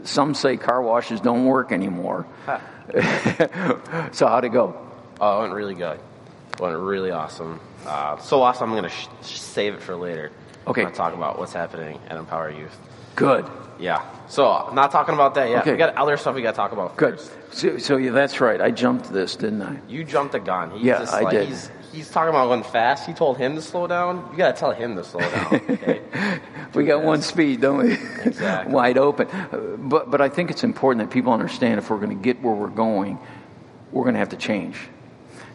some 0.04 0.35
say 0.35 0.56
car 0.56 0.83
washes 0.83 1.20
don't 1.20 1.44
work 1.44 1.72
anymore. 1.72 2.26
so, 4.12 4.26
how'd 4.26 4.44
it 4.44 4.52
go? 4.52 4.87
Oh, 5.20 5.38
it 5.38 5.40
went 5.42 5.54
really 5.54 5.74
good 5.74 6.00
went 6.61 6.77
really 6.79 7.11
awesome. 7.11 7.61
Uh, 7.87 8.18
so 8.18 8.42
awesome, 8.42 8.70
I'm 8.70 8.77
going 8.77 8.90
to 8.90 8.96
sh- 8.96 9.09
save 9.23 9.75
it 9.75 9.83
for 9.83 9.96
later. 9.96 10.31
Okay. 10.66 10.85
I'm 10.85 10.92
talk 10.92 11.14
about 11.14 11.38
what's 11.38 11.53
happening 11.53 11.99
at 12.09 12.16
Empower 12.16 12.51
Youth. 12.51 12.79
Good. 13.16 13.46
Yeah. 13.79 14.05
So, 14.29 14.70
not 14.73 14.90
talking 14.92 15.14
about 15.14 15.35
that 15.35 15.49
yet. 15.49 15.62
Okay. 15.62 15.73
We 15.73 15.79
got 15.79 15.96
other 15.96 16.16
stuff 16.16 16.35
we 16.35 16.42
got 16.42 16.53
to 16.53 16.57
talk 16.57 16.73
about 16.73 16.96
Good. 16.96 17.18
So, 17.51 17.79
so 17.79 17.96
yeah, 17.96 18.11
that's 18.12 18.40
right. 18.40 18.61
I 18.61 18.70
jumped 18.70 19.12
this, 19.12 19.37
didn't 19.37 19.62
I? 19.62 19.79
You 19.88 20.05
jumped 20.05 20.35
a 20.35 20.38
gun. 20.40 20.70
He's 20.73 20.83
Yeah, 20.83 20.99
just 20.99 21.14
I 21.14 21.23
like, 21.23 21.33
did. 21.33 21.49
He's, 21.49 21.70
he's 21.92 22.11
talking 22.11 22.29
about 22.29 22.46
going 22.46 22.62
fast. 22.62 23.07
He 23.07 23.14
told 23.14 23.38
him 23.38 23.57
to 23.57 23.62
slow 23.62 23.87
down. 23.87 24.29
You 24.31 24.37
got 24.37 24.55
to 24.55 24.61
tell 24.61 24.73
him 24.73 24.96
to 24.96 25.05
slow 25.05 25.20
down. 25.20 25.55
Okay? 25.55 26.01
We 26.73 26.85
got 26.85 27.03
one 27.03 27.20
speed, 27.20 27.61
don't 27.61 27.79
we? 27.79 27.94
Exactly. 28.25 28.73
Wide 28.73 28.96
open. 28.96 29.27
But, 29.88 30.09
but 30.09 30.20
I 30.20 30.29
think 30.29 30.53
it's 30.53 30.62
important 30.62 31.05
that 31.05 31.12
people 31.12 31.33
understand 31.33 31.79
if 31.79 31.90
we're 31.90 31.99
going 31.99 32.16
to 32.16 32.23
get 32.23 32.40
where 32.42 32.55
we're 32.55 32.68
going, 32.68 33.18
we're 33.90 34.05
going 34.05 34.14
to 34.14 34.20
have 34.20 34.29
to 34.29 34.37
change. 34.37 34.77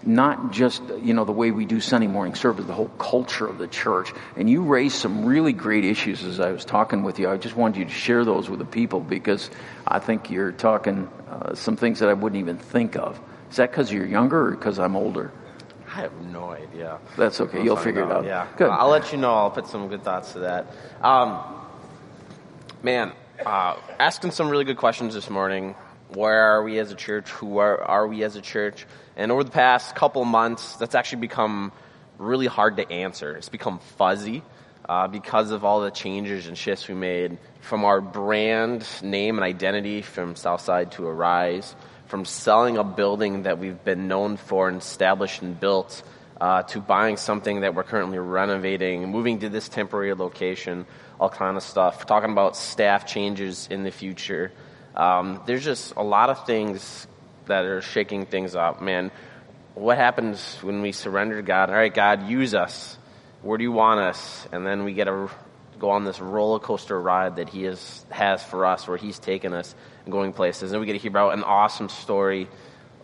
Not 0.06 0.52
just, 0.52 0.84
you 1.02 1.16
know, 1.16 1.26
the 1.26 1.32
way 1.32 1.50
we 1.50 1.66
do 1.66 1.80
Sunday 1.80 2.06
morning 2.06 2.36
service, 2.36 2.66
the 2.66 2.74
whole 2.74 2.90
culture 3.00 3.48
of 3.48 3.58
the 3.58 3.68
church. 3.68 4.14
And 4.36 4.48
you 4.48 4.62
raised 4.62 4.98
some 4.98 5.26
really 5.26 5.52
great 5.52 5.84
issues 5.84 6.24
as 6.24 6.40
I 6.40 6.52
was 6.52 6.64
talking 6.64 7.02
with 7.02 7.18
you. 7.18 7.30
I 7.30 7.38
just 7.38 7.56
wanted 7.56 7.80
you 7.80 7.86
to 7.86 7.92
share 7.92 8.24
those 8.24 8.48
with 8.48 8.60
the 8.60 8.66
people 8.66 9.00
because 9.00 9.50
I 9.88 9.98
think 9.98 10.30
you're 10.30 10.52
talking 10.52 11.10
uh, 11.30 11.56
some 11.56 11.76
things 11.76 12.00
that 12.00 12.10
I 12.10 12.14
wouldn't 12.14 12.40
even 12.40 12.58
think 12.58 12.96
of. 12.96 13.20
Is 13.50 13.58
that 13.58 13.72
because 13.72 13.92
you're 13.92 14.06
younger 14.06 14.48
or 14.48 14.52
because 14.52 14.78
I'm 14.78 14.96
older? 14.96 15.32
I 15.88 16.02
have 16.02 16.14
no 16.26 16.50
idea. 16.50 17.00
That's 17.18 17.40
okay. 17.42 17.64
You'll 17.64 17.76
figure 17.78 18.04
it 18.04 18.12
out. 18.12 18.26
Yeah. 18.26 18.48
Good. 18.58 18.70
I'll 18.70 18.90
let 18.90 19.12
you 19.12 19.18
know. 19.18 19.34
I'll 19.34 19.52
put 19.52 19.68
some 19.68 19.88
good 19.88 20.04
thoughts 20.04 20.34
to 20.34 20.40
that. 20.40 20.68
Um, 21.02 21.42
man, 22.84 23.14
uh, 23.46 23.78
asking 24.00 24.32
some 24.32 24.50
really 24.50 24.66
good 24.66 24.78
questions 24.78 25.14
this 25.14 25.30
morning. 25.30 25.74
Where 26.10 26.42
are 26.42 26.64
we 26.64 26.80
as 26.80 26.92
a 26.92 26.96
church? 26.96 27.30
Who 27.32 27.58
are, 27.58 27.82
are 27.82 28.08
we 28.08 28.24
as 28.24 28.36
a 28.36 28.42
church? 28.42 28.86
And 29.16 29.32
over 29.32 29.44
the 29.44 29.52
past 29.52 29.96
couple 29.96 30.24
months, 30.26 30.76
that's 30.76 30.96
actually 30.96 31.22
become 31.22 31.72
really 32.18 32.48
hard 32.48 32.78
to 32.78 32.90
answer. 32.90 33.36
It's 33.36 33.50
become 33.50 33.80
fuzzy 33.98 34.44
uh, 34.88 35.08
because 35.08 35.52
of 35.52 35.66
all 35.66 35.82
the 35.82 35.92
changes 35.92 36.48
and 36.48 36.58
shifts 36.58 36.88
we 36.88 36.96
made 36.96 37.38
from 37.62 37.86
our 37.86 38.02
brand 38.02 38.88
name 39.02 39.38
and 39.38 39.44
identity 39.44 40.02
from 40.02 40.36
Southside 40.36 40.92
to 40.94 41.08
Arise, 41.08 41.76
from 42.08 42.26
selling 42.26 42.78
a 42.78 42.84
building 42.84 43.44
that 43.44 43.58
we've 43.58 43.84
been 43.84 44.08
known 44.08 44.38
for 44.38 44.70
and 44.70 44.82
established 44.82 45.42
and 45.42 45.60
built 45.60 46.04
uh, 46.40 46.64
to 46.64 46.80
buying 46.80 47.18
something 47.18 47.62
that 47.62 47.74
we're 47.74 47.84
currently 47.84 48.20
renovating, 48.20 49.10
moving 49.10 49.40
to 49.40 49.50
this 49.50 49.70
temporary 49.70 50.14
location, 50.14 50.86
all 51.20 51.30
kind 51.30 51.58
of 51.58 51.64
stuff. 51.64 52.06
Talking 52.06 52.32
about 52.32 52.56
staff 52.56 53.06
changes 53.06 53.68
in 53.72 53.84
the 53.84 53.92
future. 53.92 54.52
Um, 54.96 55.42
there's 55.46 55.64
just 55.64 55.94
a 55.96 56.04
lot 56.04 56.30
of 56.30 56.46
things 56.46 57.08
that 57.48 57.66
are 57.66 57.82
shaking 57.82 58.26
things 58.26 58.56
up. 58.56 58.82
Man, 58.82 59.12
what 59.76 59.98
happens 59.98 60.58
when 60.62 60.82
we 60.82 60.92
surrender 60.92 61.36
to 61.36 61.42
God? 61.42 61.70
All 61.70 61.76
right, 61.76 61.94
God, 61.94 62.28
use 62.28 62.54
us. 62.54 62.98
Where 63.42 63.58
do 63.58 63.64
you 63.64 63.72
want 63.72 64.00
us? 64.00 64.48
And 64.52 64.66
then 64.66 64.84
we 64.84 64.94
get 64.94 65.06
to 65.06 65.30
go 65.80 65.92
on 65.92 66.06
this 66.06 66.20
roller 66.20 66.60
coaster 66.60 67.00
ride 67.00 67.36
that 67.36 67.50
He 67.50 67.66
is, 67.66 68.06
has 68.10 68.42
for 68.44 68.66
us, 68.66 68.88
where 68.88 68.98
He's 68.98 69.20
taken 69.20 69.54
us 69.54 69.76
and 70.06 70.12
going 70.12 70.34
places. 70.34 70.72
And 70.72 70.80
we 70.80 70.88
get 70.88 70.94
to 70.94 71.00
hear 71.00 71.12
about 71.12 71.34
an 71.34 71.44
awesome 71.44 71.90
story 71.90 72.48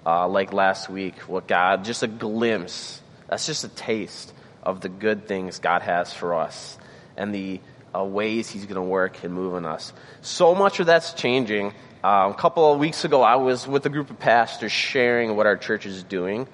uh, 0.05 0.27
like 0.27 0.53
last 0.53 0.89
week, 0.89 1.15
what 1.27 1.47
God, 1.47 1.83
just 1.83 2.03
a 2.03 2.07
glimpse, 2.07 3.01
that's 3.27 3.45
just 3.45 3.63
a 3.63 3.69
taste 3.69 4.33
of 4.63 4.81
the 4.81 4.89
good 4.89 5.27
things 5.27 5.59
God 5.59 5.81
has 5.81 6.13
for 6.13 6.35
us 6.35 6.77
and 7.17 7.33
the 7.33 7.59
uh, 7.95 8.03
ways 8.03 8.49
He's 8.49 8.65
going 8.65 8.75
to 8.75 8.81
work 8.81 9.23
and 9.23 9.33
move 9.33 9.55
in 9.55 9.65
us. 9.65 9.93
So 10.21 10.55
much 10.55 10.79
of 10.79 10.85
that's 10.85 11.13
changing. 11.13 11.73
Uh, 12.03 12.31
a 12.31 12.37
couple 12.37 12.71
of 12.71 12.79
weeks 12.79 13.05
ago, 13.05 13.21
I 13.21 13.35
was 13.35 13.67
with 13.67 13.85
a 13.85 13.89
group 13.89 14.09
of 14.09 14.19
pastors 14.19 14.71
sharing 14.71 15.35
what 15.35 15.45
our 15.45 15.57
church 15.57 15.85
is 15.85 16.03
doing. 16.03 16.47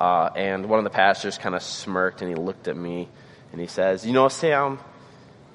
Uh, 0.00 0.30
and 0.34 0.66
one 0.66 0.78
of 0.78 0.84
the 0.84 0.90
pastors 0.90 1.36
kind 1.38 1.54
of 1.54 1.62
smirked 1.62 2.22
and 2.22 2.30
he 2.30 2.34
looked 2.34 2.68
at 2.68 2.76
me 2.76 3.08
and 3.52 3.60
he 3.60 3.66
says, 3.66 4.06
You 4.06 4.12
know, 4.12 4.28
Sam, 4.28 4.78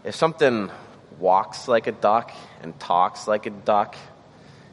if 0.04 0.16
something 0.16 0.70
walks 1.20 1.68
like 1.68 1.88
a 1.88 1.92
duck 1.92 2.32
and 2.62 2.80
talks 2.80 3.28
like 3.28 3.46
a 3.46 3.50
duck, 3.50 3.96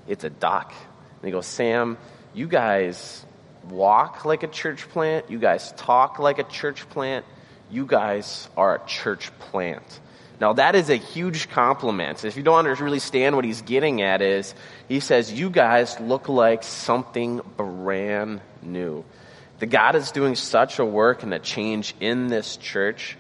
it's 0.07 0.25
a 0.25 0.31
duck. 0.31 0.73
And 1.21 1.29
he 1.29 1.31
goes, 1.31 1.47
Sam, 1.47 1.99
you 2.35 2.49
guys 2.49 3.25
walk 3.69 4.25
like 4.25 4.43
a 4.43 4.49
church 4.49 4.89
plant. 4.91 5.31
You 5.31 5.39
guys 5.39 5.73
talk 5.77 6.19
like 6.19 6.39
a 6.39 6.45
church 6.45 6.89
plant. 6.91 7.25
You 7.71 7.87
guys 7.87 8.49
are 8.57 8.75
a 8.77 8.87
church 8.87 9.31
plant. 9.39 10.01
Now 10.41 10.55
that 10.55 10.75
is 10.75 10.91
a 10.91 10.97
huge 10.97 11.49
compliment. 11.51 12.25
If 12.25 12.37
you 12.37 12.43
don't 12.43 12.59
understand 12.59 13.37
what 13.37 13.45
he's 13.45 13.63
getting 13.63 14.03
at 14.03 14.23
is, 14.23 14.55
he 14.89 15.01
says, 15.01 15.33
you 15.33 15.51
guys 15.51 15.99
look 16.01 16.29
like 16.29 16.63
something 16.63 17.41
brand 17.57 18.41
new. 18.63 19.05
The 19.59 19.67
God 19.67 19.95
is 19.95 20.11
doing 20.11 20.35
such 20.35 20.81
a 20.81 20.85
work 20.85 21.23
and 21.23 21.33
a 21.33 21.39
change 21.39 21.95
in 22.01 22.27
this 22.27 22.57
church. 22.57 23.17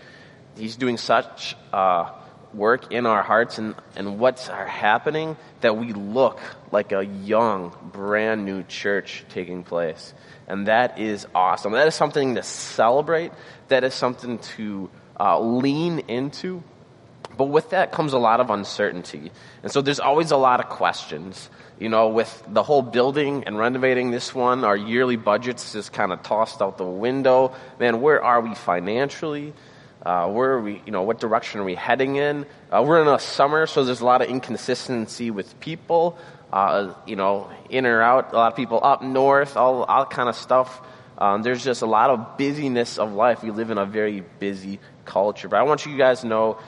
He's 0.56 0.74
doing 0.74 0.96
such 0.96 1.56
uh, 1.72 2.10
work 2.52 2.92
in 2.92 3.06
our 3.06 3.22
hearts 3.22 3.58
and, 3.58 3.74
and 3.96 4.18
what's 4.18 4.48
happening 4.48 5.36
that 5.60 5.76
we 5.76 5.92
look 5.92 6.40
like 6.70 6.92
a 6.92 7.04
young, 7.04 7.72
brand 7.92 8.44
new 8.44 8.62
church 8.64 9.24
taking 9.28 9.62
place. 9.62 10.12
And 10.48 10.66
that 10.66 10.98
is 10.98 11.26
awesome. 11.34 11.72
That 11.72 11.86
is 11.86 11.94
something 11.94 12.34
to 12.34 12.42
celebrate. 12.42 13.32
That 13.68 13.84
is 13.84 13.94
something 13.94 14.38
to 14.56 14.90
uh, 15.18 15.40
lean 15.40 16.00
into. 16.08 16.62
But 17.36 17.46
with 17.46 17.70
that 17.70 17.92
comes 17.92 18.12
a 18.12 18.18
lot 18.18 18.40
of 18.40 18.50
uncertainty. 18.50 19.32
And 19.62 19.72
so 19.72 19.80
there's 19.80 20.00
always 20.00 20.30
a 20.30 20.36
lot 20.36 20.60
of 20.60 20.68
questions. 20.68 21.48
You 21.78 21.88
know, 21.88 22.08
with 22.08 22.44
the 22.46 22.62
whole 22.62 22.82
building 22.82 23.44
and 23.44 23.58
renovating 23.58 24.10
this 24.10 24.34
one, 24.34 24.64
our 24.64 24.76
yearly 24.76 25.16
budgets 25.16 25.72
just 25.72 25.92
kind 25.92 26.12
of 26.12 26.22
tossed 26.22 26.62
out 26.62 26.78
the 26.78 26.84
window. 26.84 27.54
Man, 27.80 28.00
where 28.00 28.22
are 28.22 28.40
we 28.40 28.54
financially? 28.54 29.52
Uh, 30.04 30.28
where 30.28 30.52
are 30.52 30.60
we, 30.60 30.82
you 30.84 30.92
know, 30.92 31.02
what 31.02 31.20
direction 31.20 31.60
are 31.60 31.64
we 31.64 31.76
heading 31.76 32.16
in? 32.16 32.44
Uh, 32.70 32.84
we're 32.86 33.00
in 33.00 33.08
a 33.08 33.18
summer, 33.18 33.66
so 33.66 33.84
there's 33.84 34.00
a 34.00 34.04
lot 34.04 34.20
of 34.20 34.28
inconsistency 34.28 35.30
with 35.30 35.58
people, 35.60 36.18
uh, 36.52 36.92
you 37.06 37.14
know, 37.14 37.48
in 37.70 37.86
or 37.86 38.02
out, 38.02 38.32
a 38.32 38.36
lot 38.36 38.52
of 38.52 38.56
people 38.56 38.80
up 38.82 39.02
north, 39.02 39.56
all, 39.56 39.84
all 39.84 40.04
kind 40.04 40.28
of 40.28 40.34
stuff. 40.34 40.80
Um, 41.18 41.42
there's 41.42 41.62
just 41.62 41.82
a 41.82 41.86
lot 41.86 42.10
of 42.10 42.36
busyness 42.36 42.98
of 42.98 43.12
life. 43.12 43.44
We 43.44 43.52
live 43.52 43.70
in 43.70 43.78
a 43.78 43.86
very 43.86 44.24
busy 44.40 44.80
culture. 45.04 45.48
But 45.48 45.60
I 45.60 45.62
want 45.62 45.86
you 45.86 45.96
guys 45.96 46.22
to 46.22 46.26
know, 46.26 46.58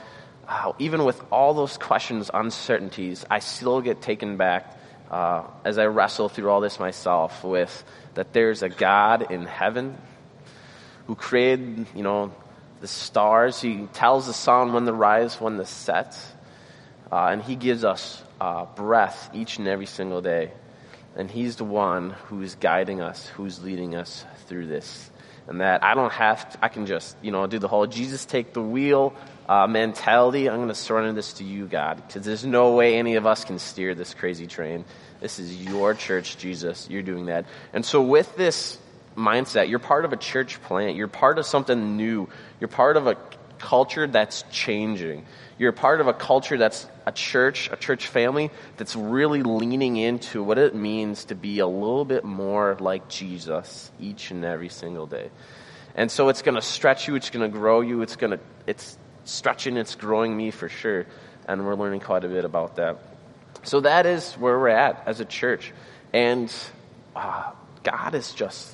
uh, 0.47 0.73
even 0.79 1.05
with 1.05 1.21
all 1.31 1.53
those 1.53 1.77
questions, 1.77 2.29
uncertainties, 2.33 3.25
I 3.29 3.39
still 3.39 3.81
get 3.81 4.01
taken 4.01 4.37
back 4.37 4.77
uh, 5.09 5.43
as 5.63 5.77
I 5.77 5.85
wrestle 5.85 6.29
through 6.29 6.49
all 6.49 6.61
this 6.61 6.79
myself 6.79 7.43
with 7.43 7.83
that 8.15 8.33
there's 8.33 8.63
a 8.63 8.69
God 8.69 9.31
in 9.31 9.45
heaven 9.45 9.97
who 11.07 11.15
created, 11.15 11.87
you 11.95 12.03
know, 12.03 12.33
the 12.81 12.87
stars. 12.87 13.61
He 13.61 13.87
tells 13.93 14.27
the 14.27 14.33
sun 14.33 14.73
when 14.73 14.85
to 14.85 14.93
rise, 14.93 15.39
when 15.39 15.57
to 15.57 15.65
set. 15.65 16.17
Uh, 17.11 17.27
and 17.27 17.41
He 17.41 17.55
gives 17.55 17.83
us 17.83 18.23
uh, 18.41 18.65
breath 18.65 19.29
each 19.33 19.57
and 19.57 19.67
every 19.67 19.85
single 19.85 20.21
day. 20.21 20.51
And 21.15 21.29
He's 21.29 21.55
the 21.55 21.63
one 21.63 22.11
who's 22.27 22.55
guiding 22.55 23.01
us, 23.01 23.27
who's 23.27 23.63
leading 23.63 23.95
us 23.95 24.25
through 24.47 24.67
this. 24.67 25.11
And 25.47 25.61
that 25.61 25.83
I 25.83 25.93
don't 25.93 26.11
have, 26.11 26.49
to, 26.51 26.65
I 26.65 26.69
can 26.69 26.85
just, 26.85 27.15
you 27.21 27.31
know, 27.31 27.45
do 27.45 27.59
the 27.59 27.67
whole 27.67 27.85
Jesus 27.85 28.25
take 28.25 28.53
the 28.53 28.61
wheel 28.61 29.13
uh, 29.47 29.67
mentality. 29.67 30.49
I'm 30.49 30.57
going 30.57 30.69
to 30.69 30.75
surrender 30.75 31.13
this 31.13 31.33
to 31.33 31.43
you, 31.43 31.67
God, 31.67 32.01
because 32.07 32.25
there's 32.25 32.45
no 32.45 32.73
way 32.73 32.97
any 32.97 33.15
of 33.15 33.27
us 33.27 33.45
can 33.45 33.59
steer 33.59 33.93
this 33.93 34.13
crazy 34.13 34.47
train. 34.47 34.85
This 35.19 35.39
is 35.39 35.55
your 35.63 35.93
church, 35.93 36.37
Jesus. 36.37 36.87
You're 36.89 37.03
doing 37.03 37.27
that. 37.27 37.45
And 37.73 37.85
so, 37.85 38.01
with 38.01 38.35
this 38.35 38.77
mindset, 39.15 39.69
you're 39.69 39.79
part 39.79 40.05
of 40.05 40.13
a 40.13 40.17
church 40.17 40.61
plant. 40.63 40.95
You're 40.95 41.07
part 41.07 41.37
of 41.37 41.45
something 41.45 41.95
new. 41.95 42.27
You're 42.59 42.67
part 42.67 42.97
of 42.97 43.07
a 43.07 43.15
culture 43.59 44.07
that's 44.07 44.43
changing. 44.51 45.25
You're 45.57 45.71
part 45.71 46.01
of 46.01 46.07
a 46.07 46.13
culture 46.13 46.57
that's 46.57 46.85
a 47.05 47.11
church, 47.11 47.69
a 47.71 47.77
church 47.77 48.07
family 48.07 48.51
that's 48.75 48.95
really 48.95 49.41
leaning 49.41 49.95
into 49.95 50.43
what 50.43 50.57
it 50.57 50.75
means 50.75 51.25
to 51.25 51.35
be 51.35 51.59
a 51.59 51.67
little 51.67 52.03
bit 52.03 52.25
more 52.25 52.75
like 52.79 53.07
Jesus 53.07 53.89
each 53.99 54.31
and 54.31 54.43
every 54.43 54.67
single 54.67 55.05
day. 55.05 55.29
And 55.95 56.11
so 56.11 56.27
it's 56.27 56.41
going 56.41 56.55
to 56.55 56.61
stretch 56.61 57.07
you, 57.07 57.15
it's 57.15 57.29
going 57.29 57.49
to 57.49 57.57
grow 57.57 57.79
you, 57.79 58.01
it's 58.01 58.17
going 58.17 58.31
to, 58.31 58.39
it's 58.67 58.97
stretching, 59.23 59.77
it's 59.77 59.95
growing 59.95 60.35
me 60.35 60.51
for 60.51 60.67
sure. 60.67 61.05
And 61.47 61.65
we're 61.65 61.75
learning 61.75 62.01
quite 62.01 62.25
a 62.25 62.27
bit 62.27 62.43
about 62.43 62.75
that. 62.75 62.97
So 63.63 63.79
that 63.81 64.05
is 64.05 64.33
where 64.33 64.59
we're 64.59 64.69
at 64.69 65.03
as 65.05 65.21
a 65.21 65.25
church. 65.25 65.71
And 66.11 66.53
uh, 67.15 67.51
God 67.83 68.13
is 68.13 68.33
just, 68.33 68.73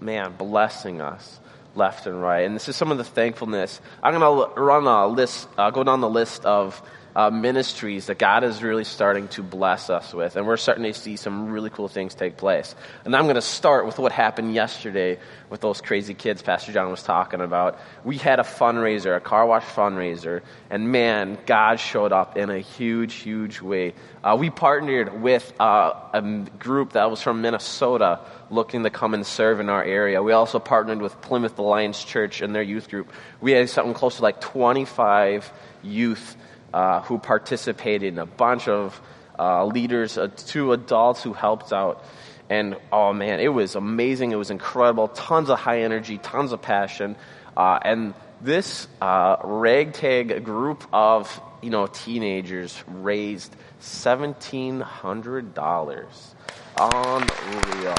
man, 0.00 0.34
blessing 0.38 1.02
us 1.02 1.38
left 1.74 2.06
and 2.06 2.20
right. 2.20 2.44
And 2.44 2.54
this 2.54 2.68
is 2.68 2.76
some 2.76 2.90
of 2.90 2.98
the 2.98 3.04
thankfulness. 3.04 3.80
I'm 4.02 4.18
going 4.18 4.48
to 4.48 4.60
run 4.60 4.86
a 4.86 5.06
list, 5.06 5.48
uh, 5.56 5.70
go 5.70 5.84
down 5.84 6.00
the 6.00 6.10
list 6.10 6.44
of 6.44 6.80
uh, 7.14 7.30
ministries 7.30 8.06
that 8.06 8.18
God 8.18 8.44
is 8.44 8.62
really 8.62 8.84
starting 8.84 9.28
to 9.28 9.42
bless 9.42 9.90
us 9.90 10.14
with. 10.14 10.36
And 10.36 10.46
we're 10.46 10.56
starting 10.56 10.84
to 10.84 10.94
see 10.94 11.16
some 11.16 11.50
really 11.50 11.70
cool 11.70 11.88
things 11.88 12.14
take 12.14 12.36
place. 12.36 12.74
And 13.04 13.14
I'm 13.14 13.24
going 13.24 13.34
to 13.34 13.42
start 13.42 13.86
with 13.86 13.98
what 13.98 14.12
happened 14.12 14.54
yesterday 14.54 15.18
with 15.50 15.60
those 15.60 15.80
crazy 15.80 16.14
kids 16.14 16.42
Pastor 16.42 16.72
John 16.72 16.90
was 16.90 17.02
talking 17.02 17.40
about. 17.40 17.78
We 18.04 18.16
had 18.16 18.40
a 18.40 18.42
fundraiser, 18.42 19.16
a 19.16 19.20
car 19.20 19.46
wash 19.46 19.64
fundraiser, 19.64 20.40
and 20.70 20.90
man, 20.90 21.38
God 21.46 21.78
showed 21.78 22.12
up 22.12 22.36
in 22.36 22.48
a 22.50 22.58
huge, 22.58 23.14
huge 23.14 23.60
way. 23.60 23.94
Uh, 24.24 24.36
we 24.38 24.50
partnered 24.50 25.20
with 25.20 25.52
uh, 25.60 25.92
a 26.12 26.22
group 26.58 26.92
that 26.92 27.10
was 27.10 27.20
from 27.20 27.42
Minnesota 27.42 28.20
looking 28.50 28.84
to 28.84 28.90
come 28.90 29.14
and 29.14 29.26
serve 29.26 29.60
in 29.60 29.68
our 29.68 29.82
area. 29.82 30.22
We 30.22 30.32
also 30.32 30.58
partnered 30.58 31.02
with 31.02 31.20
Plymouth 31.20 31.58
Alliance 31.58 32.02
Church 32.02 32.40
and 32.40 32.54
their 32.54 32.62
youth 32.62 32.88
group. 32.88 33.12
We 33.40 33.52
had 33.52 33.68
something 33.68 33.94
close 33.94 34.16
to 34.16 34.22
like 34.22 34.40
25 34.40 35.52
youth 35.82 36.36
uh, 36.72 37.00
who 37.02 37.18
participated, 37.18 38.14
in 38.14 38.18
a 38.18 38.26
bunch 38.26 38.68
of 38.68 39.00
uh, 39.38 39.64
leaders, 39.66 40.18
uh, 40.18 40.28
two 40.36 40.72
adults 40.72 41.22
who 41.22 41.32
helped 41.32 41.72
out. 41.72 42.04
And 42.50 42.76
oh 42.90 43.12
man, 43.12 43.40
it 43.40 43.48
was 43.48 43.76
amazing. 43.76 44.32
It 44.32 44.36
was 44.36 44.50
incredible. 44.50 45.08
Tons 45.08 45.48
of 45.48 45.58
high 45.58 45.82
energy, 45.82 46.18
tons 46.18 46.52
of 46.52 46.60
passion. 46.60 47.16
Uh, 47.56 47.78
and 47.82 48.14
this 48.40 48.88
uh, 49.00 49.36
ragtag 49.42 50.44
group 50.44 50.84
of 50.92 51.40
you 51.62 51.70
know 51.70 51.86
teenagers 51.86 52.82
raised 52.88 53.54
seventeen 53.78 54.80
hundred 54.80 55.54
dollars. 55.54 56.34
Unreal. 56.78 57.94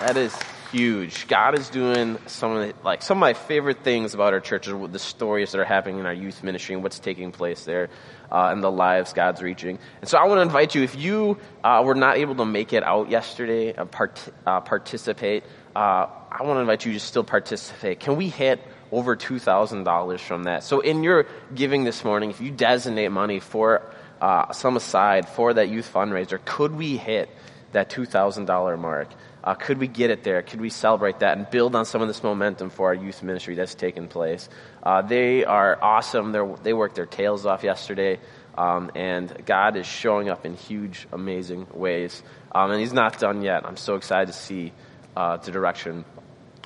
That 0.00 0.16
is 0.16 0.32
huge. 0.72 1.28
God 1.28 1.58
is 1.58 1.70
doing 1.70 2.18
some 2.26 2.52
of 2.52 2.68
the, 2.68 2.74
like 2.84 3.02
some 3.02 3.18
of 3.18 3.20
my 3.20 3.34
favorite 3.34 3.82
things 3.84 4.14
about 4.14 4.32
our 4.32 4.40
church 4.40 4.68
are 4.68 4.86
the 4.88 4.98
stories 4.98 5.52
that 5.52 5.58
are 5.58 5.64
happening 5.64 5.98
in 5.98 6.06
our 6.06 6.12
youth 6.12 6.42
ministry 6.42 6.74
and 6.74 6.82
what's 6.82 6.98
taking 6.98 7.32
place 7.32 7.64
there, 7.64 7.88
uh, 8.30 8.50
and 8.52 8.62
the 8.62 8.70
lives 8.70 9.12
God's 9.12 9.42
reaching. 9.42 9.78
And 10.00 10.08
so 10.08 10.18
I 10.18 10.26
want 10.26 10.38
to 10.38 10.42
invite 10.42 10.74
you 10.74 10.82
if 10.82 10.96
you 10.96 11.38
uh, 11.64 11.82
were 11.84 11.94
not 11.94 12.16
able 12.18 12.34
to 12.36 12.44
make 12.44 12.72
it 12.72 12.82
out 12.82 13.10
yesterday, 13.10 13.74
uh, 13.74 13.84
part, 13.86 14.20
uh, 14.46 14.60
participate. 14.60 15.44
Uh, 15.74 16.06
I 16.30 16.42
want 16.42 16.56
to 16.56 16.60
invite 16.60 16.84
you 16.84 16.92
to 16.92 17.00
still 17.00 17.24
participate. 17.24 18.00
Can 18.00 18.16
we 18.16 18.28
hit 18.28 18.60
over 18.92 19.16
two 19.16 19.38
thousand 19.38 19.84
dollars 19.84 20.20
from 20.20 20.44
that? 20.44 20.64
So 20.64 20.80
in 20.80 21.02
your 21.02 21.26
giving 21.54 21.84
this 21.84 22.04
morning, 22.04 22.30
if 22.30 22.40
you 22.40 22.50
designate 22.50 23.08
money 23.08 23.40
for 23.40 23.82
uh, 24.20 24.52
some 24.52 24.76
aside 24.76 25.28
for 25.28 25.54
that 25.54 25.68
youth 25.68 25.90
fundraiser, 25.92 26.38
could 26.44 26.74
we 26.74 26.96
hit 26.96 27.28
that 27.72 27.90
two 27.90 28.06
thousand 28.06 28.46
dollar 28.46 28.76
mark? 28.76 29.08
Uh, 29.42 29.54
could 29.54 29.78
we 29.78 29.86
get 29.86 30.10
it 30.10 30.24
there? 30.24 30.42
Could 30.42 30.60
we 30.60 30.70
celebrate 30.70 31.20
that 31.20 31.38
and 31.38 31.48
build 31.48 31.74
on 31.74 31.84
some 31.84 32.02
of 32.02 32.08
this 32.08 32.22
momentum 32.22 32.70
for 32.70 32.88
our 32.88 32.94
youth 32.94 33.22
ministry 33.22 33.54
that's 33.54 33.74
taken 33.74 34.08
place? 34.08 34.48
Uh, 34.82 35.02
they 35.02 35.44
are 35.44 35.78
awesome. 35.80 36.32
They're, 36.32 36.56
they 36.62 36.72
worked 36.72 36.96
their 36.96 37.06
tails 37.06 37.46
off 37.46 37.62
yesterday, 37.62 38.18
um, 38.56 38.90
and 38.94 39.32
God 39.46 39.76
is 39.76 39.86
showing 39.86 40.28
up 40.28 40.44
in 40.44 40.54
huge, 40.54 41.06
amazing 41.12 41.68
ways. 41.72 42.22
Um, 42.52 42.72
and 42.72 42.80
He's 42.80 42.92
not 42.92 43.18
done 43.18 43.42
yet. 43.42 43.64
I'm 43.64 43.76
so 43.76 43.94
excited 43.94 44.26
to 44.26 44.38
see 44.38 44.72
uh, 45.16 45.36
the 45.36 45.52
direction 45.52 46.04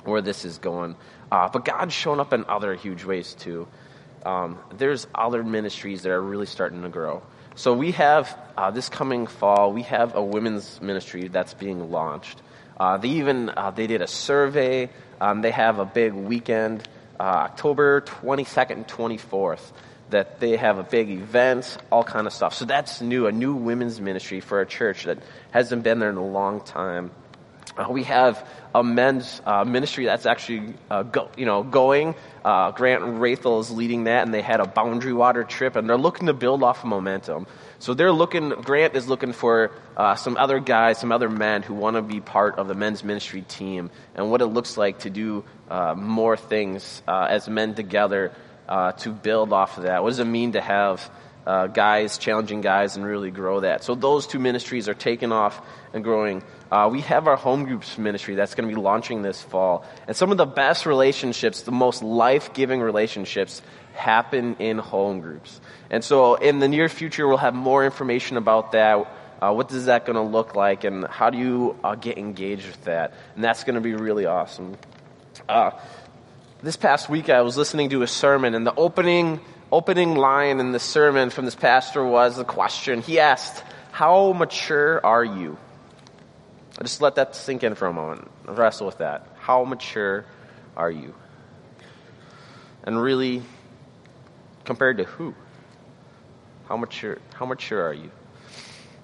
where 0.03 0.21
this 0.21 0.45
is 0.45 0.57
going. 0.57 0.95
Uh, 1.31 1.49
but 1.49 1.65
God's 1.65 1.93
shown 1.93 2.19
up 2.19 2.33
in 2.33 2.45
other 2.45 2.75
huge 2.75 3.03
ways 3.03 3.33
too. 3.33 3.67
Um, 4.25 4.57
there's 4.77 5.07
other 5.13 5.43
ministries 5.43 6.03
that 6.03 6.11
are 6.11 6.21
really 6.21 6.45
starting 6.45 6.81
to 6.83 6.89
grow. 6.89 7.23
So 7.55 7.73
we 7.73 7.91
have 7.91 8.37
uh, 8.57 8.71
this 8.71 8.89
coming 8.89 9.27
fall, 9.27 9.73
we 9.73 9.83
have 9.83 10.15
a 10.15 10.23
women's 10.23 10.81
ministry 10.81 11.27
that's 11.27 11.53
being 11.53 11.91
launched. 11.91 12.41
Uh, 12.77 12.97
they 12.97 13.09
even 13.09 13.49
uh, 13.49 13.71
they 13.71 13.87
did 13.87 14.01
a 14.01 14.07
survey. 14.07 14.89
Um, 15.21 15.41
they 15.41 15.51
have 15.51 15.79
a 15.79 15.85
big 15.85 16.13
weekend, 16.13 16.87
uh, 17.19 17.23
October 17.23 18.01
22nd 18.01 18.71
and 18.71 18.87
24th, 18.87 19.71
that 20.09 20.39
they 20.39 20.57
have 20.57 20.79
a 20.79 20.83
big 20.83 21.09
event, 21.09 21.77
all 21.91 22.03
kind 22.03 22.27
of 22.27 22.33
stuff. 22.33 22.53
So 22.53 22.65
that's 22.65 22.99
new, 22.99 23.27
a 23.27 23.31
new 23.31 23.53
women's 23.53 24.01
ministry 24.01 24.41
for 24.41 24.59
a 24.59 24.65
church 24.65 25.05
that 25.05 25.19
hasn't 25.51 25.83
been 25.83 25.99
there 25.99 26.09
in 26.09 26.17
a 26.17 26.25
long 26.25 26.61
time. 26.61 27.11
Uh, 27.77 27.87
we 27.89 28.03
have 28.03 28.45
a 28.75 28.83
men's 28.83 29.41
uh, 29.45 29.63
ministry 29.63 30.05
that's 30.05 30.25
actually 30.25 30.73
uh, 30.89 31.03
go, 31.03 31.29
you 31.37 31.45
know 31.45 31.63
going. 31.63 32.15
Grant 32.43 33.03
Rathel 33.03 33.61
is 33.61 33.71
leading 33.71 34.03
that, 34.03 34.25
and 34.25 34.33
they 34.33 34.41
had 34.41 34.59
a 34.59 34.67
Boundary 34.67 35.13
Water 35.13 35.43
trip, 35.43 35.75
and 35.75 35.89
they're 35.89 35.97
looking 35.97 36.27
to 36.27 36.33
build 36.33 36.61
off 36.63 36.79
of 36.79 36.89
momentum. 36.89 37.47
So 37.83 37.93
they're 37.93 38.13
looking. 38.13 38.49
Grant 38.49 38.95
is 38.95 39.09
looking 39.09 39.33
for 39.33 39.71
uh, 39.97 40.15
some 40.15 40.37
other 40.37 40.61
guys, 40.61 40.99
some 40.99 41.11
other 41.11 41.29
men 41.29 41.63
who 41.63 41.73
want 41.73 41.97
to 41.97 42.01
be 42.01 42.21
part 42.21 42.57
of 42.57 42.69
the 42.69 42.75
men's 42.75 43.03
ministry 43.03 43.41
team, 43.41 43.91
and 44.15 44.31
what 44.31 44.41
it 44.41 44.45
looks 44.47 44.77
like 44.77 44.99
to 44.99 45.09
do 45.09 45.43
uh, 45.69 45.93
more 45.93 46.37
things 46.37 47.03
as 47.05 47.49
men 47.49 47.75
together 47.75 48.31
to 48.69 49.11
build 49.11 49.51
off 49.51 49.75
of 49.77 49.83
that. 49.83 50.01
What 50.01 50.11
does 50.11 50.19
it 50.19 50.25
mean 50.25 50.53
to 50.53 50.61
have 50.61 51.11
uh, 51.45 51.67
guys, 51.67 52.17
challenging 52.17 52.61
guys, 52.61 52.95
and 52.95 53.05
really 53.05 53.31
grow 53.31 53.59
that. 53.59 53.83
So 53.83 53.95
those 53.95 54.27
two 54.27 54.39
ministries 54.39 54.87
are 54.87 54.93
taking 54.93 55.31
off 55.31 55.61
and 55.93 56.03
growing. 56.03 56.43
Uh, 56.71 56.89
we 56.91 57.01
have 57.01 57.27
our 57.27 57.35
home 57.35 57.65
groups 57.65 57.97
ministry 57.97 58.35
that's 58.35 58.55
going 58.55 58.69
to 58.69 58.73
be 58.73 58.81
launching 58.81 59.21
this 59.21 59.41
fall. 59.41 59.85
And 60.07 60.15
some 60.15 60.31
of 60.31 60.37
the 60.37 60.45
best 60.45 60.85
relationships, 60.85 61.63
the 61.63 61.71
most 61.71 62.01
life 62.01 62.53
giving 62.53 62.81
relationships, 62.81 63.61
happen 63.93 64.55
in 64.59 64.77
home 64.77 65.21
groups. 65.21 65.59
And 65.89 66.03
so 66.03 66.35
in 66.35 66.59
the 66.59 66.67
near 66.67 66.89
future, 66.89 67.27
we'll 67.27 67.37
have 67.37 67.55
more 67.55 67.85
information 67.85 68.37
about 68.37 68.73
that. 68.73 69.07
Uh, 69.41 69.53
what 69.53 69.71
is 69.71 69.85
that 69.85 70.05
going 70.05 70.15
to 70.15 70.21
look 70.21 70.55
like, 70.55 70.83
and 70.85 71.05
how 71.05 71.29
do 71.29 71.37
you 71.37 71.75
uh, 71.83 71.95
get 71.95 72.17
engaged 72.17 72.65
with 72.65 72.83
that? 72.85 73.13
And 73.35 73.43
that's 73.43 73.63
going 73.63 73.75
to 73.75 73.81
be 73.81 73.93
really 73.93 74.25
awesome. 74.25 74.77
Uh, 75.49 75.71
this 76.61 76.77
past 76.77 77.09
week, 77.09 77.29
I 77.29 77.41
was 77.41 77.57
listening 77.57 77.89
to 77.89 78.03
a 78.03 78.07
sermon, 78.07 78.55
and 78.55 78.65
the 78.65 78.73
opening 78.73 79.41
opening 79.73 80.13
line 80.15 80.59
in 80.59 80.71
the 80.71 80.79
sermon 80.79 81.31
from 81.31 81.45
this 81.45 81.55
pastor 81.55 82.05
was 82.05 82.37
the 82.37 82.45
question. 82.45 83.01
He 83.01 83.19
asked, 83.19 83.63
How 83.91 84.31
mature 84.31 85.03
are 85.03 85.25
you? 85.25 85.57
I 86.79 86.83
just 86.83 87.01
let 87.01 87.15
that 87.15 87.35
sink 87.35 87.63
in 87.63 87.73
for 87.75 87.87
a 87.87 87.93
moment. 87.93 88.29
Wrestle 88.45 88.85
with 88.85 88.99
that. 88.99 89.27
How 89.39 89.65
mature 89.65 90.25
are 90.77 90.91
you? 90.91 91.15
And 92.83 93.01
really, 93.01 93.41
compared 94.65 94.97
to 94.97 95.03
who? 95.03 95.33
How 96.67 96.77
mature, 96.77 97.17
how 97.33 97.45
mature 97.45 97.83
are 97.83 97.93
you? 97.93 98.09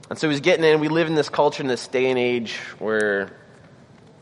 And 0.10 0.18
so 0.18 0.30
he's 0.30 0.39
getting 0.39 0.66
in. 0.66 0.80
We 0.80 0.88
live 0.88 1.07
in 1.07 1.16
this 1.16 1.30
culture 1.30 1.62
in 1.62 1.68
this 1.68 1.88
day 1.88 2.10
and 2.10 2.18
age 2.18 2.55
where 2.80 3.30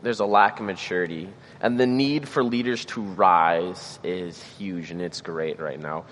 there's 0.02 0.20
a 0.20 0.26
lack 0.26 0.60
of 0.60 0.66
maturity. 0.66 1.28
And 1.60 1.78
the 1.80 1.86
need 1.86 2.28
for 2.28 2.44
leaders 2.44 2.84
to 2.86 3.00
rise 3.00 3.98
is 4.04 4.40
huge, 4.58 4.90
and 4.90 5.00
it's 5.00 5.20
great 5.20 5.58
right 5.60 5.80
now. 5.80 6.04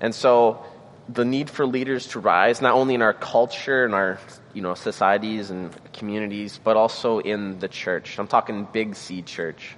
And 0.00 0.14
so 0.14 0.64
the 1.08 1.24
need 1.24 1.48
for 1.48 1.66
leaders 1.66 2.08
to 2.08 2.20
rise, 2.20 2.60
not 2.60 2.74
only 2.74 2.94
in 2.94 3.02
our 3.02 3.14
culture 3.14 3.84
and 3.84 3.94
our 3.94 4.18
you 4.52 4.62
know, 4.62 4.74
societies 4.74 5.50
and 5.50 5.70
communities, 5.92 6.58
but 6.62 6.76
also 6.76 7.18
in 7.18 7.58
the 7.58 7.68
church. 7.68 8.18
I'm 8.18 8.28
talking 8.28 8.66
big 8.72 8.94
C 8.96 9.22
church, 9.22 9.76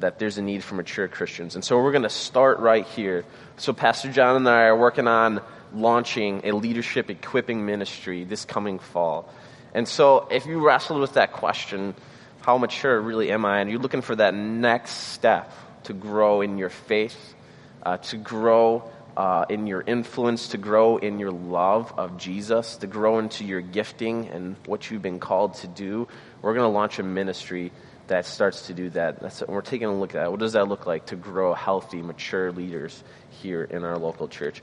that 0.00 0.18
there's 0.18 0.38
a 0.38 0.42
need 0.42 0.64
for 0.64 0.74
mature 0.74 1.08
Christians. 1.08 1.54
And 1.54 1.64
so 1.64 1.80
we're 1.80 1.92
going 1.92 2.02
to 2.02 2.10
start 2.10 2.58
right 2.58 2.86
here. 2.86 3.24
So 3.56 3.72
Pastor 3.72 4.10
John 4.10 4.36
and 4.36 4.48
I 4.48 4.62
are 4.64 4.76
working 4.76 5.06
on 5.06 5.40
launching 5.74 6.42
a 6.44 6.52
leadership 6.52 7.10
equipping 7.10 7.64
ministry 7.64 8.24
this 8.24 8.44
coming 8.44 8.78
fall. 8.78 9.32
And 9.74 9.88
so 9.88 10.28
if 10.30 10.46
you 10.46 10.64
wrestled 10.64 11.00
with 11.00 11.14
that 11.14 11.32
question, 11.32 11.94
how 12.40 12.58
mature 12.58 13.00
really 13.00 13.30
am 13.30 13.44
I? 13.44 13.60
And 13.60 13.70
you're 13.70 13.80
looking 13.80 14.02
for 14.02 14.16
that 14.16 14.34
next 14.34 14.90
step 14.90 15.52
to 15.84 15.92
grow 15.92 16.40
in 16.40 16.58
your 16.58 16.68
faith, 16.68 17.34
uh, 17.82 17.96
to 17.98 18.16
grow 18.16 18.90
uh, 19.16 19.44
in 19.48 19.66
your 19.66 19.82
influence, 19.82 20.48
to 20.48 20.58
grow 20.58 20.96
in 20.96 21.18
your 21.18 21.30
love 21.30 21.92
of 21.98 22.16
Jesus, 22.16 22.76
to 22.78 22.86
grow 22.86 23.18
into 23.18 23.44
your 23.44 23.60
gifting 23.60 24.28
and 24.28 24.56
what 24.66 24.90
you've 24.90 25.02
been 25.02 25.20
called 25.20 25.54
to 25.54 25.68
do, 25.68 26.08
we're 26.40 26.54
going 26.54 26.64
to 26.64 26.74
launch 26.74 26.98
a 26.98 27.02
ministry 27.02 27.72
that 28.12 28.26
starts 28.26 28.66
to 28.66 28.74
do 28.74 28.90
that. 28.90 29.20
That's, 29.20 29.42
we're 29.48 29.62
taking 29.62 29.88
a 29.88 29.98
look 29.98 30.14
at. 30.14 30.30
What 30.30 30.38
does 30.38 30.52
that 30.52 30.68
look 30.68 30.84
like 30.84 31.06
to 31.06 31.16
grow 31.16 31.54
healthy, 31.54 32.02
mature 32.02 32.52
leaders 32.52 33.02
here 33.30 33.64
in 33.64 33.84
our 33.84 33.96
local 33.96 34.28
church? 34.28 34.60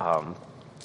Um, 0.00 0.36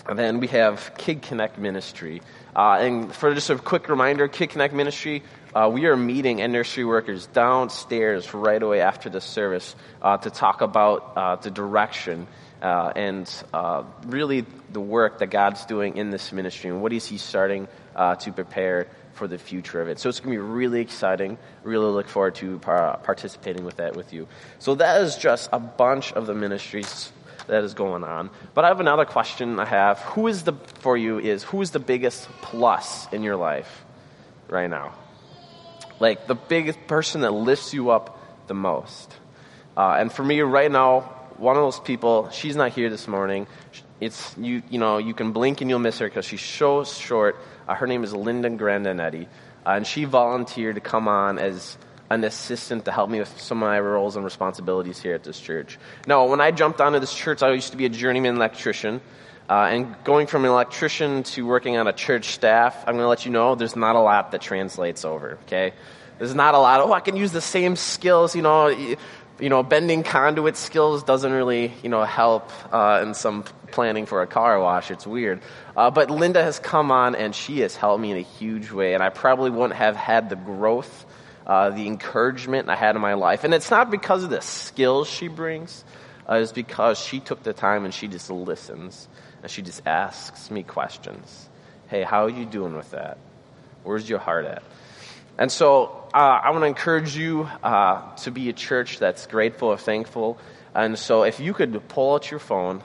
and 0.09 0.19
then 0.19 0.41
we 0.41 0.47
have 0.47 0.91
Kid 0.97 1.21
Connect 1.21 1.57
Ministry. 1.57 2.21
Uh, 2.53 2.79
and 2.81 3.15
for 3.15 3.33
just 3.33 3.49
a 3.49 3.57
quick 3.57 3.87
reminder, 3.87 4.27
Kid 4.27 4.49
Connect 4.49 4.73
Ministry, 4.73 5.23
uh, 5.55 5.69
we 5.71 5.85
are 5.85 5.95
meeting 5.95 6.41
and 6.41 6.51
nursery 6.51 6.83
workers 6.83 7.27
downstairs 7.27 8.33
right 8.33 8.61
away 8.61 8.81
after 8.81 9.09
the 9.09 9.21
service 9.21 9.73
uh, 10.01 10.17
to 10.17 10.29
talk 10.29 10.59
about 10.59 11.13
uh, 11.15 11.35
the 11.37 11.51
direction 11.51 12.27
uh, 12.61 12.91
and 12.97 13.31
uh, 13.53 13.83
really 14.07 14.45
the 14.73 14.81
work 14.81 15.19
that 15.19 15.27
God's 15.27 15.65
doing 15.65 15.95
in 15.95 16.09
this 16.09 16.33
ministry 16.33 16.69
and 16.69 16.81
what 16.81 16.91
is 16.91 17.05
He 17.05 17.17
starting 17.17 17.69
to 17.95 18.31
prepare 18.33 18.87
for 19.13 19.27
the 19.27 19.37
future 19.37 19.81
of 19.81 19.87
it. 19.87 19.99
So 19.99 20.09
it's 20.09 20.19
going 20.19 20.35
to 20.35 20.41
be 20.41 20.45
really 20.45 20.81
exciting. 20.81 21.37
Really 21.63 21.85
look 21.85 22.07
forward 22.07 22.35
to 22.35 22.59
par- 22.59 22.99
participating 23.03 23.63
with 23.63 23.77
that 23.77 23.95
with 23.95 24.13
you. 24.13 24.27
So 24.59 24.75
that 24.75 25.01
is 25.01 25.15
just 25.15 25.49
a 25.53 25.59
bunch 25.59 26.13
of 26.13 26.27
the 26.27 26.33
ministries 26.33 27.11
that 27.47 27.63
is 27.63 27.73
going 27.73 28.03
on. 28.03 28.29
But 28.53 28.65
I 28.65 28.69
have 28.69 28.79
another 28.79 29.05
question 29.05 29.59
I 29.59 29.65
have. 29.65 29.99
Who 29.99 30.27
is 30.27 30.43
the, 30.43 30.53
for 30.79 30.97
you, 30.97 31.19
is 31.19 31.43
who 31.43 31.61
is 31.61 31.71
the 31.71 31.79
biggest 31.79 32.27
plus 32.41 33.11
in 33.11 33.23
your 33.23 33.35
life 33.35 33.85
right 34.49 34.69
now? 34.69 34.93
Like 35.99 36.27
the 36.27 36.35
biggest 36.35 36.87
person 36.87 37.21
that 37.21 37.31
lifts 37.31 37.73
you 37.73 37.91
up 37.91 38.47
the 38.47 38.53
most. 38.53 39.15
Uh, 39.75 39.95
and 39.99 40.11
for 40.11 40.23
me 40.23 40.41
right 40.41 40.71
now, 40.71 41.01
one 41.37 41.55
of 41.55 41.63
those 41.63 41.79
people, 41.79 42.29
she's 42.29 42.55
not 42.55 42.71
here 42.71 42.89
this 42.89 43.07
morning. 43.07 43.47
It's, 44.05 44.35
you, 44.37 44.61
you 44.69 44.79
know, 44.79 44.97
you 44.97 45.13
can 45.13 45.31
blink 45.31 45.61
and 45.61 45.69
you'll 45.69 45.79
miss 45.79 45.99
her 45.99 46.07
because 46.07 46.25
she's 46.25 46.41
so 46.41 46.83
short. 46.83 47.37
Uh, 47.67 47.75
her 47.75 47.87
name 47.87 48.03
is 48.03 48.13
Linda 48.13 48.49
Grandinetti. 48.49 49.27
Uh, 49.65 49.69
and 49.69 49.87
she 49.87 50.05
volunteered 50.05 50.75
to 50.75 50.81
come 50.81 51.07
on 51.07 51.39
as 51.39 51.77
an 52.09 52.23
assistant 52.23 52.85
to 52.85 52.91
help 52.91 53.09
me 53.09 53.19
with 53.19 53.39
some 53.39 53.63
of 53.63 53.67
my 53.67 53.79
roles 53.79 54.15
and 54.15 54.25
responsibilities 54.25 55.01
here 55.01 55.15
at 55.15 55.23
this 55.23 55.39
church. 55.39 55.79
Now, 56.05 56.27
when 56.27 56.41
I 56.41 56.51
jumped 56.51 56.81
onto 56.81 56.99
this 56.99 57.13
church, 57.13 57.41
I 57.41 57.51
used 57.51 57.71
to 57.71 57.77
be 57.77 57.85
a 57.85 57.89
journeyman 57.89 58.35
electrician. 58.35 59.01
Uh, 59.49 59.67
and 59.71 59.95
going 60.03 60.27
from 60.27 60.45
an 60.45 60.51
electrician 60.51 61.23
to 61.23 61.45
working 61.45 61.77
on 61.77 61.87
a 61.87 61.93
church 61.93 62.33
staff, 62.33 62.77
I'm 62.87 62.95
going 62.95 63.03
to 63.03 63.09
let 63.09 63.25
you 63.25 63.31
know 63.31 63.55
there's 63.55 63.75
not 63.75 63.95
a 63.95 63.99
lot 63.99 64.31
that 64.31 64.41
translates 64.41 65.03
over, 65.03 65.37
okay? 65.43 65.73
There's 66.17 66.35
not 66.35 66.53
a 66.55 66.59
lot, 66.59 66.79
oh, 66.79 66.93
I 66.93 67.01
can 67.01 67.17
use 67.17 67.31
the 67.31 67.41
same 67.41 67.75
skills, 67.75 68.35
you 68.35 68.41
know 68.41 68.95
you 69.39 69.49
know, 69.49 69.63
bending 69.63 70.03
conduit 70.03 70.55
skills 70.57 71.03
doesn't 71.03 71.31
really, 71.31 71.73
you 71.81 71.89
know, 71.89 72.03
help 72.03 72.51
uh, 72.73 73.01
in 73.03 73.13
some 73.13 73.43
planning 73.71 74.05
for 74.05 74.21
a 74.21 74.27
car 74.27 74.59
wash. 74.59 74.91
It's 74.91 75.07
weird. 75.07 75.41
Uh, 75.75 75.89
but 75.89 76.09
Linda 76.09 76.43
has 76.43 76.59
come 76.59 76.91
on 76.91 77.15
and 77.15 77.35
she 77.35 77.61
has 77.61 77.75
helped 77.75 78.01
me 78.01 78.11
in 78.11 78.17
a 78.17 78.21
huge 78.21 78.71
way. 78.71 78.93
And 78.93 79.01
I 79.01 79.09
probably 79.09 79.49
wouldn't 79.49 79.73
have 79.73 79.95
had 79.95 80.29
the 80.29 80.35
growth, 80.35 81.05
uh, 81.47 81.71
the 81.71 81.87
encouragement 81.87 82.69
I 82.69 82.75
had 82.75 82.95
in 82.95 83.01
my 83.01 83.15
life. 83.15 83.43
And 83.43 83.53
it's 83.53 83.71
not 83.71 83.89
because 83.89 84.23
of 84.23 84.29
the 84.29 84.41
skills 84.41 85.09
she 85.09 85.27
brings, 85.27 85.83
uh, 86.29 86.35
it's 86.35 86.51
because 86.51 86.99
she 86.99 87.19
took 87.19 87.43
the 87.43 87.53
time 87.53 87.85
and 87.85 87.93
she 87.93 88.07
just 88.07 88.29
listens 88.29 89.07
and 89.41 89.51
she 89.51 89.61
just 89.61 89.81
asks 89.85 90.51
me 90.51 90.63
questions. 90.63 91.49
Hey, 91.87 92.03
how 92.03 92.25
are 92.25 92.29
you 92.29 92.45
doing 92.45 92.75
with 92.75 92.91
that? 92.91 93.17
Where's 93.83 94.07
your 94.07 94.19
heart 94.19 94.45
at? 94.45 94.63
And 95.37 95.51
so 95.51 96.07
uh, 96.13 96.41
I 96.43 96.51
want 96.51 96.63
to 96.63 96.67
encourage 96.67 97.15
you 97.15 97.49
uh, 97.63 98.15
to 98.17 98.31
be 98.31 98.49
a 98.49 98.53
church 98.53 98.99
that's 98.99 99.25
grateful 99.25 99.69
or 99.69 99.77
thankful. 99.77 100.37
And 100.75 100.97
so 100.97 101.23
if 101.23 101.39
you 101.39 101.53
could 101.53 101.87
pull 101.87 102.13
out 102.13 102.29
your 102.29 102.39
phone, 102.39 102.83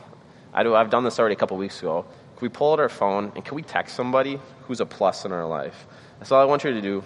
I 0.53 0.63
do, 0.63 0.75
I've 0.75 0.91
done 0.91 1.05
this 1.05 1.19
already 1.19 1.35
a 1.35 1.39
couple 1.39 1.57
weeks 1.57 1.81
ago. 1.81 2.03
Can 2.03 2.41
we 2.41 2.49
pull 2.49 2.73
out 2.73 2.81
our 2.81 2.89
phone 2.89 3.33
and 3.35 3.45
can 3.45 3.55
we 3.55 3.63
text 3.63 3.95
somebody 3.95 4.41
who's 4.63 4.81
a 4.81 4.87
plus 4.87 5.25
in 5.25 5.33
our 5.33 5.47
life? 5.47 5.87
That's 6.19 6.33
all 6.33 6.41
I 6.41 6.45
want 6.45 6.65
you 6.65 6.73
to 6.73 6.81
do. 6.81 7.05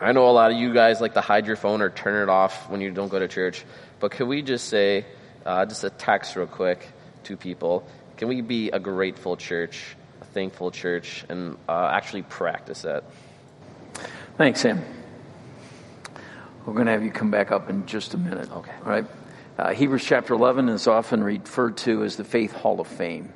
I 0.00 0.12
know 0.12 0.30
a 0.30 0.32
lot 0.32 0.50
of 0.50 0.56
you 0.56 0.72
guys 0.72 1.00
like 1.00 1.14
to 1.14 1.20
hide 1.20 1.46
your 1.46 1.56
phone 1.56 1.82
or 1.82 1.90
turn 1.90 2.22
it 2.22 2.30
off 2.30 2.70
when 2.70 2.80
you 2.80 2.90
don't 2.90 3.08
go 3.08 3.18
to 3.18 3.28
church, 3.28 3.64
but 3.98 4.12
can 4.12 4.28
we 4.28 4.40
just 4.40 4.68
say, 4.68 5.04
uh, 5.44 5.66
just 5.66 5.84
a 5.84 5.90
text 5.90 6.36
real 6.36 6.46
quick 6.46 6.86
to 7.24 7.36
people? 7.36 7.86
Can 8.16 8.28
we 8.28 8.40
be 8.40 8.70
a 8.70 8.78
grateful 8.78 9.36
church, 9.36 9.96
a 10.22 10.24
thankful 10.24 10.70
church, 10.70 11.24
and 11.28 11.58
uh, 11.68 11.90
actually 11.92 12.22
practice 12.22 12.82
that? 12.82 13.04
Thanks, 14.40 14.62
Sam. 14.62 14.82
We're 16.64 16.72
going 16.72 16.86
to 16.86 16.92
have 16.92 17.04
you 17.04 17.10
come 17.10 17.30
back 17.30 17.52
up 17.52 17.68
in 17.68 17.84
just 17.84 18.14
a 18.14 18.16
minute. 18.16 18.50
Okay. 18.50 18.72
All 18.82 18.90
right. 18.90 19.04
Uh, 19.58 19.74
Hebrews 19.74 20.02
chapter 20.02 20.32
11 20.32 20.70
is 20.70 20.86
often 20.86 21.22
referred 21.22 21.76
to 21.76 22.04
as 22.04 22.16
the 22.16 22.24
Faith 22.24 22.52
Hall 22.52 22.80
of 22.80 22.86
Fame. 22.86 23.34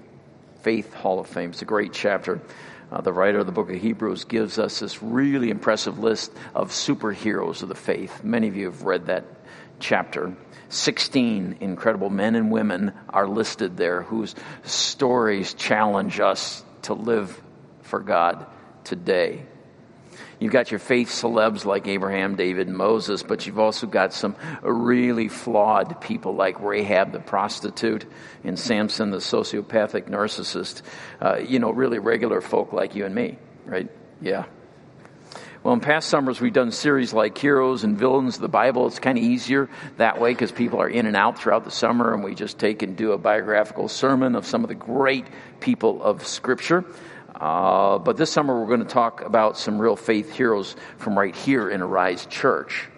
Faith 0.62 0.94
Hall 0.94 1.20
of 1.20 1.26
Fame. 1.26 1.50
It's 1.50 1.60
a 1.60 1.66
great 1.66 1.92
chapter. 1.92 2.40
Uh, 2.90 3.02
the 3.02 3.12
writer 3.12 3.40
of 3.40 3.44
the 3.44 3.52
book 3.52 3.68
of 3.68 3.76
Hebrews 3.76 4.24
gives 4.24 4.58
us 4.58 4.80
this 4.80 5.02
really 5.02 5.50
impressive 5.50 5.98
list 5.98 6.32
of 6.54 6.70
superheroes 6.70 7.62
of 7.62 7.68
the 7.68 7.74
faith. 7.74 8.24
Many 8.24 8.48
of 8.48 8.56
you 8.56 8.64
have 8.64 8.84
read 8.84 9.08
that 9.08 9.26
chapter. 9.80 10.34
16 10.70 11.58
incredible 11.60 12.08
men 12.08 12.34
and 12.34 12.50
women 12.50 12.94
are 13.10 13.28
listed 13.28 13.76
there 13.76 14.00
whose 14.00 14.34
stories 14.62 15.52
challenge 15.52 16.18
us 16.18 16.64
to 16.84 16.94
live 16.94 17.38
for 17.82 18.00
God 18.00 18.46
today. 18.84 19.44
You've 20.44 20.52
got 20.52 20.70
your 20.70 20.78
faith 20.78 21.08
celebs 21.08 21.64
like 21.64 21.88
Abraham, 21.88 22.36
David, 22.36 22.68
and 22.68 22.76
Moses, 22.76 23.22
but 23.22 23.46
you've 23.46 23.58
also 23.58 23.86
got 23.86 24.12
some 24.12 24.36
really 24.60 25.28
flawed 25.28 26.02
people 26.02 26.34
like 26.34 26.60
Rahab 26.60 27.12
the 27.12 27.18
prostitute 27.18 28.04
and 28.44 28.58
Samson 28.58 29.10
the 29.10 29.20
sociopathic 29.20 30.10
narcissist. 30.10 30.82
Uh, 31.18 31.38
you 31.38 31.60
know, 31.60 31.70
really 31.70 31.98
regular 31.98 32.42
folk 32.42 32.74
like 32.74 32.94
you 32.94 33.06
and 33.06 33.14
me, 33.14 33.38
right? 33.64 33.90
Yeah. 34.20 34.44
Well, 35.62 35.72
in 35.72 35.80
past 35.80 36.10
summers, 36.10 36.42
we've 36.42 36.52
done 36.52 36.72
series 36.72 37.14
like 37.14 37.38
Heroes 37.38 37.82
and 37.82 37.96
Villains 37.96 38.34
of 38.34 38.42
the 38.42 38.48
Bible. 38.48 38.86
It's 38.86 38.98
kind 38.98 39.16
of 39.16 39.24
easier 39.24 39.70
that 39.96 40.20
way 40.20 40.34
because 40.34 40.52
people 40.52 40.78
are 40.78 40.90
in 40.90 41.06
and 41.06 41.16
out 41.16 41.38
throughout 41.38 41.64
the 41.64 41.70
summer, 41.70 42.12
and 42.12 42.22
we 42.22 42.34
just 42.34 42.58
take 42.58 42.82
and 42.82 42.98
do 42.98 43.12
a 43.12 43.18
biographical 43.18 43.88
sermon 43.88 44.36
of 44.36 44.44
some 44.44 44.62
of 44.62 44.68
the 44.68 44.74
great 44.74 45.24
people 45.60 46.02
of 46.02 46.26
Scripture. 46.26 46.84
Uh, 47.34 47.98
but 47.98 48.16
this 48.16 48.30
summer, 48.30 48.60
we're 48.60 48.68
going 48.68 48.80
to 48.80 48.86
talk 48.86 49.22
about 49.22 49.58
some 49.58 49.80
real 49.80 49.96
faith 49.96 50.32
heroes 50.32 50.76
from 50.98 51.18
right 51.18 51.34
here 51.34 51.68
in 51.68 51.82
Arise 51.82 52.26
Church. 52.26 52.88